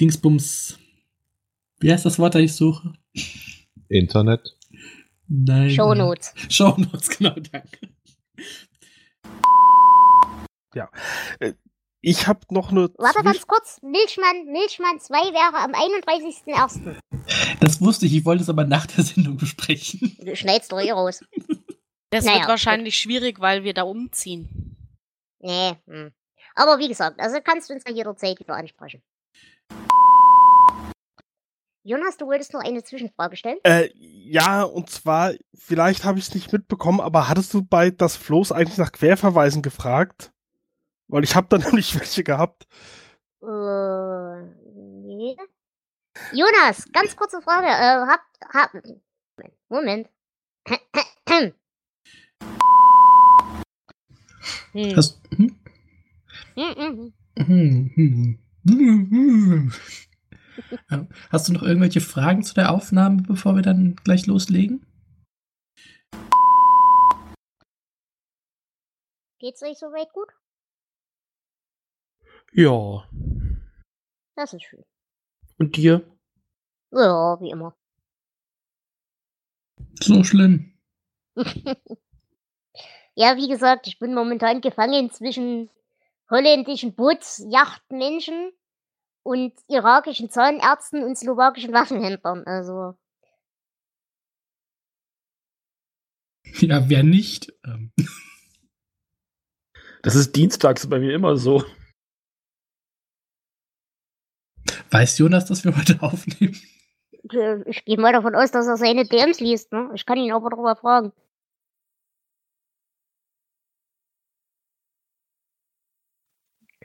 [0.00, 0.78] Dingsbums.
[1.78, 2.94] Wie heißt das Wort, das ich suche?
[3.88, 4.56] Internet.
[5.28, 5.70] Nein.
[5.70, 6.32] Shownotes.
[6.48, 7.90] Shownotes, genau, danke.
[12.00, 12.90] Ich habe noch eine.
[12.98, 13.80] Warte ganz kurz.
[13.82, 16.96] Milchmann, Milchmann 2 wäre am 31.01.
[17.60, 20.16] Das wusste ich, ich wollte es aber nach der Sendung besprechen.
[20.18, 21.20] Du schneidest doch eh raus.
[22.10, 24.73] Das Naja, wird wahrscheinlich schwierig, weil wir da umziehen.
[25.44, 25.76] Nee.
[25.86, 26.10] Hm.
[26.54, 29.02] Aber wie gesagt, also kannst du uns ja jederzeit wieder ansprechen.
[31.82, 33.58] Jonas, du wolltest noch eine Zwischenfrage stellen?
[33.62, 38.16] Äh, ja, und zwar, vielleicht habe ich es nicht mitbekommen, aber hattest du bei das
[38.16, 40.32] Floß eigentlich nach Querverweisen gefragt?
[41.08, 42.66] Weil ich habe da nämlich welche gehabt.
[43.42, 44.42] Äh,
[45.04, 45.36] nee.
[46.32, 47.66] Jonas, ganz kurze Frage.
[47.66, 48.76] Äh, habt, habt,
[49.68, 50.08] Moment.
[54.72, 54.96] Hm.
[54.96, 55.56] Hast, hm?
[56.54, 58.38] Hm, hm, hm.
[61.30, 64.86] Hast du noch irgendwelche Fragen zu der Aufnahme, bevor wir dann gleich loslegen?
[69.38, 70.28] Geht's euch soweit gut?
[72.52, 73.08] Ja.
[74.36, 74.84] Das ist schön.
[75.58, 76.02] Und dir?
[76.92, 77.76] Ja, wie immer.
[80.00, 80.72] So schlimm.
[83.14, 85.70] ja, wie gesagt, ich bin momentan gefangen zwischen
[86.30, 88.52] holländischen Bootsjachtmenschen
[89.22, 92.44] und irakischen Zahnärzten und slowakischen Waffenhändlern.
[92.46, 92.94] Also,
[96.60, 97.52] Ja, wer nicht?
[97.64, 97.92] Ähm,
[100.02, 101.64] Das ist dienstags bei mir immer so.
[104.90, 106.60] Weiß Jonas, dass wir heute aufnehmen?
[107.66, 109.72] ich gehe mal davon aus, dass er seine DMs liest.
[109.72, 109.90] Ne?
[109.94, 111.12] Ich kann ihn aber darüber fragen.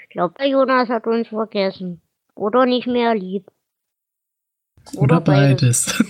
[0.10, 2.02] Ich glaube, der Jonas hat uns vergessen.
[2.34, 3.52] Oder nicht mehr lieb.
[4.95, 6.03] Oder beides.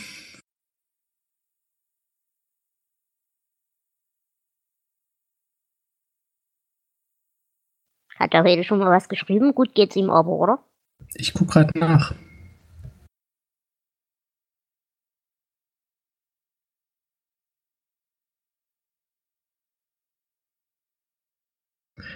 [8.15, 9.53] Hat er heute schon mal was geschrieben?
[9.53, 10.63] Gut geht's ihm aber, oder?
[11.15, 12.13] Ich guck gerade nach.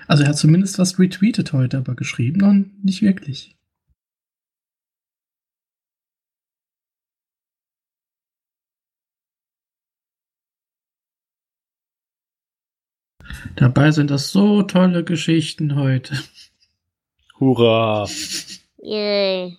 [0.07, 2.53] Also er hat zumindest was retweetet heute, aber geschrieben noch
[2.83, 3.55] nicht wirklich.
[13.55, 16.17] Dabei sind das so tolle Geschichten heute.
[17.39, 18.07] Hurra!
[18.81, 19.57] Yay.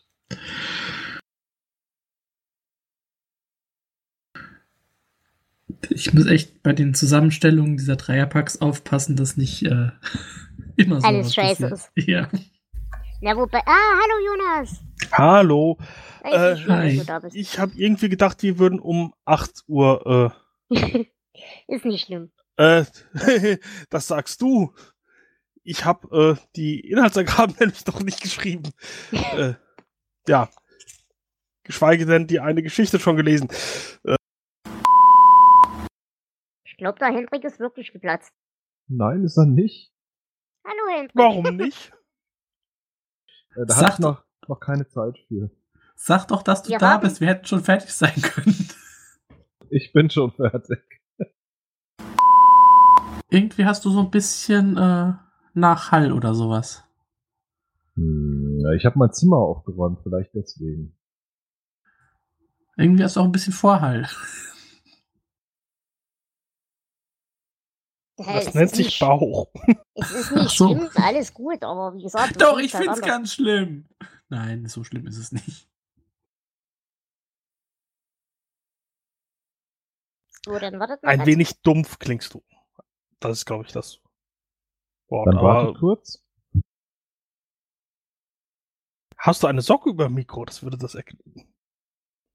[5.90, 9.90] Ich muss echt bei den Zusammenstellungen dieser Dreierpacks aufpassen, dass nicht äh,
[10.76, 12.08] immer so Alles scheiße passiert.
[12.08, 12.28] Ja.
[13.20, 13.60] Na, wobei.
[13.64, 14.80] Ah, hallo Jonas.
[15.12, 15.78] Hallo.
[16.22, 16.98] Äh, hi.
[16.98, 17.36] du da bist.
[17.36, 20.34] Ich habe irgendwie gedacht, wir würden um 8 Uhr.
[21.68, 22.30] Ist nicht schlimm.
[22.56, 22.84] Äh,
[23.14, 23.58] äh,
[23.90, 24.72] das sagst du.
[25.62, 28.70] Ich habe äh, die Inhaltsangaben nämlich noch nicht geschrieben.
[29.12, 29.54] äh,
[30.28, 30.50] ja.
[31.62, 33.48] Geschweige denn die eine Geschichte schon gelesen.
[33.50, 34.14] Ich
[36.84, 38.32] glaube, der Hendrik ist wirklich geplatzt.
[38.88, 39.92] Nein, ist er nicht.
[40.64, 41.14] Hallo Hendrik.
[41.16, 41.92] Warum nicht?
[43.56, 45.50] Äh, da Sag hatte ich noch, noch keine Zeit für.
[45.96, 47.20] Sag doch, dass du Wir da haben- bist.
[47.20, 48.68] Wir hätten schon fertig sein können.
[49.70, 50.78] Ich bin schon fertig.
[53.30, 55.14] Irgendwie hast du so ein bisschen äh,
[55.54, 56.84] Nachhall oder sowas.
[57.96, 60.96] Hm, ja, ich habe mein Zimmer aufgeräumt, vielleicht deswegen.
[62.76, 64.06] Irgendwie hast du auch ein bisschen Vorhall.
[68.16, 69.48] Das es nennt sich Bauch.
[69.94, 70.68] Es ist nicht so.
[70.68, 72.40] schlimm, alles gut, aber wie gesagt.
[72.40, 73.88] Doch, das ich liegt find's daran, ganz schlimm.
[74.28, 75.68] Nein, so schlimm ist es nicht.
[80.44, 82.42] So, dann wartet mal Ein ganz wenig dumpf klingst du.
[83.20, 84.00] Das ist, glaube ich, das
[85.08, 85.26] Wort.
[85.26, 86.22] Dann warte Aber kurz.
[89.16, 90.44] hast du eine Socke über dem Mikro?
[90.44, 91.48] Das würde das erklären.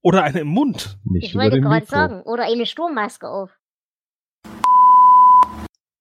[0.02, 0.98] Oder eine im Mund.
[1.04, 3.59] Nicht Ich wollte gerade sagen, oder eine Sturmmaske auf.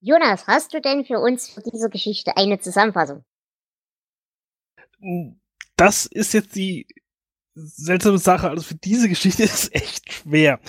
[0.02, 3.24] Jonas, hast du denn für uns für diese Geschichte eine Zusammenfassung?
[5.76, 6.88] Das ist jetzt die
[7.56, 8.50] seltsame Sache.
[8.50, 10.60] Also für diese Geschichte ist es echt schwer.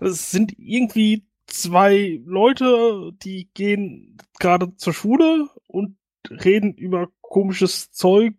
[0.00, 5.96] Also Es sind irgendwie zwei Leute, die gehen gerade zur Schule und
[6.28, 8.34] reden über komisches Zeug.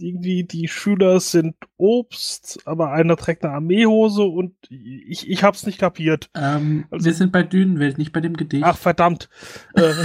[0.00, 5.78] Irgendwie die Schüler sind Obst, aber einer trägt eine Armeehose und ich, ich hab's nicht
[5.80, 6.30] kapiert.
[6.34, 8.64] Ähm, Also- wir sind bei Dünenwelt, nicht bei dem Gedicht.
[8.64, 9.28] Ach verdammt.
[9.74, 9.92] äh,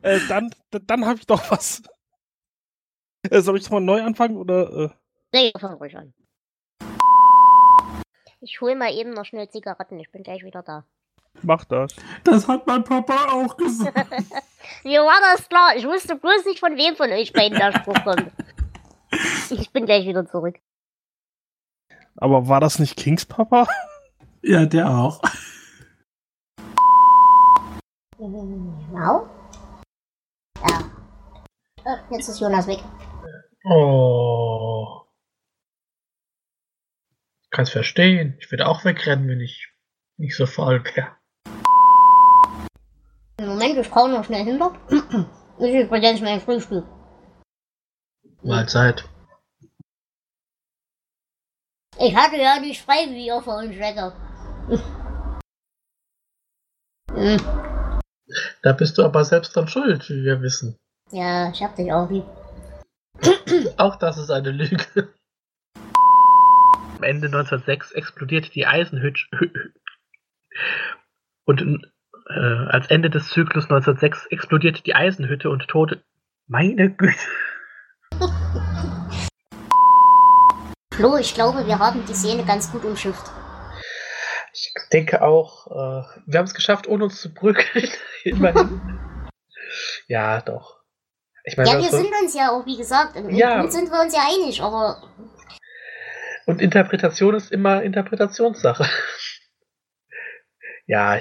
[0.00, 1.82] Äh, dann dann, habe ich doch was.
[3.30, 4.72] Äh, soll ich mal neu anfangen oder?
[4.72, 4.88] Äh?
[5.34, 6.14] Nee, fang ruhig an.
[8.40, 10.86] Ich hol mal eben noch schnell Zigaretten, ich bin gleich wieder da.
[11.42, 11.94] Mach das.
[12.24, 13.96] Das hat mein Papa auch gesagt.
[14.84, 18.02] Mir war das klar, ich wusste bloß nicht, von wem von euch beiden der Spruch
[18.04, 18.30] kommt.
[19.50, 20.58] Ich bin gleich wieder zurück.
[22.16, 23.66] Aber war das nicht Kings Papa?
[24.42, 25.20] ja, der auch.
[28.18, 29.28] Genau.
[30.64, 30.90] Ja.
[31.84, 32.78] Äh, jetzt ist Jonas weg.
[33.64, 35.02] Oh.
[37.50, 38.36] Kann's verstehen.
[38.40, 39.72] Ich würde auch wegrennen, wenn ich
[40.16, 41.16] nicht so faul wäre.
[43.46, 44.72] Moment, ich brauche noch schnell hinter.
[45.58, 46.84] Ist übrigens mein Frühstück.
[48.42, 49.04] Mahlzeit.
[51.98, 54.12] Ich hatte ja nicht frei, wie ihr vorhin Schlecker.
[57.12, 57.36] Hm,
[58.62, 60.76] Da bist du aber selbst dran schuld, wie wir wissen.
[61.10, 62.24] ja, ich hab dich auch lieb.
[63.76, 65.12] Auch das ist eine Lüge.
[65.76, 69.20] Am Ende 1906 explodiert die Eisenhütte.
[71.44, 71.60] Und
[72.28, 76.02] äh, als Ende des Zyklus 1906 explodiert die Eisenhütte und Tode.
[76.46, 77.16] Meine Güte.
[80.94, 83.30] Flo, ich glaube, wir haben die Szene ganz gut umschifft.
[84.52, 87.88] Ich denke auch, äh, wir haben es geschafft, ohne uns zu brücken.
[90.06, 90.80] Ja, doch.
[91.44, 93.66] Ich meine, Ja, wir so- sind uns ja auch, wie gesagt, im Ja.
[93.70, 95.02] Sind wir uns ja einig, aber
[96.44, 98.84] Und Interpretation ist immer Interpretationssache.
[100.86, 101.20] ja,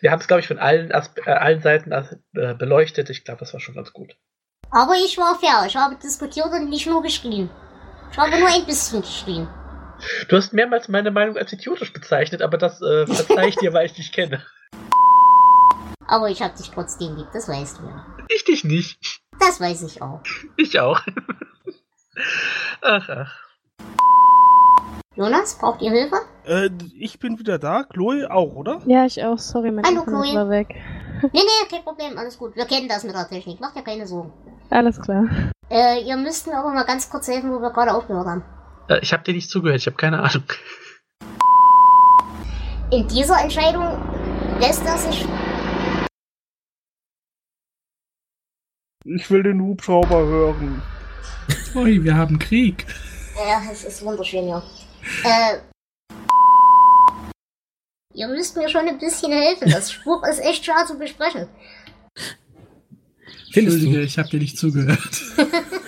[0.00, 3.10] wir haben es, glaube ich, von allen, Aspe äh, allen Seiten äh, beleuchtet.
[3.10, 4.16] Ich glaube, das war schon ganz gut.
[4.70, 5.64] Aber ich war fair.
[5.66, 7.50] Ich habe diskutiert und nicht nur geschrien.
[8.10, 9.48] Ich habe nur ein bisschen geschrien.
[10.28, 13.86] Du hast mehrmals meine Meinung als idiotisch bezeichnet, aber das äh, verzeih ich dir, weil
[13.86, 14.44] ich dich kenne.
[16.06, 18.06] Aber ich habe dich trotzdem lieb, das weißt du ja.
[18.28, 19.20] Ich dich nicht.
[19.40, 20.22] Das weiß ich auch.
[20.56, 21.00] Ich auch.
[22.82, 23.45] ach, ach.
[25.16, 26.16] Jonas, braucht ihr Hilfe?
[26.44, 26.68] Äh,
[26.98, 27.84] ich bin wieder da.
[27.84, 28.82] Chloe auch, oder?
[28.86, 29.38] Ja, ich auch.
[29.38, 30.36] Sorry, mein Hallo, Internet Chloe.
[30.36, 30.68] war weg.
[31.22, 32.54] Nee, nee, kein Problem, alles gut.
[32.54, 34.30] Wir kennen das mit der Technik, macht ja keine Sorgen.
[34.68, 35.24] Alles klar.
[35.70, 38.44] Äh, ihr müsst mir aber mal ganz kurz helfen, wo wir gerade aufgehört haben.
[38.88, 40.44] Äh, ich habe dir nicht zugehört, ich habe keine Ahnung.
[42.90, 43.84] In dieser Entscheidung
[44.60, 45.26] lässt er sich.
[49.04, 50.82] Ich will den Hubschrauber hören.
[51.74, 52.86] Ui, wir haben Krieg.
[53.36, 54.62] Ja, es ist wunderschön hier.
[55.24, 55.58] Äh.
[58.14, 59.70] Ihr müsst mir schon ein bisschen helfen.
[59.70, 61.48] Das Spruch ist echt schwer zu besprechen.
[63.52, 65.22] Entschuldige, ich habe dir nicht zugehört.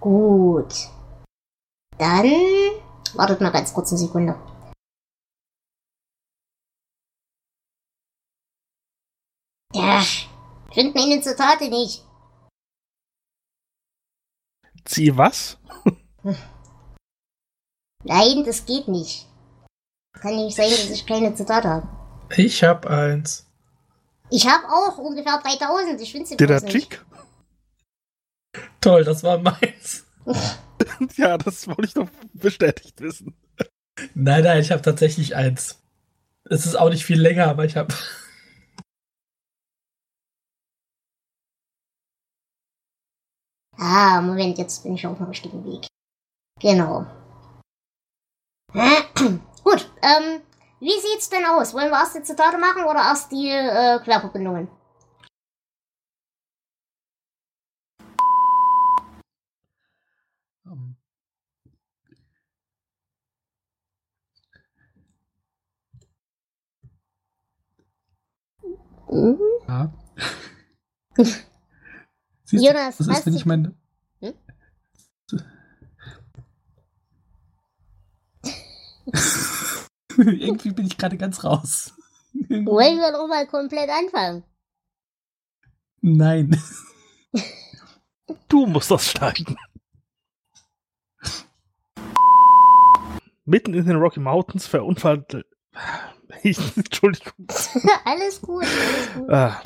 [0.00, 0.74] Gut.
[1.98, 2.32] Dann.
[3.14, 4.34] Wartet mal ganz kurz eine Sekunde.
[9.74, 10.28] Ja, ich
[10.72, 12.04] finde meine Zitate nicht.
[14.88, 15.58] Sie was?
[18.04, 19.26] Nein, das geht nicht.
[20.14, 21.88] Kann nicht sein, dass ich keine Zitate habe.
[22.36, 23.46] Ich hab eins.
[24.30, 26.00] Ich habe auch ungefähr 3000.
[26.00, 26.72] Ich finde bloß nicht.
[26.72, 27.04] Chick?
[28.80, 30.06] Toll, das war meins.
[31.16, 33.34] ja, das wollte ich doch bestätigt wissen.
[34.14, 35.78] Nein, nein, ich habe tatsächlich eins.
[36.44, 37.92] Es ist auch nicht viel länger, aber ich habe.
[43.78, 45.86] Ah, Moment, jetzt bin ich auf dem richtigen Weg.
[46.60, 47.06] Genau.
[49.64, 50.40] Gut, ähm,
[50.80, 51.74] wie sieht's denn aus?
[51.74, 54.68] Wollen wir erst die Zitate machen oder erst die äh, Querverbindungen?
[60.66, 60.96] Ähm.
[69.10, 69.38] Mhm.
[69.68, 69.90] Ja.
[72.48, 73.74] Siehst du, Jonas, das hast ist, wenn du- ich meine.
[74.20, 74.34] Hm?
[80.16, 81.92] Irgendwie bin ich gerade ganz raus.
[82.48, 84.44] Wollen wir doch mal komplett anfangen?
[86.00, 86.60] Nein.
[88.48, 89.56] Du musst das schneiden.
[93.44, 95.44] Mitten in den Rocky Mountains verunfallt.
[96.42, 97.32] Ich, Entschuldigung.
[98.04, 99.30] alles gut, alles gut.
[99.30, 99.62] Ah,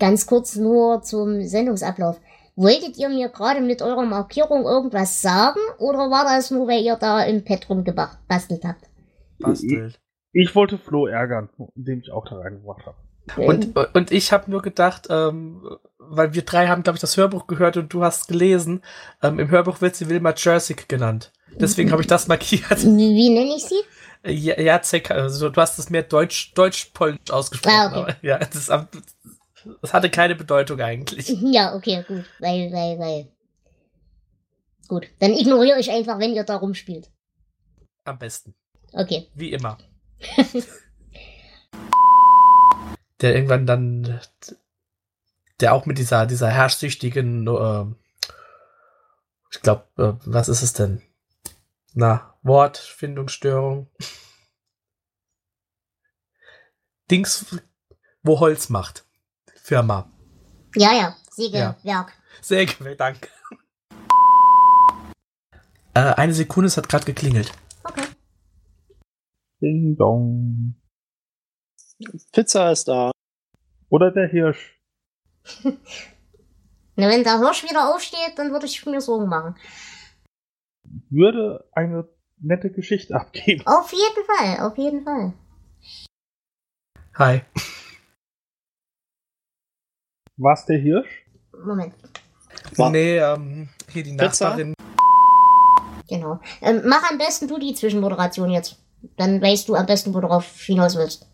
[0.00, 2.18] Ganz kurz nur zum Sendungsablauf.
[2.56, 6.96] Wolltet ihr mir gerade mit eurer Markierung irgendwas sagen oder war das nur, weil ihr
[6.96, 8.88] da im Pad rumgebastelt habt?
[9.38, 9.98] Bastelt.
[10.32, 12.96] ich wollte Flo ärgern, indem ich auch da reingebracht habe.
[13.46, 15.62] Und, und ich habe nur gedacht, ähm,
[15.98, 18.82] weil wir drei haben, glaube ich, das Hörbuch gehört und du hast gelesen,
[19.22, 21.32] ähm, im Hörbuch wird sie Wilma Jersey genannt.
[21.54, 22.82] Deswegen habe ich das markiert.
[22.82, 23.80] Wie, wie nenne ich sie?
[24.24, 27.74] Ja, Jacek, also du hast es mehr deutsch, deutsch-polnisch ausgesprochen.
[27.74, 27.96] Ah, okay.
[27.98, 28.88] aber ja, das, ist am-
[29.82, 31.28] das hatte keine Bedeutung eigentlich.
[31.40, 32.24] Ja, okay, gut.
[32.38, 33.28] Weil, weil, weil.
[34.88, 35.06] Gut.
[35.18, 37.10] Dann ignoriere ich einfach, wenn ihr da rumspielt.
[38.04, 38.54] Am besten.
[38.92, 39.28] Okay.
[39.34, 39.78] Wie immer.
[43.20, 44.20] der irgendwann dann,
[45.60, 47.84] der auch mit dieser, dieser herrschsüchtigen, äh,
[49.52, 51.02] ich glaube, äh, was ist es denn?
[51.92, 53.88] Na, Wortfindungsstörung.
[57.10, 57.60] Dings,
[58.22, 59.04] wo Holz macht.
[59.70, 60.10] Firma.
[60.74, 61.16] Ja, ja.
[61.30, 61.76] Sägewerk.
[61.84, 62.04] Ja.
[62.42, 63.28] Säge, danke.
[65.94, 67.52] Äh, eine Sekunde, es hat gerade geklingelt.
[67.84, 68.02] Okay.
[69.62, 70.74] Ding dong.
[72.32, 73.12] Pizza ist da.
[73.90, 74.80] Oder der Hirsch.
[76.96, 79.54] Na, wenn der Hirsch wieder aufsteht, dann würde ich mir Sorgen machen.
[81.10, 83.64] Würde eine nette Geschichte abgeben.
[83.66, 85.32] Auf jeden Fall, auf jeden Fall.
[87.14, 87.42] Hi.
[90.40, 91.26] War's der Hirsch?
[91.64, 91.94] Moment.
[92.78, 94.46] Nee, ähm, hier die Pizza?
[94.48, 94.74] Nachbarin.
[96.08, 96.40] Genau.
[96.62, 98.78] Ähm, mach am besten du die Zwischenmoderation jetzt.
[99.18, 101.26] Dann weißt du am besten, wo du drauf hinaus willst.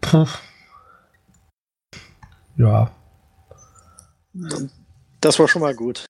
[0.00, 0.26] Puh.
[2.56, 2.90] Ja,
[5.20, 6.06] Das war schon mal gut.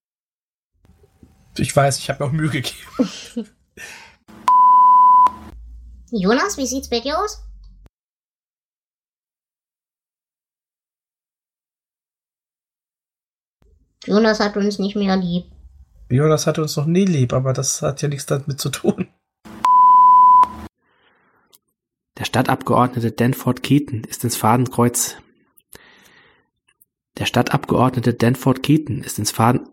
[1.57, 3.49] ich weiß, ich habe mir auch Mühe gegeben.
[6.11, 7.44] Jonas, wie sieht's bei dir aus?
[14.05, 15.45] Jonas hat uns nicht mehr lieb.
[16.09, 19.07] Jonas hatte uns noch nie lieb, aber das hat ja nichts damit zu tun.
[22.17, 25.17] Der Stadtabgeordnete Danford Keaton ist ins Fadenkreuz.
[27.17, 29.67] Der Stadtabgeordnete Danford Keaton ist ins Faden.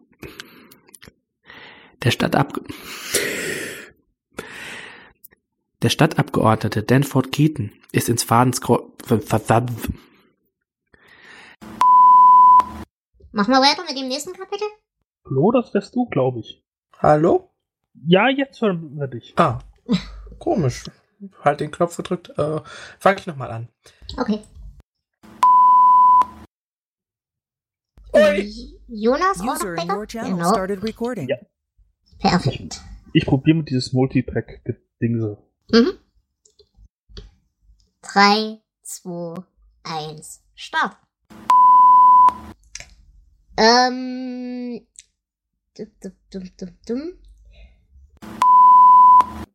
[2.03, 2.61] Der Stadtab
[5.83, 8.83] Der Stadtabgeordnete Danford Keaton ist ins Fadenskreuz.
[13.33, 14.67] Machen wir weiter mit dem nächsten Kapitel?
[15.27, 16.63] Flo, das wärst du, glaube ich.
[16.99, 17.51] Hallo?
[18.07, 19.33] Ja, jetzt hören wir dich.
[19.39, 19.61] Ah,
[20.39, 20.85] komisch.
[21.43, 22.31] Halt den Knopf gedrückt.
[22.37, 22.61] Äh,
[22.99, 23.69] Fange ich nochmal an.
[24.19, 24.41] Okay.
[28.89, 29.39] Jonas
[30.07, 30.07] channel
[30.37, 30.51] Genau.
[30.51, 31.29] started recording.
[31.29, 31.37] Ja.
[32.21, 32.83] Perfekt.
[33.15, 35.39] Ich probiere mit dieses Multipack-Dingse.
[35.71, 35.99] Mhm.
[38.03, 39.43] 3, 2,
[39.85, 40.97] 1, Start.
[43.57, 44.87] Ähm.
[45.77, 47.13] Dum, dum, dum, dum, dum.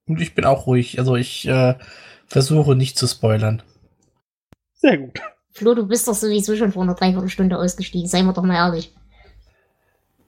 [0.08, 1.00] Und ich bin auch ruhig.
[1.00, 1.76] Also ich äh,
[2.26, 3.62] versuche nicht zu spoilern.
[4.74, 5.20] Sehr gut.
[5.52, 8.94] Flo, du bist doch sowieso schon vor einer Dreiviertelstunde ausgestiegen, seien wir doch mal ehrlich.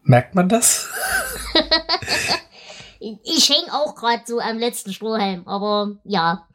[0.04, 0.90] Merkt man das?
[3.00, 6.48] Ich häng auch gerade so am letzten Strohhalm, aber ja.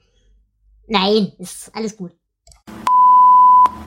[0.86, 2.12] Nein, ist alles gut.